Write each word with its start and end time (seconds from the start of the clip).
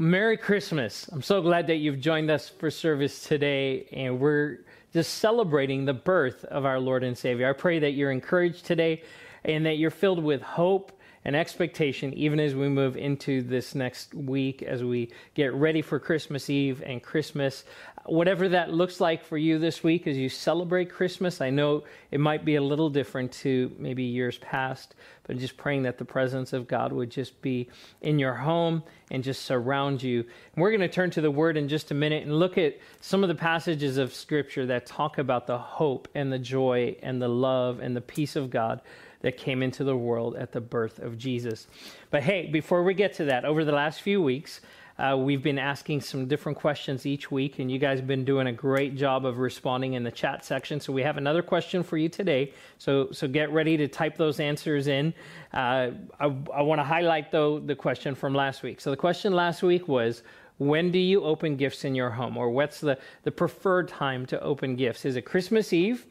Merry 0.00 0.36
Christmas. 0.36 1.08
I'm 1.08 1.22
so 1.22 1.42
glad 1.42 1.66
that 1.66 1.78
you've 1.78 1.98
joined 1.98 2.30
us 2.30 2.48
for 2.48 2.70
service 2.70 3.24
today, 3.24 3.88
and 3.90 4.20
we're 4.20 4.60
just 4.92 5.14
celebrating 5.14 5.84
the 5.84 5.92
birth 5.92 6.44
of 6.44 6.64
our 6.64 6.78
Lord 6.78 7.02
and 7.02 7.18
Savior. 7.18 7.50
I 7.50 7.52
pray 7.52 7.80
that 7.80 7.90
you're 7.94 8.12
encouraged 8.12 8.64
today 8.64 9.02
and 9.42 9.66
that 9.66 9.78
you're 9.78 9.90
filled 9.90 10.22
with 10.22 10.40
hope 10.40 10.92
and 11.28 11.36
expectation 11.36 12.14
even 12.14 12.40
as 12.40 12.54
we 12.54 12.70
move 12.70 12.96
into 12.96 13.42
this 13.42 13.74
next 13.74 14.14
week 14.14 14.62
as 14.62 14.82
we 14.82 15.12
get 15.34 15.52
ready 15.52 15.82
for 15.82 16.00
Christmas 16.00 16.48
Eve 16.48 16.82
and 16.86 17.02
Christmas. 17.02 17.64
Whatever 18.06 18.48
that 18.48 18.72
looks 18.72 18.98
like 18.98 19.22
for 19.22 19.36
you 19.36 19.58
this 19.58 19.84
week 19.84 20.06
as 20.06 20.16
you 20.16 20.30
celebrate 20.30 20.90
Christmas, 20.90 21.42
I 21.42 21.50
know 21.50 21.84
it 22.10 22.18
might 22.18 22.46
be 22.46 22.54
a 22.54 22.62
little 22.62 22.88
different 22.88 23.30
to 23.32 23.70
maybe 23.78 24.04
years 24.04 24.38
past, 24.38 24.94
but 25.24 25.36
just 25.36 25.58
praying 25.58 25.82
that 25.82 25.98
the 25.98 26.04
presence 26.06 26.54
of 26.54 26.66
God 26.66 26.94
would 26.94 27.10
just 27.10 27.42
be 27.42 27.68
in 28.00 28.18
your 28.18 28.32
home 28.32 28.82
and 29.10 29.22
just 29.22 29.42
surround 29.42 30.02
you. 30.02 30.20
And 30.20 30.62
we're 30.62 30.70
going 30.70 30.80
to 30.80 30.88
turn 30.88 31.10
to 31.10 31.20
the 31.20 31.30
Word 31.30 31.58
in 31.58 31.68
just 31.68 31.90
a 31.90 31.94
minute 31.94 32.22
and 32.22 32.38
look 32.38 32.56
at 32.56 32.78
some 33.02 33.22
of 33.22 33.28
the 33.28 33.34
passages 33.34 33.98
of 33.98 34.14
Scripture 34.14 34.64
that 34.64 34.86
talk 34.86 35.18
about 35.18 35.46
the 35.46 35.58
hope 35.58 36.08
and 36.14 36.32
the 36.32 36.38
joy 36.38 36.96
and 37.02 37.20
the 37.20 37.28
love 37.28 37.80
and 37.80 37.94
the 37.94 38.00
peace 38.00 38.34
of 38.34 38.48
God 38.48 38.80
that 39.20 39.36
came 39.36 39.62
into 39.62 39.84
the 39.84 39.96
world 39.96 40.36
at 40.36 40.52
the 40.52 40.60
birth 40.60 40.98
of 40.98 41.18
Jesus. 41.18 41.66
But 42.10 42.22
hey, 42.22 42.46
before 42.46 42.82
we 42.82 42.94
get 42.94 43.14
to 43.14 43.24
that, 43.24 43.44
over 43.44 43.64
the 43.64 43.72
last 43.72 44.00
few 44.00 44.22
weeks, 44.22 44.60
uh, 44.98 45.16
we've 45.16 45.44
been 45.44 45.60
asking 45.60 46.00
some 46.00 46.26
different 46.26 46.58
questions 46.58 47.06
each 47.06 47.30
week, 47.30 47.60
and 47.60 47.70
you 47.70 47.78
guys 47.78 47.98
have 47.98 48.08
been 48.08 48.24
doing 48.24 48.48
a 48.48 48.52
great 48.52 48.96
job 48.96 49.24
of 49.24 49.38
responding 49.38 49.92
in 49.92 50.02
the 50.02 50.10
chat 50.10 50.44
section. 50.44 50.80
So 50.80 50.92
we 50.92 51.02
have 51.02 51.16
another 51.16 51.40
question 51.40 51.84
for 51.84 51.96
you 51.96 52.08
today. 52.08 52.52
So 52.78 53.12
so 53.12 53.28
get 53.28 53.52
ready 53.52 53.76
to 53.76 53.86
type 53.86 54.16
those 54.16 54.40
answers 54.40 54.88
in. 54.88 55.14
Uh, 55.52 55.90
I, 56.18 56.34
I 56.52 56.62
want 56.62 56.80
to 56.80 56.84
highlight 56.84 57.30
though 57.30 57.60
the 57.60 57.76
question 57.76 58.16
from 58.16 58.34
last 58.34 58.64
week. 58.64 58.80
So 58.80 58.90
the 58.90 58.96
question 58.96 59.32
last 59.34 59.62
week 59.62 59.88
was. 59.88 60.22
When 60.60 60.90
do 60.90 60.98
you 60.98 61.22
open 61.22 61.54
gifts 61.54 61.84
in 61.84 61.94
your 61.94 62.10
home? 62.10 62.36
Or 62.36 62.50
what's 62.50 62.80
the, 62.80 62.98
the 63.22 63.30
preferred 63.30 63.86
time 63.86 64.26
to 64.26 64.40
open 64.42 64.74
gifts? 64.74 65.04
Is 65.04 65.14
it 65.14 65.22
Christmas 65.22 65.72
Eve 65.72 66.04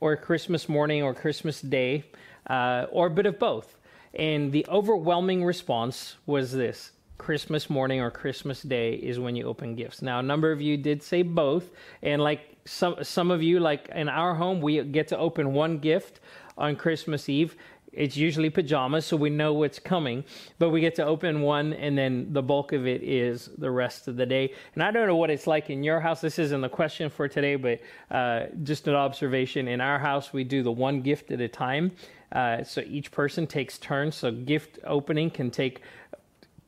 or 0.00 0.14
Christmas 0.16 0.68
morning 0.68 1.02
or 1.02 1.14
Christmas 1.14 1.62
Day? 1.62 2.04
Uh, 2.48 2.86
or 2.90 3.06
a 3.06 3.10
bit 3.10 3.26
of 3.26 3.38
both. 3.38 3.76
And 4.14 4.52
the 4.52 4.66
overwhelming 4.68 5.44
response 5.44 6.16
was 6.26 6.52
this 6.52 6.92
Christmas 7.18 7.68
morning 7.68 8.00
or 8.00 8.10
Christmas 8.10 8.62
Day 8.62 8.94
is 8.94 9.18
when 9.18 9.36
you 9.36 9.46
open 9.46 9.74
gifts. 9.74 10.02
Now, 10.02 10.18
a 10.20 10.22
number 10.22 10.52
of 10.52 10.60
you 10.60 10.76
did 10.76 11.02
say 11.02 11.22
both, 11.22 11.70
and 12.02 12.22
like 12.22 12.40
some 12.64 12.96
some 13.02 13.30
of 13.30 13.42
you, 13.42 13.60
like 13.60 13.88
in 13.94 14.08
our 14.08 14.34
home, 14.34 14.60
we 14.60 14.82
get 14.84 15.08
to 15.08 15.18
open 15.18 15.52
one 15.52 15.78
gift 15.78 16.20
on 16.58 16.74
Christmas 16.74 17.28
Eve, 17.28 17.54
it's 17.96 18.16
usually 18.16 18.50
pajamas, 18.50 19.06
so 19.06 19.16
we 19.16 19.30
know 19.30 19.54
what's 19.54 19.78
coming. 19.78 20.22
But 20.58 20.68
we 20.68 20.82
get 20.82 20.94
to 20.96 21.04
open 21.04 21.40
one, 21.40 21.72
and 21.72 21.96
then 21.96 22.32
the 22.32 22.42
bulk 22.42 22.72
of 22.72 22.86
it 22.86 23.02
is 23.02 23.48
the 23.56 23.70
rest 23.70 24.06
of 24.06 24.16
the 24.16 24.26
day. 24.26 24.52
And 24.74 24.82
I 24.82 24.90
don't 24.90 25.06
know 25.06 25.16
what 25.16 25.30
it's 25.30 25.46
like 25.46 25.70
in 25.70 25.82
your 25.82 25.98
house. 25.98 26.20
This 26.20 26.38
isn't 26.38 26.60
the 26.60 26.68
question 26.68 27.08
for 27.08 27.26
today, 27.26 27.56
but 27.56 27.80
uh, 28.10 28.46
just 28.62 28.86
an 28.86 28.94
observation. 28.94 29.66
In 29.66 29.80
our 29.80 29.98
house, 29.98 30.32
we 30.32 30.44
do 30.44 30.62
the 30.62 30.70
one 30.70 31.00
gift 31.00 31.30
at 31.30 31.40
a 31.40 31.48
time. 31.48 31.90
Uh, 32.32 32.62
so 32.64 32.82
each 32.82 33.10
person 33.10 33.46
takes 33.46 33.78
turns. 33.78 34.16
So 34.16 34.30
gift 34.30 34.78
opening 34.84 35.30
can 35.30 35.50
take 35.50 35.82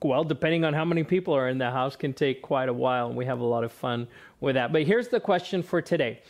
well, 0.03 0.23
depending 0.23 0.64
on 0.64 0.75
how 0.75 0.84
many 0.84 1.03
people 1.03 1.34
are 1.34 1.48
in 1.48 1.59
the 1.59 1.70
house, 1.70 1.97
can 1.97 2.12
take 2.12 2.41
quite 2.41 2.69
a 2.69 2.73
while, 2.73 3.09
and 3.09 3.17
we 3.17 3.25
have 3.25 3.41
a 3.41 3.45
lot 3.45 3.64
of 3.64 3.73
fun 3.73 4.06
with 4.41 4.55
that. 4.55 4.73
But 4.73 4.84
here's 4.84 5.09
the 5.09 5.19
question 5.19 5.62
for 5.62 5.83
today. 5.83 6.20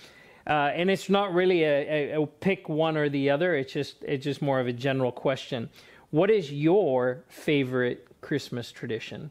Uh, 0.47 0.73
and 0.75 0.91
it's 0.91 1.11
not 1.11 1.35
really 1.35 1.65
a, 1.65 2.15
a, 2.15 2.23
a, 2.23 2.27
pick 2.27 2.71
one 2.71 2.97
or 2.97 3.11
the 3.11 3.29
other. 3.29 3.55
It's 3.55 3.71
just 3.71 4.03
it's 4.03 4.25
just 4.25 4.41
more 4.41 4.61
of 4.61 4.67
a 4.67 4.73
general 4.73 5.13
question. 5.13 5.69
What 6.11 6.31
is 6.31 6.51
your 6.51 7.25
favorite 7.29 8.07
Christmas 8.23 8.73
tradition? 8.73 9.31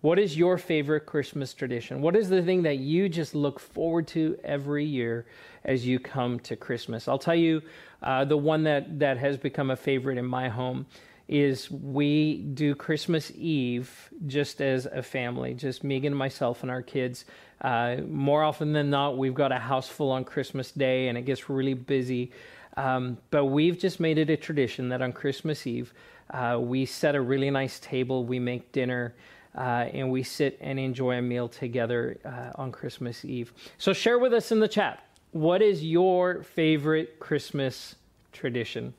What 0.00 0.18
is 0.18 0.36
your 0.36 0.56
favorite 0.56 1.04
Christmas 1.04 1.52
tradition? 1.52 2.00
What 2.00 2.16
is 2.16 2.30
the 2.30 2.42
thing 2.42 2.62
that 2.62 2.78
you 2.78 3.10
just 3.10 3.34
look 3.34 3.60
forward 3.60 4.06
to 4.08 4.38
every 4.44 4.84
year 4.84 5.26
as 5.64 5.86
you 5.86 5.98
come 5.98 6.38
to 6.40 6.56
Christmas? 6.56 7.08
I'll 7.08 7.18
tell 7.18 7.34
you 7.34 7.60
uh, 8.02 8.24
the 8.24 8.36
one 8.36 8.64
that 8.64 8.98
that 8.98 9.18
has 9.18 9.36
become 9.36 9.70
a 9.70 9.76
favorite 9.76 10.18
in 10.18 10.24
my 10.26 10.48
home 10.48 10.86
is 11.28 11.70
we 11.70 12.36
do 12.36 12.74
Christmas 12.74 13.32
Eve 13.34 14.10
just 14.26 14.60
as 14.60 14.86
a 14.86 15.02
family, 15.02 15.54
just 15.54 15.82
Megan 15.82 16.14
myself 16.14 16.62
and 16.62 16.70
our 16.70 16.82
kids. 16.82 17.24
Uh, 17.60 17.96
more 18.06 18.44
often 18.44 18.72
than 18.72 18.90
not, 18.90 19.18
we've 19.18 19.34
got 19.34 19.50
a 19.50 19.58
house 19.58 19.88
full 19.88 20.12
on 20.12 20.24
Christmas 20.24 20.70
Day 20.70 21.08
and 21.08 21.18
it 21.18 21.22
gets 21.22 21.48
really 21.48 21.74
busy. 21.74 22.30
Um, 22.76 23.18
but 23.30 23.46
we've 23.46 23.78
just 23.78 23.98
made 23.98 24.18
it 24.18 24.30
a 24.30 24.36
tradition 24.36 24.90
that 24.90 25.02
on 25.02 25.12
Christmas 25.12 25.66
Eve, 25.66 25.92
uh, 26.30 26.58
we 26.60 26.86
set 26.86 27.14
a 27.14 27.20
really 27.20 27.50
nice 27.50 27.80
table, 27.80 28.24
we 28.24 28.38
make 28.38 28.72
dinner. 28.72 29.14
Uh, 29.56 29.88
and 29.94 30.10
we 30.10 30.22
sit 30.22 30.58
and 30.60 30.78
enjoy 30.78 31.16
a 31.16 31.22
meal 31.22 31.48
together 31.48 32.18
uh, 32.26 32.60
on 32.60 32.70
Christmas 32.70 33.24
Eve. 33.24 33.54
So, 33.78 33.94
share 33.94 34.18
with 34.18 34.34
us 34.34 34.52
in 34.52 34.60
the 34.60 34.68
chat 34.68 35.05
what 35.36 35.60
is 35.60 35.84
your 35.84 36.42
favorite 36.42 37.20
Christmas 37.20 37.94
tradition? 38.32 38.94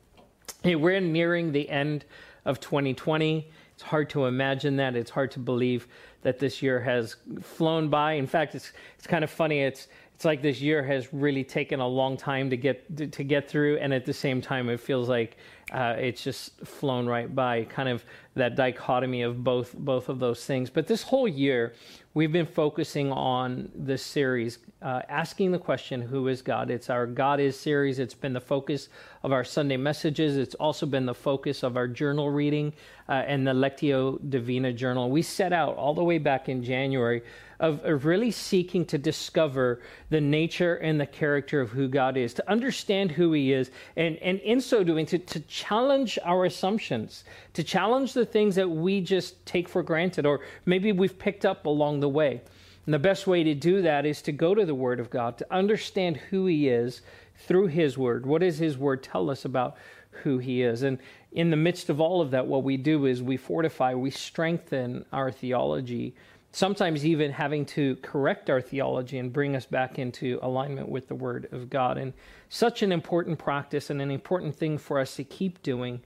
Hey, 0.62 0.76
we're 0.76 1.00
nearing 1.00 1.50
the 1.50 1.68
end 1.68 2.04
of 2.44 2.60
2020. 2.60 3.50
It's 3.74 3.82
hard 3.82 4.08
to 4.10 4.26
imagine 4.26 4.76
that. 4.76 4.94
It's 4.94 5.10
hard 5.10 5.32
to 5.32 5.40
believe 5.40 5.88
that 6.22 6.38
this 6.38 6.62
year 6.62 6.80
has 6.80 7.16
flown 7.42 7.88
by. 7.88 8.12
In 8.12 8.26
fact, 8.26 8.54
it's 8.54 8.72
it's 8.96 9.06
kind 9.06 9.24
of 9.24 9.30
funny. 9.30 9.62
It's 9.62 9.88
it's 10.14 10.24
like 10.24 10.42
this 10.42 10.60
year 10.60 10.82
has 10.82 11.12
really 11.12 11.44
taken 11.44 11.78
a 11.78 11.86
long 11.86 12.16
time 12.16 12.50
to 12.50 12.56
get 12.56 13.12
to, 13.12 13.22
get 13.24 13.48
through, 13.48 13.78
and 13.78 13.94
at 13.94 14.04
the 14.04 14.12
same 14.12 14.40
time, 14.40 14.68
it 14.68 14.80
feels 14.80 15.08
like 15.08 15.36
uh, 15.72 15.94
it's 15.96 16.24
just 16.24 16.58
flown 16.66 17.06
right 17.06 17.32
by. 17.32 17.64
Kind 17.64 17.88
of 17.88 18.04
that 18.34 18.56
dichotomy 18.56 19.22
of 19.22 19.44
both 19.44 19.74
both 19.78 20.08
of 20.08 20.18
those 20.18 20.44
things. 20.44 20.70
But 20.70 20.88
this 20.88 21.02
whole 21.02 21.28
year, 21.28 21.74
we've 22.18 22.32
been 22.32 22.46
focusing 22.46 23.12
on 23.12 23.70
this 23.76 24.02
series, 24.02 24.58
uh, 24.82 25.02
asking 25.08 25.52
the 25.52 25.58
question, 25.58 26.02
"Who 26.02 26.26
is 26.26 26.42
God?" 26.42 26.68
It's 26.68 26.90
our 26.90 27.06
God 27.06 27.38
is 27.38 27.56
series. 27.56 28.00
It's 28.00 28.12
been 28.12 28.32
the 28.32 28.40
focus 28.40 28.88
of 29.22 29.30
our 29.30 29.44
Sunday 29.44 29.76
messages. 29.76 30.36
It's 30.36 30.56
also 30.56 30.84
been 30.84 31.06
the 31.06 31.14
focus 31.14 31.62
of 31.62 31.76
our 31.76 31.86
journal 31.86 32.28
reading 32.28 32.72
uh, 33.08 33.12
and 33.12 33.46
the 33.46 33.52
Lectio 33.52 34.18
Divina 34.28 34.72
journal. 34.72 35.08
We 35.10 35.22
set 35.22 35.52
out 35.52 35.76
all 35.76 35.94
the 35.94 36.02
way 36.02 36.18
back 36.18 36.48
in 36.48 36.64
January 36.64 37.22
of, 37.60 37.84
of 37.84 38.04
really 38.04 38.30
seeking 38.30 38.84
to 38.86 38.98
discover 38.98 39.80
the 40.10 40.20
nature 40.20 40.76
and 40.76 41.00
the 41.00 41.06
character 41.06 41.60
of 41.60 41.70
who 41.70 41.88
God 41.88 42.16
is, 42.16 42.34
to 42.34 42.50
understand 42.50 43.10
who 43.10 43.32
He 43.32 43.52
is, 43.52 43.70
and, 43.96 44.16
and 44.18 44.38
in 44.40 44.60
so 44.60 44.84
doing, 44.84 45.06
to, 45.06 45.18
to 45.18 45.40
challenge 45.40 46.18
our 46.24 46.44
assumptions, 46.44 47.24
to 47.54 47.64
challenge 47.64 48.12
the 48.12 48.26
things 48.26 48.54
that 48.54 48.68
we 48.68 49.00
just 49.00 49.44
take 49.44 49.68
for 49.68 49.82
granted 49.82 50.26
or 50.26 50.40
maybe 50.66 50.92
we've 50.92 51.18
picked 51.18 51.44
up 51.44 51.66
along 51.66 52.00
the 52.00 52.08
way. 52.08 52.40
And 52.86 52.94
the 52.94 52.98
best 52.98 53.26
way 53.26 53.44
to 53.44 53.54
do 53.54 53.82
that 53.82 54.06
is 54.06 54.22
to 54.22 54.32
go 54.32 54.54
to 54.54 54.64
the 54.64 54.74
Word 54.74 54.98
of 54.98 55.10
God, 55.10 55.36
to 55.38 55.46
understand 55.52 56.16
who 56.16 56.46
He 56.46 56.68
is 56.68 57.02
through 57.36 57.66
His 57.66 57.98
Word. 57.98 58.24
What 58.24 58.40
does 58.40 58.58
His 58.58 58.78
Word 58.78 59.02
tell 59.02 59.30
us 59.30 59.44
about 59.44 59.76
who 60.22 60.38
He 60.38 60.62
is? 60.62 60.82
And 60.82 60.98
in 61.32 61.50
the 61.50 61.56
midst 61.56 61.90
of 61.90 62.00
all 62.00 62.22
of 62.22 62.30
that, 62.30 62.46
what 62.46 62.62
we 62.62 62.76
do 62.76 63.04
is 63.04 63.22
we 63.22 63.36
fortify, 63.36 63.94
we 63.94 64.10
strengthen 64.10 65.04
our 65.12 65.30
theology 65.30 66.14
sometimes 66.52 67.04
even 67.04 67.30
having 67.30 67.64
to 67.66 67.96
correct 67.96 68.48
our 68.50 68.60
theology 68.60 69.18
and 69.18 69.32
bring 69.32 69.54
us 69.54 69.66
back 69.66 69.98
into 69.98 70.38
alignment 70.42 70.88
with 70.88 71.08
the 71.08 71.14
Word 71.14 71.48
of 71.52 71.68
God. 71.68 71.98
And 71.98 72.12
such 72.48 72.82
an 72.82 72.92
important 72.92 73.38
practice 73.38 73.90
and 73.90 74.00
an 74.00 74.10
important 74.10 74.54
thing 74.56 74.78
for 74.78 74.98
us 74.98 75.16
to 75.16 75.24
keep 75.24 75.62
doing. 75.62 76.00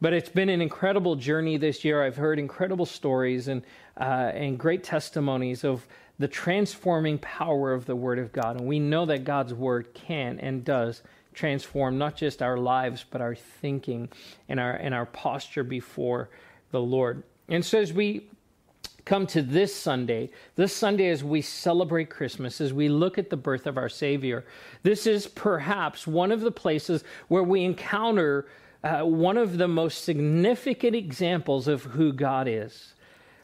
But 0.00 0.12
it's 0.12 0.28
been 0.28 0.48
an 0.48 0.60
incredible 0.60 1.16
journey 1.16 1.56
this 1.56 1.84
year. 1.84 2.02
I've 2.02 2.16
heard 2.16 2.38
incredible 2.38 2.86
stories 2.86 3.48
and, 3.48 3.62
uh, 4.00 4.32
and 4.34 4.58
great 4.58 4.84
testimonies 4.84 5.64
of 5.64 5.86
the 6.18 6.28
transforming 6.28 7.18
power 7.18 7.72
of 7.72 7.86
the 7.86 7.96
Word 7.96 8.18
of 8.18 8.32
God. 8.32 8.58
And 8.58 8.66
we 8.66 8.78
know 8.78 9.06
that 9.06 9.24
God's 9.24 9.54
Word 9.54 9.94
can 9.94 10.38
and 10.38 10.64
does 10.64 11.02
transform 11.34 11.98
not 11.98 12.16
just 12.16 12.42
our 12.42 12.56
lives, 12.56 13.04
but 13.10 13.20
our 13.20 13.34
thinking 13.34 14.08
and 14.48 14.60
our, 14.60 14.72
and 14.72 14.94
our 14.94 15.06
posture 15.06 15.64
before 15.64 16.28
the 16.70 16.80
Lord. 16.80 17.22
And 17.48 17.64
so 17.64 17.80
as 17.80 17.92
we 17.92 18.28
come 19.04 19.26
to 19.28 19.42
this 19.42 19.74
Sunday, 19.74 20.30
this 20.56 20.74
Sunday 20.74 21.08
as 21.08 21.24
we 21.24 21.42
celebrate 21.42 22.10
Christmas, 22.10 22.60
as 22.60 22.72
we 22.72 22.88
look 22.88 23.18
at 23.18 23.30
the 23.30 23.36
birth 23.36 23.66
of 23.66 23.76
our 23.76 23.88
Savior, 23.88 24.44
this 24.82 25.06
is 25.06 25.26
perhaps 25.26 26.06
one 26.06 26.30
of 26.30 26.40
the 26.40 26.52
places 26.52 27.04
where 27.28 27.42
we 27.42 27.64
encounter 27.64 28.46
uh, 28.84 29.02
one 29.02 29.36
of 29.36 29.58
the 29.58 29.68
most 29.68 30.04
significant 30.04 30.96
examples 30.96 31.68
of 31.68 31.84
who 31.84 32.12
God 32.12 32.48
is. 32.48 32.91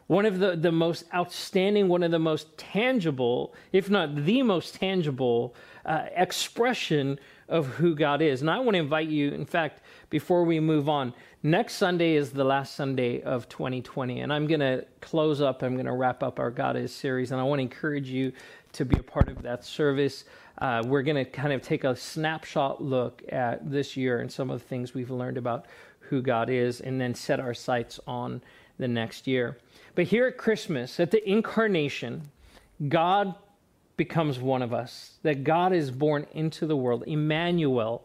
One 0.08 0.24
of 0.24 0.38
the, 0.38 0.56
the 0.56 0.72
most 0.72 1.04
outstanding, 1.14 1.88
one 1.88 2.02
of 2.02 2.10
the 2.10 2.18
most 2.18 2.56
tangible, 2.56 3.54
if 3.72 3.90
not 3.90 4.24
the 4.24 4.42
most 4.42 4.74
tangible, 4.74 5.54
uh, 5.84 6.06
expression 6.16 7.18
of 7.48 7.66
who 7.66 7.94
God 7.94 8.22
is. 8.22 8.40
And 8.40 8.50
I 8.50 8.58
want 8.58 8.74
to 8.74 8.78
invite 8.78 9.08
you, 9.08 9.32
in 9.32 9.44
fact, 9.44 9.82
before 10.08 10.44
we 10.44 10.60
move 10.60 10.88
on, 10.88 11.12
next 11.42 11.74
Sunday 11.74 12.14
is 12.14 12.30
the 12.30 12.44
last 12.44 12.74
Sunday 12.74 13.20
of 13.20 13.50
2020. 13.50 14.20
And 14.20 14.32
I'm 14.32 14.46
going 14.46 14.60
to 14.60 14.86
close 15.02 15.42
up, 15.42 15.62
I'm 15.62 15.74
going 15.74 15.84
to 15.84 15.92
wrap 15.92 16.22
up 16.22 16.38
our 16.38 16.50
God 16.50 16.76
is 16.76 16.94
series. 16.94 17.30
And 17.30 17.38
I 17.38 17.44
want 17.44 17.58
to 17.58 17.64
encourage 17.64 18.08
you 18.08 18.32
to 18.72 18.86
be 18.86 18.98
a 18.98 19.02
part 19.02 19.28
of 19.28 19.42
that 19.42 19.62
service. 19.62 20.24
Uh, 20.56 20.82
we're 20.86 21.02
going 21.02 21.22
to 21.22 21.30
kind 21.30 21.52
of 21.52 21.60
take 21.60 21.84
a 21.84 21.94
snapshot 21.94 22.82
look 22.82 23.22
at 23.28 23.70
this 23.70 23.94
year 23.94 24.20
and 24.20 24.32
some 24.32 24.48
of 24.48 24.58
the 24.58 24.66
things 24.66 24.94
we've 24.94 25.10
learned 25.10 25.36
about 25.36 25.66
who 26.00 26.22
God 26.22 26.48
is, 26.48 26.80
and 26.80 26.98
then 26.98 27.14
set 27.14 27.38
our 27.38 27.52
sights 27.52 28.00
on 28.06 28.40
the 28.78 28.88
next 28.88 29.26
year. 29.26 29.58
But 29.94 30.06
here 30.06 30.26
at 30.26 30.36
Christmas, 30.36 31.00
at 31.00 31.10
the 31.10 31.28
incarnation, 31.28 32.30
God 32.88 33.34
becomes 33.96 34.38
one 34.38 34.62
of 34.62 34.72
us, 34.72 35.18
that 35.22 35.44
God 35.44 35.72
is 35.72 35.90
born 35.90 36.26
into 36.32 36.66
the 36.66 36.76
world, 36.76 37.04
Emmanuel, 37.06 38.04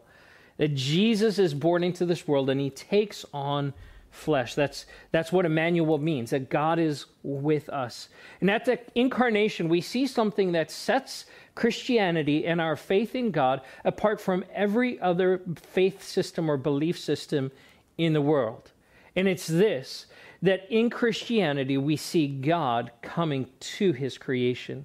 that 0.56 0.74
Jesus 0.74 1.38
is 1.38 1.54
born 1.54 1.84
into 1.84 2.04
this 2.04 2.26
world 2.28 2.50
and 2.50 2.60
he 2.60 2.70
takes 2.70 3.24
on 3.32 3.72
flesh. 4.10 4.54
That's, 4.54 4.86
that's 5.10 5.32
what 5.32 5.44
Emmanuel 5.44 5.98
means, 5.98 6.30
that 6.30 6.50
God 6.50 6.78
is 6.78 7.06
with 7.22 7.68
us. 7.68 8.08
And 8.40 8.50
at 8.50 8.64
the 8.64 8.78
incarnation, 8.94 9.68
we 9.68 9.80
see 9.80 10.06
something 10.06 10.52
that 10.52 10.70
sets 10.70 11.26
Christianity 11.54 12.46
and 12.46 12.60
our 12.60 12.76
faith 12.76 13.14
in 13.14 13.30
God 13.30 13.60
apart 13.84 14.20
from 14.20 14.44
every 14.52 15.00
other 15.00 15.42
faith 15.56 16.02
system 16.02 16.50
or 16.50 16.56
belief 16.56 16.98
system 16.98 17.50
in 17.98 18.12
the 18.12 18.22
world. 18.22 18.70
And 19.16 19.28
it's 19.28 19.46
this 19.46 20.06
that 20.44 20.66
in 20.70 20.90
Christianity, 20.90 21.78
we 21.78 21.96
see 21.96 22.28
God 22.28 22.90
coming 23.00 23.48
to 23.60 23.92
his 23.92 24.18
creation. 24.18 24.84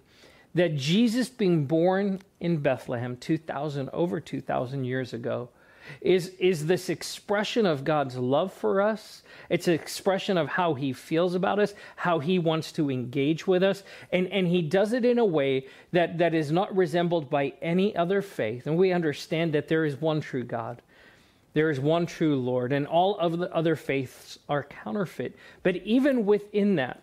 That 0.55 0.77
Jesus 0.77 1.27
being 1.27 1.65
born 1.65 2.21
in 2.39 2.59
Bethlehem 2.59 3.17
2,000, 3.17 3.89
over 3.91 4.21
2,000 4.21 4.85
years 4.85 5.13
ago, 5.13 5.49
is, 5.99 6.29
is 6.39 6.65
this 6.65 6.87
expression 6.87 7.65
of 7.65 7.83
God's 7.83 8.15
love 8.15 8.53
for 8.53 8.81
us. 8.81 9.21
It's 9.49 9.67
an 9.67 9.73
expression 9.73 10.37
of 10.37 10.47
how 10.47 10.75
he 10.75 10.93
feels 10.93 11.35
about 11.35 11.59
us, 11.59 11.73
how 11.97 12.19
he 12.19 12.39
wants 12.39 12.71
to 12.73 12.89
engage 12.89 13.45
with 13.45 13.61
us. 13.61 13.83
And, 14.13 14.27
and 14.27 14.47
he 14.47 14.61
does 14.61 14.93
it 14.93 15.03
in 15.03 15.19
a 15.19 15.25
way 15.25 15.67
that, 15.91 16.19
that 16.19 16.33
is 16.33 16.53
not 16.53 16.73
resembled 16.73 17.29
by 17.29 17.53
any 17.61 17.93
other 17.97 18.21
faith. 18.21 18.65
And 18.65 18.77
we 18.77 18.93
understand 18.93 19.53
that 19.53 19.67
there 19.67 19.83
is 19.83 19.99
one 19.99 20.21
true 20.21 20.45
God. 20.45 20.81
There 21.53 21.69
is 21.69 21.79
one 21.79 22.05
true 22.05 22.35
Lord, 22.35 22.71
and 22.71 22.85
all 22.85 23.17
of 23.17 23.37
the 23.37 23.53
other 23.53 23.75
faiths 23.75 24.37
are 24.47 24.63
counterfeit. 24.63 25.35
But 25.63 25.77
even 25.77 26.25
within 26.25 26.75
that, 26.75 27.01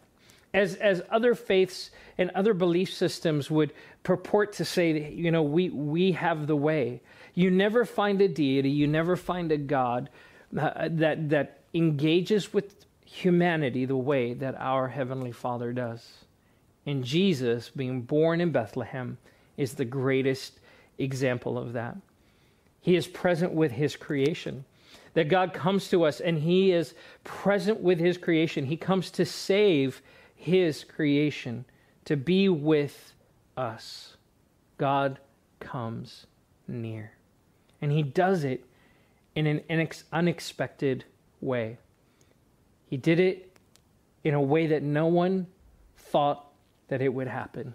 as, 0.55 0.75
as 0.77 1.03
other 1.11 1.35
faiths 1.35 1.91
and 2.17 2.31
other 2.31 2.55
belief 2.55 2.93
systems 2.93 3.51
would 3.51 3.73
purport 4.03 4.55
to 4.55 4.65
say, 4.65 5.13
you 5.13 5.31
know, 5.31 5.43
we, 5.43 5.69
we 5.71 6.13
have 6.13 6.47
the 6.47 6.57
way. 6.57 7.03
You 7.35 7.51
never 7.51 7.85
find 7.85 8.21
a 8.23 8.29
deity, 8.29 8.71
you 8.71 8.87
never 8.87 9.17
find 9.17 9.53
a 9.53 9.59
God 9.59 10.09
uh, 10.57 10.89
that, 10.91 11.29
that 11.31 11.61
engages 11.75 12.55
with 12.55 12.87
humanity 13.05 13.85
the 13.85 13.97
way 13.97 14.33
that 14.35 14.55
our 14.59 14.89
Heavenly 14.89 15.33
Father 15.33 15.73
does. 15.73 16.25
And 16.87 17.05
Jesus, 17.05 17.69
being 17.69 18.03
born 18.03 18.41
in 18.41 18.53
Bethlehem, 18.53 19.19
is 19.57 19.75
the 19.75 19.85
greatest 19.85 20.61
example 20.99 21.59
of 21.59 21.73
that. 21.75 21.97
He 22.87 22.95
is 22.95 23.09
present 23.09 23.53
with 23.53 23.73
His 23.73 23.97
creation. 23.97 24.65
That 25.15 25.29
God 25.29 25.53
comes 25.53 25.89
to 25.89 26.05
us 26.05 26.21
and 26.21 26.39
He 26.39 26.71
is 26.71 26.95
present 27.25 27.81
with 27.81 27.99
His 27.99 28.17
creation. 28.17 28.67
He 28.67 28.77
comes 28.77 29.11
to 29.11 29.27
save 29.27 30.01
His 30.37 30.85
creation, 30.85 31.65
to 32.05 32.17
be 32.17 32.49
with 32.49 33.13
us. 33.57 34.17
God 34.79 35.19
comes 35.59 36.29
near. 36.69 37.11
And 37.83 37.91
he 37.91 38.05
does 38.05 38.45
it 38.45 38.65
in 39.35 39.49
an 39.49 39.89
unexpected 40.13 41.05
way. 41.41 41.79
He 42.89 42.97
did 42.97 43.19
it 43.19 43.57
in 44.23 44.33
a 44.35 44.41
way 44.41 44.69
that 44.69 44.85
no 44.85 45.09
one 45.09 45.49
thought 45.97 46.53
that 46.87 47.03
it 47.03 47.13
would 47.13 47.27
happen. 47.27 47.75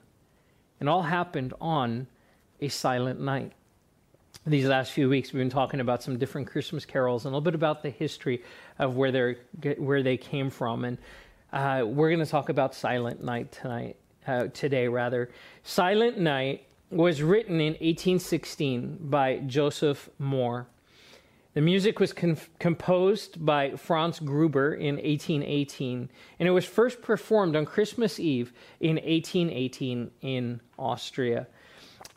And 0.80 0.88
all 0.88 1.02
happened 1.02 1.54
on 1.60 2.08
a 2.62 2.70
silent 2.70 3.20
night. 3.20 3.52
These 4.48 4.66
last 4.66 4.92
few 4.92 5.08
weeks, 5.08 5.32
we've 5.32 5.40
been 5.40 5.52
talking 5.52 5.82
about 5.82 6.02
some 6.02 6.18
different 6.18 6.48
Christmas 6.48 6.84
carols 6.84 7.26
and 7.26 7.32
a 7.32 7.38
little 7.38 7.44
bit 7.44 7.54
about 7.54 7.84
the 7.84 7.92
history 7.92 8.42
of 8.80 8.96
where, 8.96 9.12
they 9.12 9.36
where 9.78 10.02
they 10.02 10.18
came 10.18 10.50
from. 10.50 10.84
And 10.84 10.98
uh, 11.54 11.84
we're 11.86 12.10
going 12.10 12.26
to 12.26 12.26
talk 12.26 12.50
about 12.50 12.74
Silent 12.74 13.24
Night 13.24 13.52
tonight, 13.52 13.98
uh, 14.26 14.48
today, 14.48 14.88
rather. 14.88 15.30
Silent 15.62 16.18
Night 16.18 16.66
was 16.90 17.22
written 17.22 17.62
in 17.62 17.74
1816 17.74 18.98
by 19.02 19.38
Joseph 19.46 20.10
Mohr. 20.20 20.66
The 21.54 21.62
music 21.62 22.00
was 22.00 22.12
composed 22.12 23.46
by 23.46 23.76
Franz 23.76 24.20
Gruber 24.20 24.74
in 24.74 24.96
1818, 24.96 26.10
and 26.40 26.48
it 26.48 26.52
was 26.52 26.66
first 26.66 27.04
performed 27.04 27.56
on 27.56 27.68
Christmas 27.68 28.20
Eve 28.20 28.54
in 28.80 28.96
1818 28.96 30.10
in 30.22 30.62
Austria. 30.80 31.46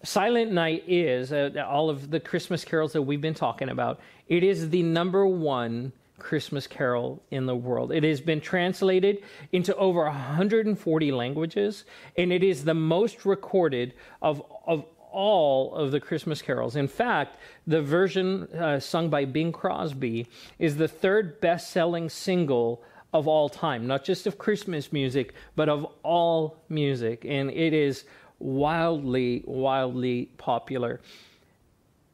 Silent 0.04 0.52
Night 0.52 0.84
is, 0.86 1.32
uh, 1.32 1.50
all 1.66 1.90
of 1.90 2.10
the 2.10 2.20
Christmas 2.20 2.64
carols 2.64 2.92
that 2.92 3.02
we've 3.02 3.20
been 3.20 3.34
talking 3.34 3.70
about, 3.70 4.00
it 4.28 4.42
is 4.42 4.70
the 4.70 4.82
number 4.82 5.26
one 5.26 5.92
Christmas 6.18 6.66
carol 6.66 7.22
in 7.30 7.46
the 7.46 7.56
world. 7.56 7.90
It 7.92 8.04
has 8.04 8.20
been 8.20 8.40
translated 8.40 9.22
into 9.52 9.74
over 9.76 10.04
140 10.04 11.12
languages, 11.12 11.84
and 12.16 12.32
it 12.32 12.42
is 12.42 12.64
the 12.64 12.74
most 12.74 13.24
recorded 13.24 13.94
of, 14.22 14.42
of 14.66 14.84
all 15.10 15.74
of 15.74 15.90
the 15.90 16.00
Christmas 16.00 16.42
carols. 16.42 16.76
In 16.76 16.88
fact, 16.88 17.38
the 17.66 17.82
version 17.82 18.44
uh, 18.54 18.80
sung 18.80 19.08
by 19.08 19.24
Bing 19.24 19.52
Crosby 19.52 20.26
is 20.58 20.76
the 20.76 20.88
third 20.88 21.40
best 21.40 21.70
selling 21.70 22.08
single 22.08 22.82
of 23.12 23.28
all 23.28 23.48
time, 23.48 23.86
not 23.86 24.04
just 24.04 24.26
of 24.26 24.38
Christmas 24.38 24.92
music, 24.92 25.34
but 25.54 25.68
of 25.68 25.86
all 26.02 26.58
music. 26.68 27.24
And 27.24 27.48
it 27.50 27.72
is 27.72 28.04
wildly, 28.38 29.42
wildly 29.46 30.30
popular. 30.36 31.00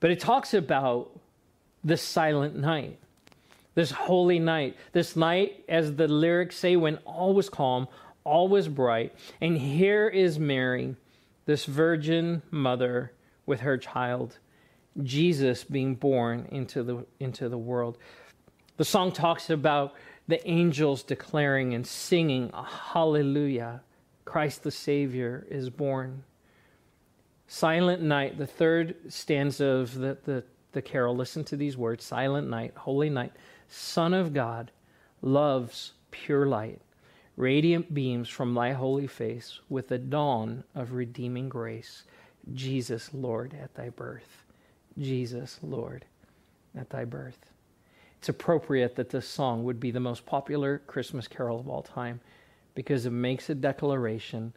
But 0.01 0.11
it 0.11 0.21
talks 0.21 0.55
about 0.55 1.19
the 1.85 1.97
silent 1.97 2.57
night 2.57 2.99
this 3.75 3.91
holy 3.91 4.39
night. 4.39 4.77
This 4.93 5.17
night, 5.17 5.65
as 5.69 5.95
the 5.95 6.09
lyrics 6.09 6.57
say, 6.57 6.77
when 6.77 6.97
all 6.99 7.35
was 7.35 7.49
calm, 7.49 7.89
all 8.25 8.49
was 8.49 8.69
bright. 8.69 9.15
And 9.41 9.57
here 9.57 10.09
is 10.09 10.39
Mary, 10.39 10.97
this 11.47 11.65
virgin 11.65 12.43
mother 12.51 13.13
with 13.47 13.61
her 13.61 13.79
child, 13.79 14.39
Jesus 15.03 15.65
being 15.65 15.95
born 15.95 16.47
into 16.51 16.83
the, 16.83 17.07
into 17.19 17.49
the 17.49 17.59
world. 17.59 17.97
The 18.77 18.85
song 18.85 19.13
talks 19.13 19.51
about 19.51 19.95
the 20.29 20.47
angels 20.49 21.03
declaring 21.03 21.75
and 21.75 21.87
singing, 21.87 22.53
Hallelujah, 22.53 23.83
Christ 24.25 24.63
the 24.63 24.71
Savior 24.71 25.47
is 25.51 25.71
born. 25.71 26.25
Silent 27.47 28.03
night, 28.03 28.39
the 28.39 28.47
third 28.47 28.95
stanza 29.09 29.65
of 29.65 29.95
the, 29.95 30.17
the, 30.25 30.45
the 30.73 30.83
carol. 30.83 31.17
Listen 31.17 31.43
to 31.45 31.57
these 31.57 31.77
words 31.77 32.05
Silent 32.05 32.49
night, 32.49 32.73
holy 32.77 33.11
night. 33.11 33.33
Son 33.69 34.15
of 34.15 34.33
God, 34.33 34.71
love's 35.23 35.93
pure 36.11 36.47
light, 36.47 36.81
radiant 37.37 37.93
beams 37.93 38.29
from 38.29 38.55
thy 38.55 38.73
holy 38.73 39.07
face 39.07 39.61
with 39.69 39.89
the 39.89 39.99
dawn 39.99 40.65
of 40.75 40.93
redeeming 40.93 41.49
grace. 41.49 42.05
Jesus, 42.55 43.11
Lord, 43.13 43.55
at 43.61 43.75
thy 43.75 43.89
birth. 43.89 44.45
Jesus, 44.99 45.59
Lord, 45.63 46.05
at 46.77 46.91
thy 46.91 47.05
birth. 47.05 47.51
It's 48.19 48.29
appropriate 48.29 48.97
that 48.97 49.11
this 49.11 49.27
song 49.27 49.65
would 49.65 49.81
be 49.81 49.91
the 49.91 50.01
most 50.01 50.27
popular 50.27 50.83
Christmas 50.87 51.27
carol 51.27 51.59
of 51.59 51.69
all 51.69 51.83
time 51.83 52.21
because 52.81 53.07
it 53.07 53.11
makes 53.11 53.51
a 53.51 53.55
declaration 53.55 54.53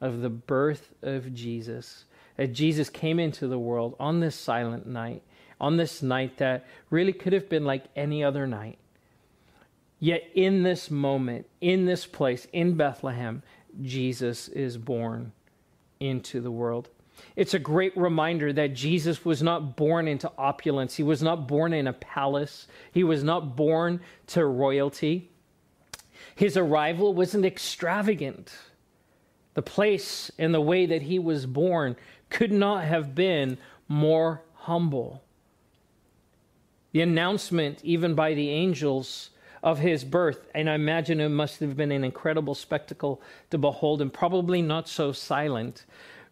of 0.00 0.20
the 0.20 0.30
birth 0.30 0.92
of 1.02 1.34
Jesus. 1.34 2.04
That 2.36 2.52
Jesus 2.52 2.88
came 2.88 3.18
into 3.18 3.48
the 3.48 3.58
world 3.58 3.96
on 3.98 4.20
this 4.20 4.36
silent 4.36 4.86
night 4.86 5.22
on 5.60 5.76
this 5.76 6.02
night 6.02 6.38
that 6.38 6.66
really 6.90 7.12
could 7.12 7.32
have 7.32 7.48
been 7.48 7.64
like 7.64 7.84
any 7.96 8.22
other 8.22 8.46
night. 8.46 8.78
Yet 9.98 10.22
in 10.34 10.62
this 10.62 10.90
moment, 10.90 11.46
in 11.60 11.84
this 11.84 12.06
place, 12.06 12.46
in 12.52 12.76
Bethlehem, 12.76 13.42
Jesus 13.82 14.48
is 14.48 14.76
born 14.76 15.32
into 15.98 16.40
the 16.40 16.50
world. 16.50 16.88
It's 17.34 17.54
a 17.54 17.58
great 17.58 17.96
reminder 17.96 18.52
that 18.52 18.74
Jesus 18.74 19.24
was 19.24 19.42
not 19.42 19.76
born 19.76 20.06
into 20.06 20.30
opulence. 20.38 20.94
He 20.94 21.02
was 21.02 21.20
not 21.20 21.48
born 21.48 21.72
in 21.72 21.88
a 21.88 21.92
palace. 21.92 22.68
He 22.92 23.02
was 23.02 23.24
not 23.24 23.56
born 23.56 24.00
to 24.28 24.44
royalty. 24.46 25.30
His 26.38 26.56
arrival 26.56 27.14
wasn't 27.14 27.44
extravagant. 27.44 28.56
The 29.54 29.62
place 29.62 30.30
and 30.38 30.54
the 30.54 30.60
way 30.60 30.86
that 30.86 31.02
he 31.02 31.18
was 31.18 31.46
born 31.46 31.96
could 32.30 32.52
not 32.52 32.84
have 32.84 33.12
been 33.12 33.58
more 33.88 34.42
humble. 34.54 35.24
The 36.92 37.00
announcement, 37.00 37.80
even 37.82 38.14
by 38.14 38.34
the 38.34 38.50
angels, 38.50 39.30
of 39.64 39.80
his 39.80 40.04
birth, 40.04 40.46
and 40.54 40.70
I 40.70 40.74
imagine 40.74 41.18
it 41.18 41.30
must 41.30 41.58
have 41.58 41.76
been 41.76 41.90
an 41.90 42.04
incredible 42.04 42.54
spectacle 42.54 43.20
to 43.50 43.58
behold, 43.58 44.00
and 44.00 44.12
probably 44.12 44.62
not 44.62 44.88
so 44.88 45.10
silent, 45.10 45.86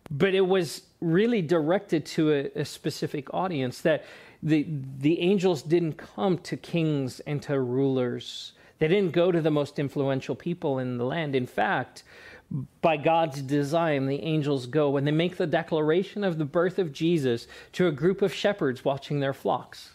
but 0.08 0.36
it 0.36 0.46
was 0.46 0.82
really 1.00 1.42
directed 1.42 2.06
to 2.06 2.32
a, 2.32 2.60
a 2.60 2.64
specific 2.64 3.34
audience 3.34 3.80
that 3.80 4.04
the, 4.40 4.68
the 5.00 5.18
angels 5.18 5.62
didn't 5.62 5.94
come 5.94 6.38
to 6.38 6.56
kings 6.56 7.18
and 7.26 7.42
to 7.42 7.58
rulers. 7.58 8.52
They 8.78 8.88
didn't 8.88 9.12
go 9.12 9.32
to 9.32 9.40
the 9.40 9.50
most 9.50 9.78
influential 9.78 10.34
people 10.34 10.78
in 10.78 10.98
the 10.98 11.04
land. 11.04 11.34
In 11.34 11.46
fact, 11.46 12.02
by 12.80 12.96
God's 12.96 13.42
design, 13.42 14.06
the 14.06 14.22
angels 14.22 14.66
go 14.66 14.96
and 14.96 15.06
they 15.06 15.12
make 15.12 15.36
the 15.36 15.46
declaration 15.46 16.22
of 16.22 16.38
the 16.38 16.44
birth 16.44 16.78
of 16.78 16.92
Jesus 16.92 17.48
to 17.72 17.86
a 17.86 17.92
group 17.92 18.22
of 18.22 18.32
shepherds 18.32 18.84
watching 18.84 19.20
their 19.20 19.32
flocks. 19.32 19.92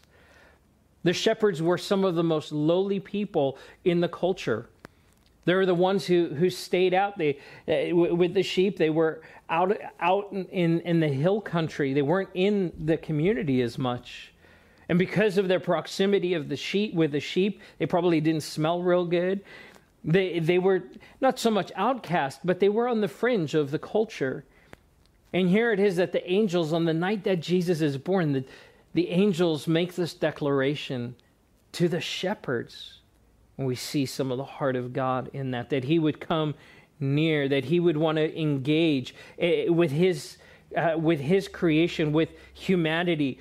The 1.04 1.14
shepherds 1.14 1.62
were 1.62 1.78
some 1.78 2.04
of 2.04 2.16
the 2.16 2.24
most 2.24 2.52
lowly 2.52 3.00
people 3.00 3.58
in 3.84 4.02
the 4.02 4.10
culture. 4.10 4.68
They're 5.46 5.66
the 5.66 5.74
ones 5.74 6.06
who, 6.06 6.28
who 6.28 6.50
stayed 6.50 6.94
out 6.94 7.18
they, 7.18 7.40
uh, 7.68 7.96
with 7.96 8.34
the 8.34 8.44
sheep. 8.44 8.78
They 8.78 8.92
were 8.92 9.22
out, 9.50 9.76
out 10.00 10.32
in, 10.32 10.82
in 10.82 11.00
the 11.00 11.08
hill 11.08 11.42
country. 11.42 11.94
They 11.94 12.04
weren't 12.04 12.30
in 12.36 12.72
the 12.78 12.98
community 12.98 13.62
as 13.62 13.78
much. 13.78 14.34
And 14.92 15.00
because 15.00 15.38
of 15.38 15.48
their 15.48 15.62
proximity 15.62 16.34
of 16.34 16.50
the 16.50 16.58
sheep 16.58 16.94
with 16.94 17.14
the 17.14 17.22
sheep, 17.22 17.62
they 17.78 17.86
probably 17.86 18.20
didn't 18.20 18.44
smell 18.44 18.82
real 18.82 19.06
good. 19.06 19.40
They, 20.04 20.40
they 20.40 20.60
were 20.60 20.84
not 21.22 21.40
so 21.40 21.50
much 21.50 21.72
outcast, 21.78 22.42
but 22.44 22.60
they 22.60 22.68
were 22.68 22.90
on 22.90 23.00
the 23.00 23.08
fringe 23.08 23.56
of 23.56 23.72
the 23.72 23.80
culture. 23.80 24.44
And 25.32 25.48
here 25.48 25.72
it 25.72 25.80
is 25.80 25.96
that 25.96 26.12
the 26.12 26.30
angels, 26.30 26.74
on 26.74 26.84
the 26.84 26.94
night 26.94 27.24
that 27.24 27.40
Jesus 27.40 27.80
is 27.80 27.98
born, 27.98 28.34
the, 28.34 28.44
the 28.94 29.08
angels 29.08 29.66
make 29.66 29.96
this 29.96 30.14
declaration 30.14 31.16
to 31.72 31.88
the 31.88 32.02
shepherds. 32.02 33.00
And 33.58 33.66
we 33.66 33.76
see 33.76 34.06
some 34.06 34.30
of 34.30 34.38
the 34.38 34.44
heart 34.44 34.76
of 34.76 34.92
God 34.92 35.30
in 35.32 35.52
that, 35.52 35.70
that 35.70 35.86
He 35.86 36.00
would 36.00 36.20
come 36.20 36.54
near, 37.00 37.48
that 37.48 37.64
He 37.64 37.80
would 37.80 37.96
want 37.96 38.18
to 38.18 38.38
engage 38.38 39.16
eh, 39.40 39.70
with 39.70 39.92
His, 39.92 40.36
uh, 40.76 40.96
with 40.98 41.22
His 41.22 41.48
creation, 41.48 42.12
with 42.12 42.32
humanity. 42.54 43.40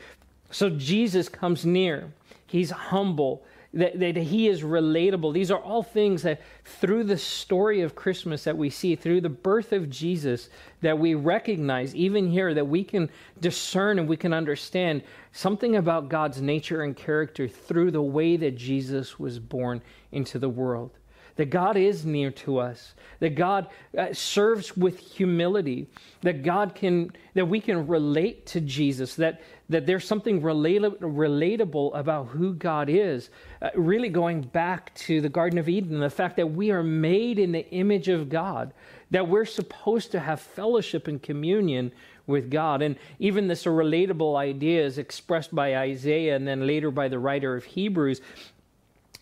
So 0.50 0.70
Jesus 0.70 1.28
comes 1.28 1.64
near. 1.64 2.12
He's 2.46 2.70
humble. 2.70 3.44
That, 3.72 4.00
that 4.00 4.16
he 4.16 4.48
is 4.48 4.62
relatable. 4.62 5.32
These 5.32 5.52
are 5.52 5.60
all 5.60 5.84
things 5.84 6.22
that 6.22 6.40
through 6.64 7.04
the 7.04 7.16
story 7.16 7.82
of 7.82 7.94
Christmas 7.94 8.42
that 8.42 8.58
we 8.58 8.68
see, 8.68 8.96
through 8.96 9.20
the 9.20 9.28
birth 9.28 9.72
of 9.72 9.88
Jesus, 9.88 10.48
that 10.80 10.98
we 10.98 11.14
recognize, 11.14 11.94
even 11.94 12.28
here, 12.28 12.52
that 12.52 12.66
we 12.66 12.82
can 12.82 13.08
discern 13.40 14.00
and 14.00 14.08
we 14.08 14.16
can 14.16 14.32
understand 14.32 15.04
something 15.30 15.76
about 15.76 16.08
God's 16.08 16.42
nature 16.42 16.82
and 16.82 16.96
character 16.96 17.46
through 17.46 17.92
the 17.92 18.02
way 18.02 18.36
that 18.38 18.56
Jesus 18.56 19.20
was 19.20 19.38
born 19.38 19.82
into 20.10 20.40
the 20.40 20.48
world. 20.48 20.90
That 21.36 21.50
God 21.50 21.76
is 21.76 22.04
near 22.04 22.32
to 22.32 22.58
us, 22.58 22.94
that 23.20 23.36
God 23.36 23.68
uh, 23.96 24.12
serves 24.12 24.76
with 24.76 24.98
humility, 24.98 25.86
that 26.22 26.42
God 26.42 26.74
can, 26.74 27.12
that 27.34 27.46
we 27.46 27.60
can 27.60 27.86
relate 27.86 28.46
to 28.46 28.60
Jesus, 28.60 29.14
that, 29.14 29.40
that 29.70 29.86
there's 29.86 30.04
something 30.04 30.42
relata- 30.42 30.98
relatable 30.98 31.96
about 31.96 32.26
who 32.28 32.52
God 32.52 32.90
is. 32.90 33.30
Uh, 33.62 33.70
really 33.74 34.10
going 34.10 34.42
back 34.42 34.94
to 34.96 35.20
the 35.20 35.28
Garden 35.28 35.58
of 35.58 35.68
Eden, 35.68 36.00
the 36.00 36.10
fact 36.10 36.36
that 36.36 36.48
we 36.48 36.70
are 36.70 36.82
made 36.82 37.38
in 37.38 37.52
the 37.52 37.66
image 37.70 38.08
of 38.08 38.28
God, 38.28 38.74
that 39.10 39.26
we're 39.26 39.46
supposed 39.46 40.10
to 40.12 40.20
have 40.20 40.40
fellowship 40.40 41.08
and 41.08 41.22
communion 41.22 41.92
with 42.26 42.50
God. 42.50 42.82
And 42.82 42.96
even 43.18 43.48
this 43.48 43.64
relatable 43.64 44.36
idea 44.36 44.84
is 44.84 44.98
expressed 44.98 45.54
by 45.54 45.76
Isaiah 45.76 46.36
and 46.36 46.46
then 46.46 46.66
later 46.66 46.90
by 46.90 47.08
the 47.08 47.18
writer 47.18 47.56
of 47.56 47.64
Hebrews 47.64 48.20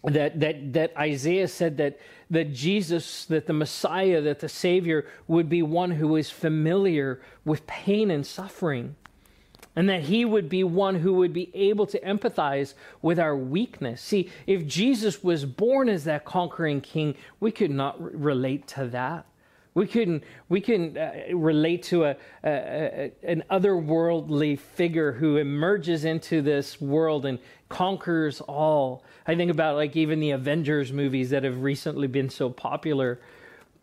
that, 0.05 0.41
that, 0.41 0.73
that 0.75 0.97
Isaiah 0.97 1.49
said 1.49 1.77
that, 1.79 1.99
that 2.31 2.53
Jesus, 2.53 3.25
that 3.27 3.47
the 3.47 3.53
Messiah, 3.53 4.21
that 4.23 4.41
the 4.41 4.49
Savior 4.49 5.07
would 5.27 5.49
be 5.49 5.63
one 5.63 5.91
who 5.91 6.17
is 6.17 6.31
familiar 6.31 7.21
with 7.45 7.67
pain 7.67 8.11
and 8.11 8.25
suffering. 8.27 8.97
And 9.79 9.89
that 9.89 10.03
he 10.03 10.25
would 10.25 10.49
be 10.49 10.65
one 10.65 10.97
who 10.97 11.13
would 11.15 11.33
be 11.33 11.53
able 11.55 11.87
to 11.87 12.01
empathize 12.01 12.75
with 13.01 13.21
our 13.21 13.37
weakness. 13.37 14.03
See, 14.03 14.29
if 14.45 14.67
Jesus 14.67 15.23
was 15.23 15.45
born 15.45 15.89
as 15.89 16.03
that 16.03 16.25
conquering 16.25 16.81
king, 16.81 17.15
we 17.39 17.53
could 17.53 17.71
not 17.71 17.95
relate 18.01 18.67
to 18.75 18.89
that. 18.89 19.25
We 19.75 19.87
can 19.87 20.25
we 20.49 20.61
can 20.61 20.99
uh, 20.99 21.13
relate 21.33 21.85
to 21.85 22.07
a, 22.07 22.17
a, 22.43 22.51
a, 22.51 23.13
an 23.23 23.45
otherworldly 23.49 24.59
figure 24.59 25.13
who 25.13 25.37
emerges 25.37 26.05
into 26.05 26.43
this 26.43 26.81
world 26.81 27.25
and 27.25 27.39
conquers 27.69 28.41
all. 28.41 29.05
I 29.29 29.37
think 29.37 29.53
about 29.53 29.77
like 29.77 29.95
even 29.95 30.19
the 30.19 30.33
Avengers 30.33 30.93
movies 30.93 31.31
that 31.31 31.45
have 31.45 31.63
recently 31.63 32.09
been 32.09 32.31
so 32.31 32.51
popular, 32.51 33.21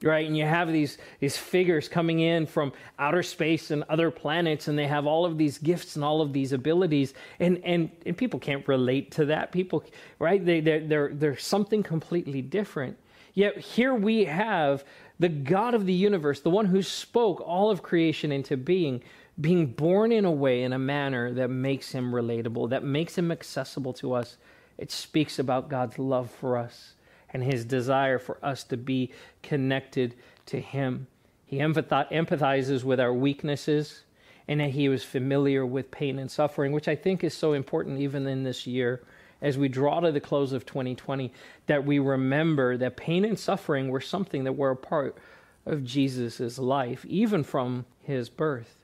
right? 0.05 0.27
And 0.27 0.37
you 0.37 0.45
have 0.45 0.71
these 0.71 0.97
these 1.19 1.35
figures 1.35 1.89
coming 1.89 2.19
in 2.19 2.45
from 2.45 2.71
outer 2.99 3.23
space 3.23 3.71
and 3.71 3.83
other 3.89 4.11
planets, 4.11 4.67
and 4.67 4.77
they 4.77 4.87
have 4.87 5.05
all 5.05 5.25
of 5.25 5.37
these 5.37 5.57
gifts 5.57 5.95
and 5.95 6.05
all 6.05 6.21
of 6.21 6.31
these 6.31 6.53
abilities, 6.53 7.13
and 7.39 7.59
and 7.63 7.89
and 8.05 8.15
people 8.15 8.39
can't 8.39 8.65
relate 8.67 9.11
to 9.11 9.25
that. 9.25 9.51
People, 9.51 9.83
right? 10.19 10.45
They 10.45 10.61
they're 10.61 10.87
they're, 10.87 11.11
they're 11.13 11.37
something 11.37 11.83
completely 11.83 12.41
different. 12.41 12.97
Yet 13.33 13.57
here 13.57 13.93
we 13.93 14.25
have 14.25 14.85
the 15.19 15.29
God 15.29 15.73
of 15.73 15.85
the 15.85 15.93
universe, 15.93 16.39
the 16.39 16.49
one 16.49 16.65
who 16.65 16.81
spoke 16.81 17.41
all 17.41 17.69
of 17.69 17.81
creation 17.81 18.31
into 18.31 18.55
being, 18.55 19.01
being 19.39 19.67
born 19.67 20.11
in 20.11 20.25
a 20.25 20.31
way, 20.31 20.63
in 20.63 20.71
a 20.71 20.79
manner 20.79 21.33
that 21.33 21.49
makes 21.49 21.91
him 21.91 22.13
relatable, 22.13 22.69
that 22.69 22.83
makes 22.83 23.17
him 23.17 23.31
accessible 23.31 23.93
to 23.93 24.13
us. 24.13 24.37
It 24.77 24.91
speaks 24.91 25.39
about 25.39 25.69
God's 25.69 25.99
love 25.99 26.29
for 26.31 26.57
us 26.57 26.94
and 27.35 27.43
his 27.43 27.65
desire 27.65 28.17
for 28.17 28.37
us 28.41 28.63
to 28.63 28.77
be 28.77 29.11
connected 29.43 30.15
to 30.45 30.57
him. 30.57 31.05
He 31.45 31.57
empathizes 31.57 32.85
with 32.85 32.97
our 32.97 33.13
weaknesses 33.13 34.03
and 34.47 34.61
that 34.61 34.69
he 34.69 34.87
was 34.87 35.03
familiar 35.03 35.65
with 35.65 35.91
pain 35.91 36.17
and 36.17 36.31
suffering, 36.31 36.71
which 36.71 36.87
I 36.87 36.95
think 36.95 37.25
is 37.25 37.33
so 37.33 37.51
important 37.51 37.99
even 37.99 38.25
in 38.25 38.43
this 38.43 38.65
year 38.65 39.03
as 39.41 39.57
we 39.57 39.67
draw 39.67 39.99
to 39.99 40.13
the 40.13 40.21
close 40.21 40.53
of 40.53 40.65
2020 40.65 41.29
that 41.67 41.85
we 41.85 41.99
remember 41.99 42.77
that 42.77 42.95
pain 42.95 43.25
and 43.25 43.37
suffering 43.37 43.89
were 43.89 43.99
something 43.99 44.45
that 44.45 44.53
were 44.53 44.71
a 44.71 44.77
part 44.77 45.17
of 45.65 45.83
Jesus' 45.83 46.57
life, 46.57 47.03
even 47.05 47.43
from 47.43 47.83
his 48.01 48.29
birth. 48.29 48.77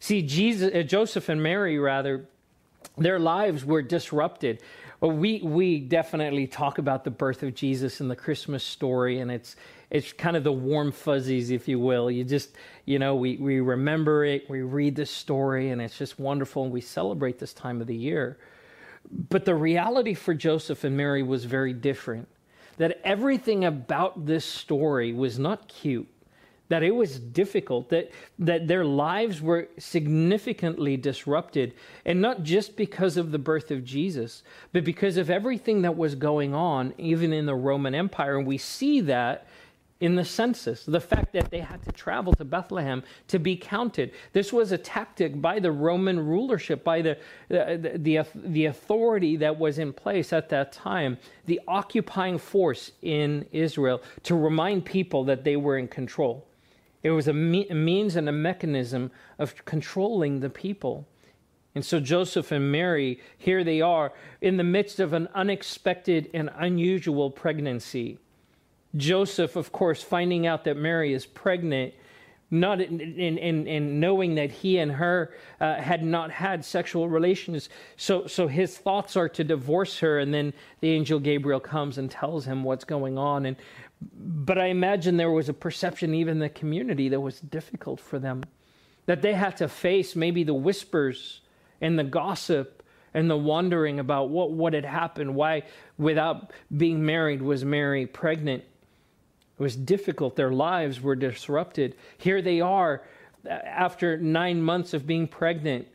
See, 0.00 0.22
Jesus, 0.22 0.74
uh, 0.74 0.82
Joseph 0.82 1.28
and 1.28 1.40
Mary, 1.40 1.78
rather, 1.78 2.26
their 2.98 3.20
lives 3.20 3.64
were 3.64 3.80
disrupted. 3.82 4.60
Well, 5.06 5.16
we 5.16 5.40
we 5.40 5.78
definitely 5.78 6.48
talk 6.48 6.78
about 6.78 7.04
the 7.04 7.12
birth 7.12 7.44
of 7.44 7.54
Jesus 7.54 8.00
and 8.00 8.10
the 8.10 8.16
Christmas 8.16 8.64
story, 8.64 9.20
and 9.20 9.30
it's 9.30 9.54
it's 9.88 10.12
kind 10.12 10.36
of 10.36 10.42
the 10.42 10.50
warm 10.50 10.90
fuzzies, 10.90 11.52
if 11.52 11.68
you 11.68 11.78
will. 11.78 12.10
You 12.10 12.24
just 12.24 12.56
you 12.86 12.98
know 12.98 13.14
we 13.14 13.36
we 13.36 13.60
remember 13.60 14.24
it, 14.24 14.50
we 14.50 14.62
read 14.62 14.96
the 14.96 15.06
story, 15.06 15.70
and 15.70 15.80
it's 15.80 15.96
just 15.96 16.18
wonderful, 16.18 16.64
and 16.64 16.72
we 16.72 16.80
celebrate 16.80 17.38
this 17.38 17.52
time 17.52 17.80
of 17.80 17.86
the 17.86 17.94
year. 17.94 18.38
But 19.28 19.44
the 19.44 19.54
reality 19.54 20.12
for 20.12 20.34
Joseph 20.34 20.82
and 20.82 20.96
Mary 20.96 21.22
was 21.22 21.44
very 21.44 21.72
different. 21.72 22.26
That 22.78 23.00
everything 23.04 23.64
about 23.64 24.26
this 24.26 24.44
story 24.44 25.12
was 25.12 25.38
not 25.38 25.68
cute, 25.68 26.08
that 26.68 26.82
it 26.82 26.94
was 26.94 27.18
difficult, 27.18 27.88
that, 27.90 28.10
that 28.38 28.66
their 28.66 28.84
lives 28.84 29.40
were 29.40 29.68
significantly 29.78 30.96
disrupted, 30.96 31.74
and 32.04 32.20
not 32.20 32.42
just 32.42 32.76
because 32.76 33.16
of 33.16 33.32
the 33.32 33.38
birth 33.38 33.70
of 33.70 33.84
Jesus, 33.84 34.42
but 34.72 34.84
because 34.84 35.16
of 35.16 35.30
everything 35.30 35.82
that 35.82 35.96
was 35.96 36.14
going 36.14 36.54
on, 36.54 36.92
even 36.98 37.32
in 37.32 37.46
the 37.46 37.54
Roman 37.54 37.94
Empire. 37.94 38.36
And 38.38 38.46
we 38.46 38.58
see 38.58 39.00
that 39.02 39.46
in 40.00 40.14
the 40.14 40.24
census, 40.24 40.84
the 40.84 41.00
fact 41.00 41.32
that 41.32 41.50
they 41.50 41.60
had 41.60 41.82
to 41.84 41.92
travel 41.92 42.34
to 42.34 42.44
Bethlehem 42.44 43.02
to 43.28 43.38
be 43.38 43.56
counted. 43.56 44.12
This 44.32 44.52
was 44.52 44.72
a 44.72 44.78
tactic 44.78 45.40
by 45.40 45.58
the 45.58 45.72
Roman 45.72 46.20
rulership, 46.20 46.84
by 46.84 47.00
the, 47.00 47.18
the, 47.48 47.96
the, 47.96 48.26
the, 48.34 48.66
authority 48.66 49.36
that 49.36 49.58
was 49.58 49.78
in 49.78 49.94
place 49.94 50.34
at 50.34 50.50
that 50.50 50.72
time, 50.72 51.16
the 51.46 51.60
occupying 51.66 52.36
force 52.36 52.92
in 53.00 53.46
Israel, 53.52 54.02
to 54.24 54.34
remind 54.34 54.84
people 54.84 55.24
that 55.24 55.44
they 55.44 55.56
were 55.56 55.78
in 55.78 55.88
control. 55.88 56.46
It 57.06 57.10
was 57.10 57.28
a, 57.28 57.32
me- 57.32 57.68
a 57.68 57.74
means 57.74 58.16
and 58.16 58.28
a 58.28 58.32
mechanism 58.32 59.10
of 59.38 59.64
controlling 59.64 60.40
the 60.40 60.50
people. 60.50 61.06
And 61.74 61.84
so 61.84 62.00
Joseph 62.00 62.50
and 62.50 62.72
Mary, 62.72 63.20
here 63.38 63.62
they 63.62 63.80
are 63.80 64.12
in 64.40 64.56
the 64.56 64.64
midst 64.64 64.98
of 64.98 65.12
an 65.12 65.28
unexpected 65.34 66.28
and 66.34 66.50
unusual 66.58 67.30
pregnancy 67.30 68.18
Joseph, 68.96 69.56
of 69.56 69.72
course, 69.72 70.02
finding 70.02 70.46
out 70.46 70.64
that 70.64 70.76
Mary 70.76 71.12
is 71.12 71.26
pregnant, 71.26 71.92
not 72.50 72.80
in, 72.80 73.00
in, 73.00 73.38
in, 73.38 73.66
in 73.66 74.00
knowing 74.00 74.36
that 74.36 74.50
he 74.50 74.78
and 74.78 74.92
her 74.92 75.34
uh, 75.60 75.74
had 75.74 76.04
not 76.04 76.30
had 76.30 76.64
sexual 76.64 77.08
relations. 77.08 77.68
So, 77.96 78.26
so 78.26 78.46
his 78.46 78.78
thoughts 78.78 79.16
are 79.16 79.28
to 79.30 79.42
divorce 79.42 79.98
her, 79.98 80.20
and 80.20 80.32
then 80.32 80.52
the 80.80 80.90
angel 80.90 81.18
Gabriel 81.18 81.60
comes 81.60 81.98
and 81.98 82.10
tells 82.10 82.44
him 82.44 82.62
what's 82.62 82.84
going 82.84 83.18
on. 83.18 83.46
And, 83.46 83.56
but 84.12 84.58
I 84.58 84.66
imagine 84.66 85.16
there 85.16 85.30
was 85.30 85.48
a 85.48 85.54
perception, 85.54 86.14
even 86.14 86.32
in 86.32 86.38
the 86.38 86.48
community, 86.48 87.08
that 87.08 87.20
was 87.20 87.40
difficult 87.40 87.98
for 87.98 88.18
them, 88.18 88.44
that 89.06 89.22
they 89.22 89.32
had 89.32 89.56
to 89.56 89.68
face 89.68 90.14
maybe 90.14 90.44
the 90.44 90.54
whispers 90.54 91.40
and 91.80 91.98
the 91.98 92.04
gossip 92.04 92.84
and 93.12 93.28
the 93.30 93.36
wondering 93.36 93.98
about 93.98 94.28
what, 94.28 94.52
what 94.52 94.72
had 94.72 94.84
happened. 94.84 95.34
Why, 95.34 95.62
without 95.98 96.52
being 96.76 97.04
married, 97.04 97.42
was 97.42 97.64
Mary 97.64 98.06
pregnant? 98.06 98.62
It 99.58 99.62
was 99.62 99.76
difficult. 99.76 100.36
Their 100.36 100.52
lives 100.52 101.00
were 101.00 101.16
disrupted. 101.16 101.96
Here 102.18 102.42
they 102.42 102.60
are 102.60 103.02
after 103.48 104.18
nine 104.18 104.60
months 104.60 104.92
of 104.92 105.06
being 105.06 105.28
pregnant, 105.28 105.88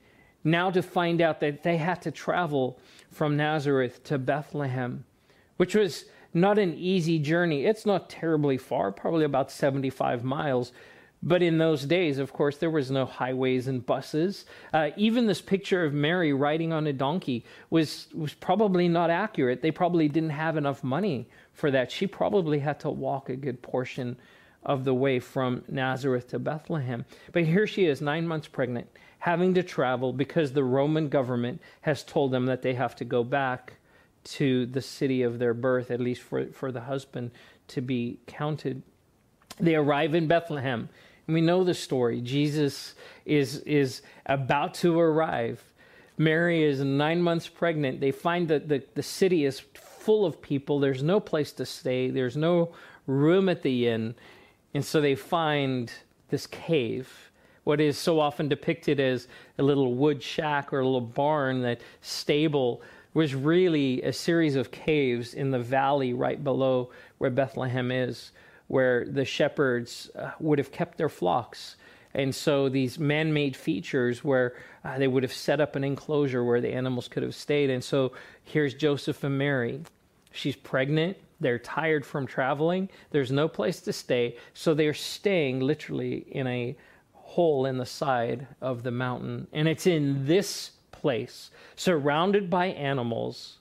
now 0.44 0.72
to 0.72 0.82
find 0.82 1.22
out 1.22 1.40
that 1.42 1.64
they 1.64 1.78
had 1.78 2.02
to 2.04 2.12
travel 2.12 2.80
from 3.12 3.38
Nazareth 3.38 4.04
to 4.06 4.18
Bethlehem, 4.18 5.06
which 5.58 5.76
was 5.76 6.06
not 6.34 6.58
an 6.58 6.74
easy 6.76 7.20
journey. 7.20 7.66
It's 7.66 7.86
not 7.86 8.10
terribly 8.10 8.58
far, 8.58 8.92
probably 8.92 9.26
about 9.26 9.52
75 9.52 10.24
miles, 10.24 10.72
But 11.24 11.44
in 11.44 11.60
those 11.60 11.86
days, 11.86 12.18
of 12.18 12.34
course, 12.34 12.58
there 12.58 12.72
was 12.72 12.90
no 12.90 13.06
highways 13.06 13.68
and 13.68 13.86
buses. 13.86 14.46
Uh, 14.74 14.90
even 14.98 15.28
this 15.28 15.42
picture 15.42 15.86
of 15.86 15.94
Mary 15.94 16.34
riding 16.34 16.74
on 16.74 16.88
a 16.88 16.94
donkey 16.94 17.46
was, 17.70 18.08
was 18.16 18.34
probably 18.34 18.88
not 18.88 19.12
accurate. 19.12 19.62
They 19.62 19.70
probably 19.70 20.08
didn't 20.08 20.32
have 20.32 20.58
enough 20.58 20.84
money 20.84 21.28
for 21.62 21.72
that. 21.72 21.92
She 21.92 22.08
probably 22.08 22.60
had 22.60 22.80
to 22.82 22.90
walk 22.90 23.30
a 23.30 23.36
good 23.36 23.62
portion 23.62 24.18
of 24.64 24.84
the 24.84 24.94
way 24.94 25.20
from 25.20 25.64
Nazareth 25.68 26.28
to 26.30 26.40
Bethlehem. 26.40 27.06
But 27.32 27.46
here 27.46 27.68
she 27.68 27.86
is, 27.86 28.02
nine 28.02 28.28
months 28.28 28.48
pregnant, 28.48 28.88
having 29.20 29.54
to 29.54 29.64
travel 29.64 30.12
because 30.12 30.52
the 30.52 30.64
Roman 30.64 31.08
government 31.08 31.62
has 31.82 32.04
told 32.04 32.32
them 32.32 32.48
that 32.48 32.64
they 32.64 32.74
have 32.74 32.96
to 32.96 33.06
go 33.06 33.24
back 33.24 33.74
to 34.24 34.66
the 34.66 34.82
city 34.82 35.22
of 35.22 35.38
their 35.38 35.54
birth, 35.54 35.92
at 35.92 36.00
least 36.00 36.22
for, 36.24 36.48
for 36.48 36.72
the 36.72 36.82
husband 36.82 37.30
to 37.70 37.82
be 37.82 38.20
counted. 38.26 38.82
They 39.60 39.76
arrive 39.76 40.16
in 40.16 40.28
Bethlehem. 40.28 40.90
And 41.28 41.36
we 41.36 41.42
know 41.42 41.64
the 41.64 41.76
story. 41.76 42.22
Jesus 42.22 42.96
is, 43.26 43.60
is 43.60 44.02
about 44.26 44.74
to 44.76 45.00
arrive. 45.00 45.64
Mary 46.18 46.64
is 46.64 46.80
nine 46.82 47.22
months 47.22 47.48
pregnant. 47.48 48.00
They 48.00 48.12
find 48.12 48.48
that 48.48 48.68
the, 48.68 48.84
the 48.96 49.04
city 49.04 49.46
is 49.46 49.62
full 50.02 50.26
of 50.26 50.42
people. 50.42 50.80
There's 50.80 51.04
no 51.04 51.20
place 51.20 51.52
to 51.54 51.66
stay, 51.66 52.10
there's 52.10 52.38
no 52.38 52.74
room 53.08 53.50
at 53.50 53.62
the 53.62 53.88
inn. 53.88 54.16
And 54.74 54.84
so 54.84 55.02
they 55.02 55.16
find 55.16 55.92
this 56.30 56.48
cave, 56.48 57.32
what 57.64 57.80
is 57.80 57.98
so 57.98 58.20
often 58.20 58.48
depicted 58.48 59.00
as 59.00 59.28
a 59.60 59.64
little 59.64 59.94
wood 59.94 60.24
shack 60.24 60.74
or 60.74 60.80
a 60.80 60.86
little 60.86 61.02
barn, 61.02 61.62
that 61.62 61.82
stable 62.02 62.82
was 63.14 63.36
really 63.36 64.02
a 64.04 64.14
series 64.14 64.56
of 64.56 64.72
caves 64.72 65.34
in 65.34 65.52
the 65.52 65.60
valley 65.60 66.14
right 66.14 66.44
below 66.44 66.90
where 67.18 67.30
Bethlehem 67.30 67.92
is, 67.92 68.32
where 68.68 69.06
the 69.06 69.26
shepherds 69.26 70.10
uh, 70.16 70.32
would 70.40 70.58
have 70.58 70.72
kept 70.72 70.98
their 70.98 71.10
flocks. 71.10 71.76
And 72.14 72.34
so 72.34 72.70
these 72.70 72.98
man 72.98 73.34
made 73.34 73.56
features 73.56 74.24
where 74.24 74.56
uh, 74.84 74.98
they 74.98 75.08
would 75.08 75.24
have 75.24 75.34
set 75.34 75.62
up 75.62 75.76
an 75.76 75.84
enclosure 75.84 76.44
where 76.44 76.62
the 76.62 76.74
animals 76.74 77.08
could 77.08 77.24
have 77.24 77.36
stayed. 77.36 77.70
And 77.70 77.84
so 77.84 78.14
here's 78.44 78.74
Joseph 78.74 79.24
and 79.24 79.38
Mary. 79.38 79.82
She's 80.32 80.56
pregnant. 80.56 81.18
They're 81.40 81.60
tired 81.60 82.06
from 82.06 82.26
traveling. 82.26 82.90
There's 83.12 83.32
no 83.32 83.48
place 83.48 83.80
to 83.82 83.94
stay. 83.94 84.38
So 84.54 84.74
they're 84.74 84.94
staying 84.94 85.60
literally 85.60 86.26
in 86.32 86.48
a 86.48 86.76
hole 87.14 87.66
in 87.66 87.78
the 87.78 87.86
side 87.86 88.48
of 88.62 88.84
the 88.84 88.92
mountain. 88.92 89.48
And 89.54 89.68
it's 89.68 89.88
in 89.88 90.26
this 90.26 90.72
place, 90.92 91.52
surrounded 91.76 92.50
by 92.50 92.68
animals, 92.68 93.58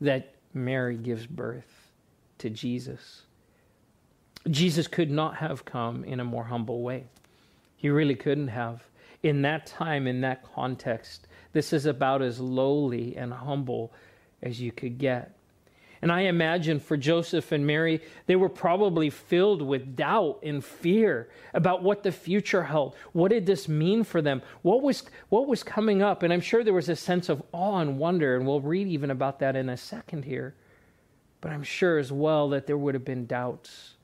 that 0.00 0.34
Mary 0.52 0.96
gives 0.96 1.26
birth 1.26 1.90
to 2.38 2.50
Jesus. 2.50 3.22
Jesus 4.50 4.86
could 4.86 5.10
not 5.10 5.36
have 5.36 5.64
come 5.64 6.04
in 6.04 6.20
a 6.20 6.24
more 6.24 6.44
humble 6.44 6.82
way. 6.82 7.04
He 7.76 7.88
really 7.88 8.14
couldn't 8.14 8.48
have. 8.48 8.82
In 9.24 9.40
that 9.42 9.64
time, 9.64 10.06
in 10.06 10.20
that 10.20 10.44
context, 10.54 11.26
this 11.54 11.72
is 11.72 11.86
about 11.86 12.20
as 12.20 12.38
lowly 12.38 13.16
and 13.16 13.32
humble 13.32 13.90
as 14.42 14.60
you 14.60 14.70
could 14.70 14.98
get. 14.98 15.34
And 16.02 16.12
I 16.12 16.22
imagine 16.22 16.78
for 16.78 16.98
Joseph 16.98 17.50
and 17.50 17.66
Mary, 17.66 18.02
they 18.26 18.36
were 18.36 18.50
probably 18.50 19.08
filled 19.08 19.62
with 19.62 19.96
doubt 19.96 20.40
and 20.42 20.62
fear 20.62 21.30
about 21.54 21.82
what 21.82 22.02
the 22.02 22.12
future 22.12 22.64
held. 22.64 22.96
What 23.12 23.30
did 23.30 23.46
this 23.46 23.66
mean 23.66 24.04
for 24.04 24.20
them? 24.20 24.42
What 24.60 24.82
was, 24.82 25.04
what 25.30 25.46
was 25.46 25.62
coming 25.62 26.02
up? 26.02 26.22
And 26.22 26.30
I'm 26.30 26.42
sure 26.42 26.62
there 26.62 26.74
was 26.74 26.90
a 26.90 26.96
sense 26.96 27.30
of 27.30 27.42
awe 27.52 27.78
and 27.78 27.98
wonder, 27.98 28.36
and 28.36 28.46
we'll 28.46 28.60
read 28.60 28.88
even 28.88 29.10
about 29.10 29.38
that 29.38 29.56
in 29.56 29.70
a 29.70 29.78
second 29.78 30.26
here. 30.26 30.54
But 31.40 31.52
I'm 31.52 31.62
sure 31.62 31.96
as 31.96 32.12
well 32.12 32.50
that 32.50 32.66
there 32.66 32.76
would 32.76 32.92
have 32.92 33.06
been 33.06 33.24
doubts, 33.24 33.94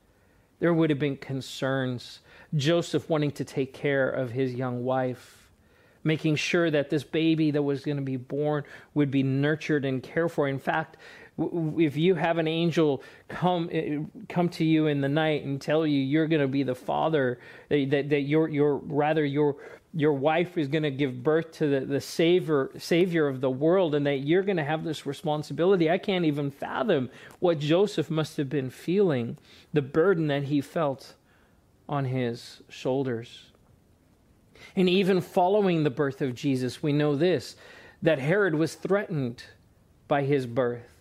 there 0.57 0.73
would 0.73 0.89
have 0.89 0.97
been 0.97 1.17
concerns. 1.17 2.21
Joseph 2.55 3.09
wanting 3.09 3.31
to 3.31 3.45
take 3.45 3.73
care 3.73 4.09
of 4.09 4.31
his 4.31 4.53
young 4.53 4.83
wife 4.83 5.41
making 6.03 6.35
sure 6.35 6.71
that 6.71 6.89
this 6.89 7.03
baby 7.03 7.51
that 7.51 7.61
was 7.61 7.83
going 7.83 7.97
to 7.97 8.03
be 8.03 8.17
born 8.17 8.63
would 8.93 9.11
be 9.11 9.23
nurtured 9.23 9.85
and 9.85 10.01
cared 10.01 10.31
for. 10.31 10.47
In 10.47 10.59
fact, 10.59 10.97
if 11.37 11.95
you 11.95 12.15
have 12.15 12.37
an 12.37 12.47
angel 12.47 13.01
come 13.27 13.69
eh, 13.71 13.99
come 14.27 14.49
to 14.49 14.65
you 14.65 14.87
in 14.87 15.01
the 15.01 15.09
night 15.09 15.43
and 15.43 15.61
tell 15.61 15.87
you 15.87 15.99
you're 15.99 16.27
going 16.27 16.41
to 16.41 16.47
be 16.47 16.63
the 16.63 16.75
father 16.75 17.39
that 17.69 18.09
that 18.09 18.21
your 18.21 18.49
your 18.49 18.77
rather 18.77 19.23
your 19.25 19.55
your 19.93 20.13
wife 20.13 20.57
is 20.57 20.67
going 20.67 20.83
to 20.83 20.91
give 20.91 21.23
birth 21.23 21.51
to 21.51 21.67
the, 21.67 21.85
the 21.85 22.01
savior 22.01 22.69
savior 22.77 23.27
of 23.27 23.41
the 23.41 23.49
world 23.49 23.95
and 23.95 24.05
that 24.05 24.17
you're 24.17 24.43
going 24.43 24.57
to 24.57 24.63
have 24.63 24.83
this 24.83 25.05
responsibility 25.05 25.89
i 25.89 25.97
can't 25.97 26.25
even 26.25 26.51
fathom 26.51 27.09
what 27.39 27.59
joseph 27.59 28.09
must 28.09 28.37
have 28.37 28.49
been 28.49 28.69
feeling 28.69 29.37
the 29.73 29.81
burden 29.81 30.27
that 30.27 30.43
he 30.43 30.61
felt 30.61 31.15
on 31.91 32.05
his 32.05 32.61
shoulders 32.69 33.51
and 34.75 34.89
even 34.89 35.21
following 35.21 35.83
the 35.83 35.89
birth 35.91 36.21
of 36.21 36.33
jesus 36.33 36.81
we 36.81 36.91
know 36.91 37.15
this 37.15 37.55
that 38.01 38.17
herod 38.17 38.55
was 38.55 38.73
threatened 38.73 39.43
by 40.07 40.23
his 40.23 40.47
birth 40.47 40.91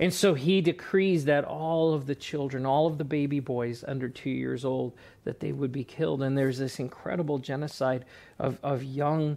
and 0.00 0.14
so 0.14 0.32
he 0.32 0.62
decrees 0.62 1.26
that 1.26 1.44
all 1.44 1.92
of 1.92 2.06
the 2.06 2.14
children, 2.14 2.64
all 2.64 2.86
of 2.86 2.96
the 2.96 3.04
baby 3.04 3.38
boys 3.38 3.84
under 3.86 4.08
two 4.08 4.30
years 4.30 4.64
old, 4.64 4.94
that 5.24 5.40
they 5.40 5.52
would 5.52 5.70
be 5.70 5.84
killed. 5.84 6.22
And 6.22 6.36
there's 6.36 6.56
this 6.56 6.80
incredible 6.80 7.38
genocide 7.38 8.06
of, 8.38 8.58
of 8.62 8.82
young, 8.82 9.36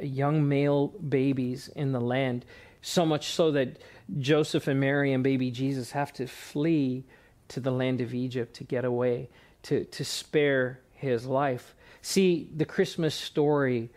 young 0.00 0.48
male 0.48 0.88
babies 0.88 1.68
in 1.76 1.92
the 1.92 2.00
land. 2.00 2.44
So 2.82 3.06
much 3.06 3.28
so 3.28 3.52
that 3.52 3.78
Joseph 4.18 4.66
and 4.66 4.80
Mary 4.80 5.12
and 5.12 5.22
baby 5.22 5.52
Jesus 5.52 5.92
have 5.92 6.12
to 6.14 6.26
flee 6.26 7.04
to 7.46 7.60
the 7.60 7.70
land 7.70 8.00
of 8.00 8.12
Egypt 8.12 8.54
to 8.54 8.64
get 8.64 8.84
away, 8.84 9.28
to, 9.64 9.84
to 9.84 10.04
spare 10.04 10.80
his 10.92 11.26
life. 11.26 11.74
See, 12.02 12.48
the 12.56 12.64
Christmas 12.64 13.14
story 13.14 13.90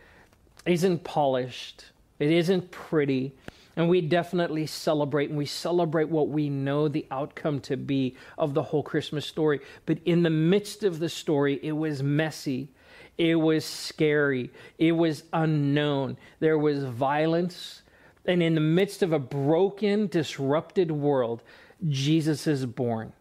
isn't 0.65 1.03
polished, 1.03 1.85
it 2.19 2.31
isn't 2.31 2.71
pretty. 2.71 3.33
And 3.75 3.89
we 3.89 4.01
definitely 4.01 4.67
celebrate, 4.67 5.29
and 5.29 5.37
we 5.37 5.47
celebrate 5.47 6.07
what 6.07 6.29
we 6.29 6.47
know 6.47 6.87
the 6.87 7.07
outcome 7.09 7.59
to 7.61 7.75
be 7.75 8.15
of 8.37 8.53
the 8.53 8.61
whole 8.61 8.83
Christmas 8.83 9.25
story. 9.25 9.61
But 9.87 9.97
in 10.05 10.21
the 10.21 10.29
midst 10.29 10.83
of 10.83 10.99
the 10.99 11.09
story, 11.09 11.59
it 11.63 11.71
was 11.71 12.03
messy, 12.03 12.69
it 13.17 13.33
was 13.33 13.65
scary, 13.65 14.51
it 14.77 14.91
was 14.91 15.23
unknown. 15.33 16.17
There 16.39 16.57
was 16.57 16.83
violence. 16.83 17.81
And 18.25 18.43
in 18.43 18.53
the 18.55 18.61
midst 18.61 19.01
of 19.01 19.11
a 19.11 19.19
broken, 19.19 20.07
disrupted 20.07 20.91
world, 20.91 21.41
Jesus 21.89 22.47
is 22.47 22.65
born. 22.65 23.11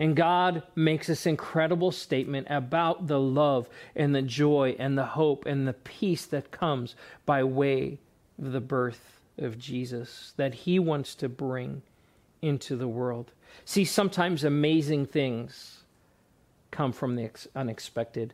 And 0.00 0.16
God 0.16 0.62
makes 0.74 1.08
this 1.08 1.26
incredible 1.26 1.92
statement 1.92 2.46
about 2.48 3.06
the 3.06 3.20
love 3.20 3.68
and 3.94 4.14
the 4.14 4.22
joy 4.22 4.74
and 4.78 4.96
the 4.96 5.04
hope 5.04 5.44
and 5.44 5.68
the 5.68 5.74
peace 5.74 6.24
that 6.26 6.50
comes 6.50 6.94
by 7.26 7.44
way 7.44 7.98
of 8.42 8.52
the 8.52 8.62
birth 8.62 9.20
of 9.36 9.58
Jesus 9.58 10.32
that 10.38 10.54
he 10.54 10.78
wants 10.78 11.14
to 11.16 11.28
bring 11.28 11.82
into 12.40 12.76
the 12.76 12.88
world. 12.88 13.32
See, 13.66 13.84
sometimes 13.84 14.42
amazing 14.42 15.04
things 15.04 15.80
come 16.70 16.92
from 16.92 17.16
the 17.16 17.30
unexpected. 17.54 18.32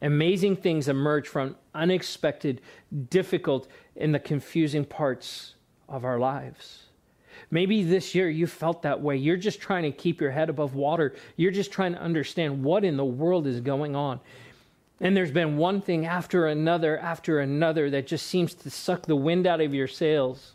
Amazing 0.00 0.56
things 0.56 0.88
emerge 0.88 1.28
from 1.28 1.56
unexpected, 1.74 2.62
difficult, 3.10 3.68
and 3.98 4.14
the 4.14 4.18
confusing 4.18 4.86
parts 4.86 5.56
of 5.90 6.06
our 6.06 6.18
lives. 6.18 6.85
Maybe 7.50 7.82
this 7.82 8.14
year 8.14 8.28
you 8.28 8.46
felt 8.46 8.82
that 8.82 9.00
way. 9.00 9.16
You're 9.16 9.36
just 9.36 9.60
trying 9.60 9.84
to 9.84 9.92
keep 9.92 10.20
your 10.20 10.30
head 10.30 10.50
above 10.50 10.74
water. 10.74 11.14
You're 11.36 11.52
just 11.52 11.70
trying 11.70 11.92
to 11.92 12.00
understand 12.00 12.64
what 12.64 12.84
in 12.84 12.96
the 12.96 13.04
world 13.04 13.46
is 13.46 13.60
going 13.60 13.94
on. 13.94 14.20
And 15.00 15.16
there's 15.16 15.30
been 15.30 15.56
one 15.56 15.80
thing 15.80 16.06
after 16.06 16.46
another 16.46 16.98
after 16.98 17.40
another 17.40 17.90
that 17.90 18.06
just 18.06 18.26
seems 18.26 18.54
to 18.54 18.70
suck 18.70 19.02
the 19.02 19.16
wind 19.16 19.46
out 19.46 19.60
of 19.60 19.74
your 19.74 19.88
sails, 19.88 20.54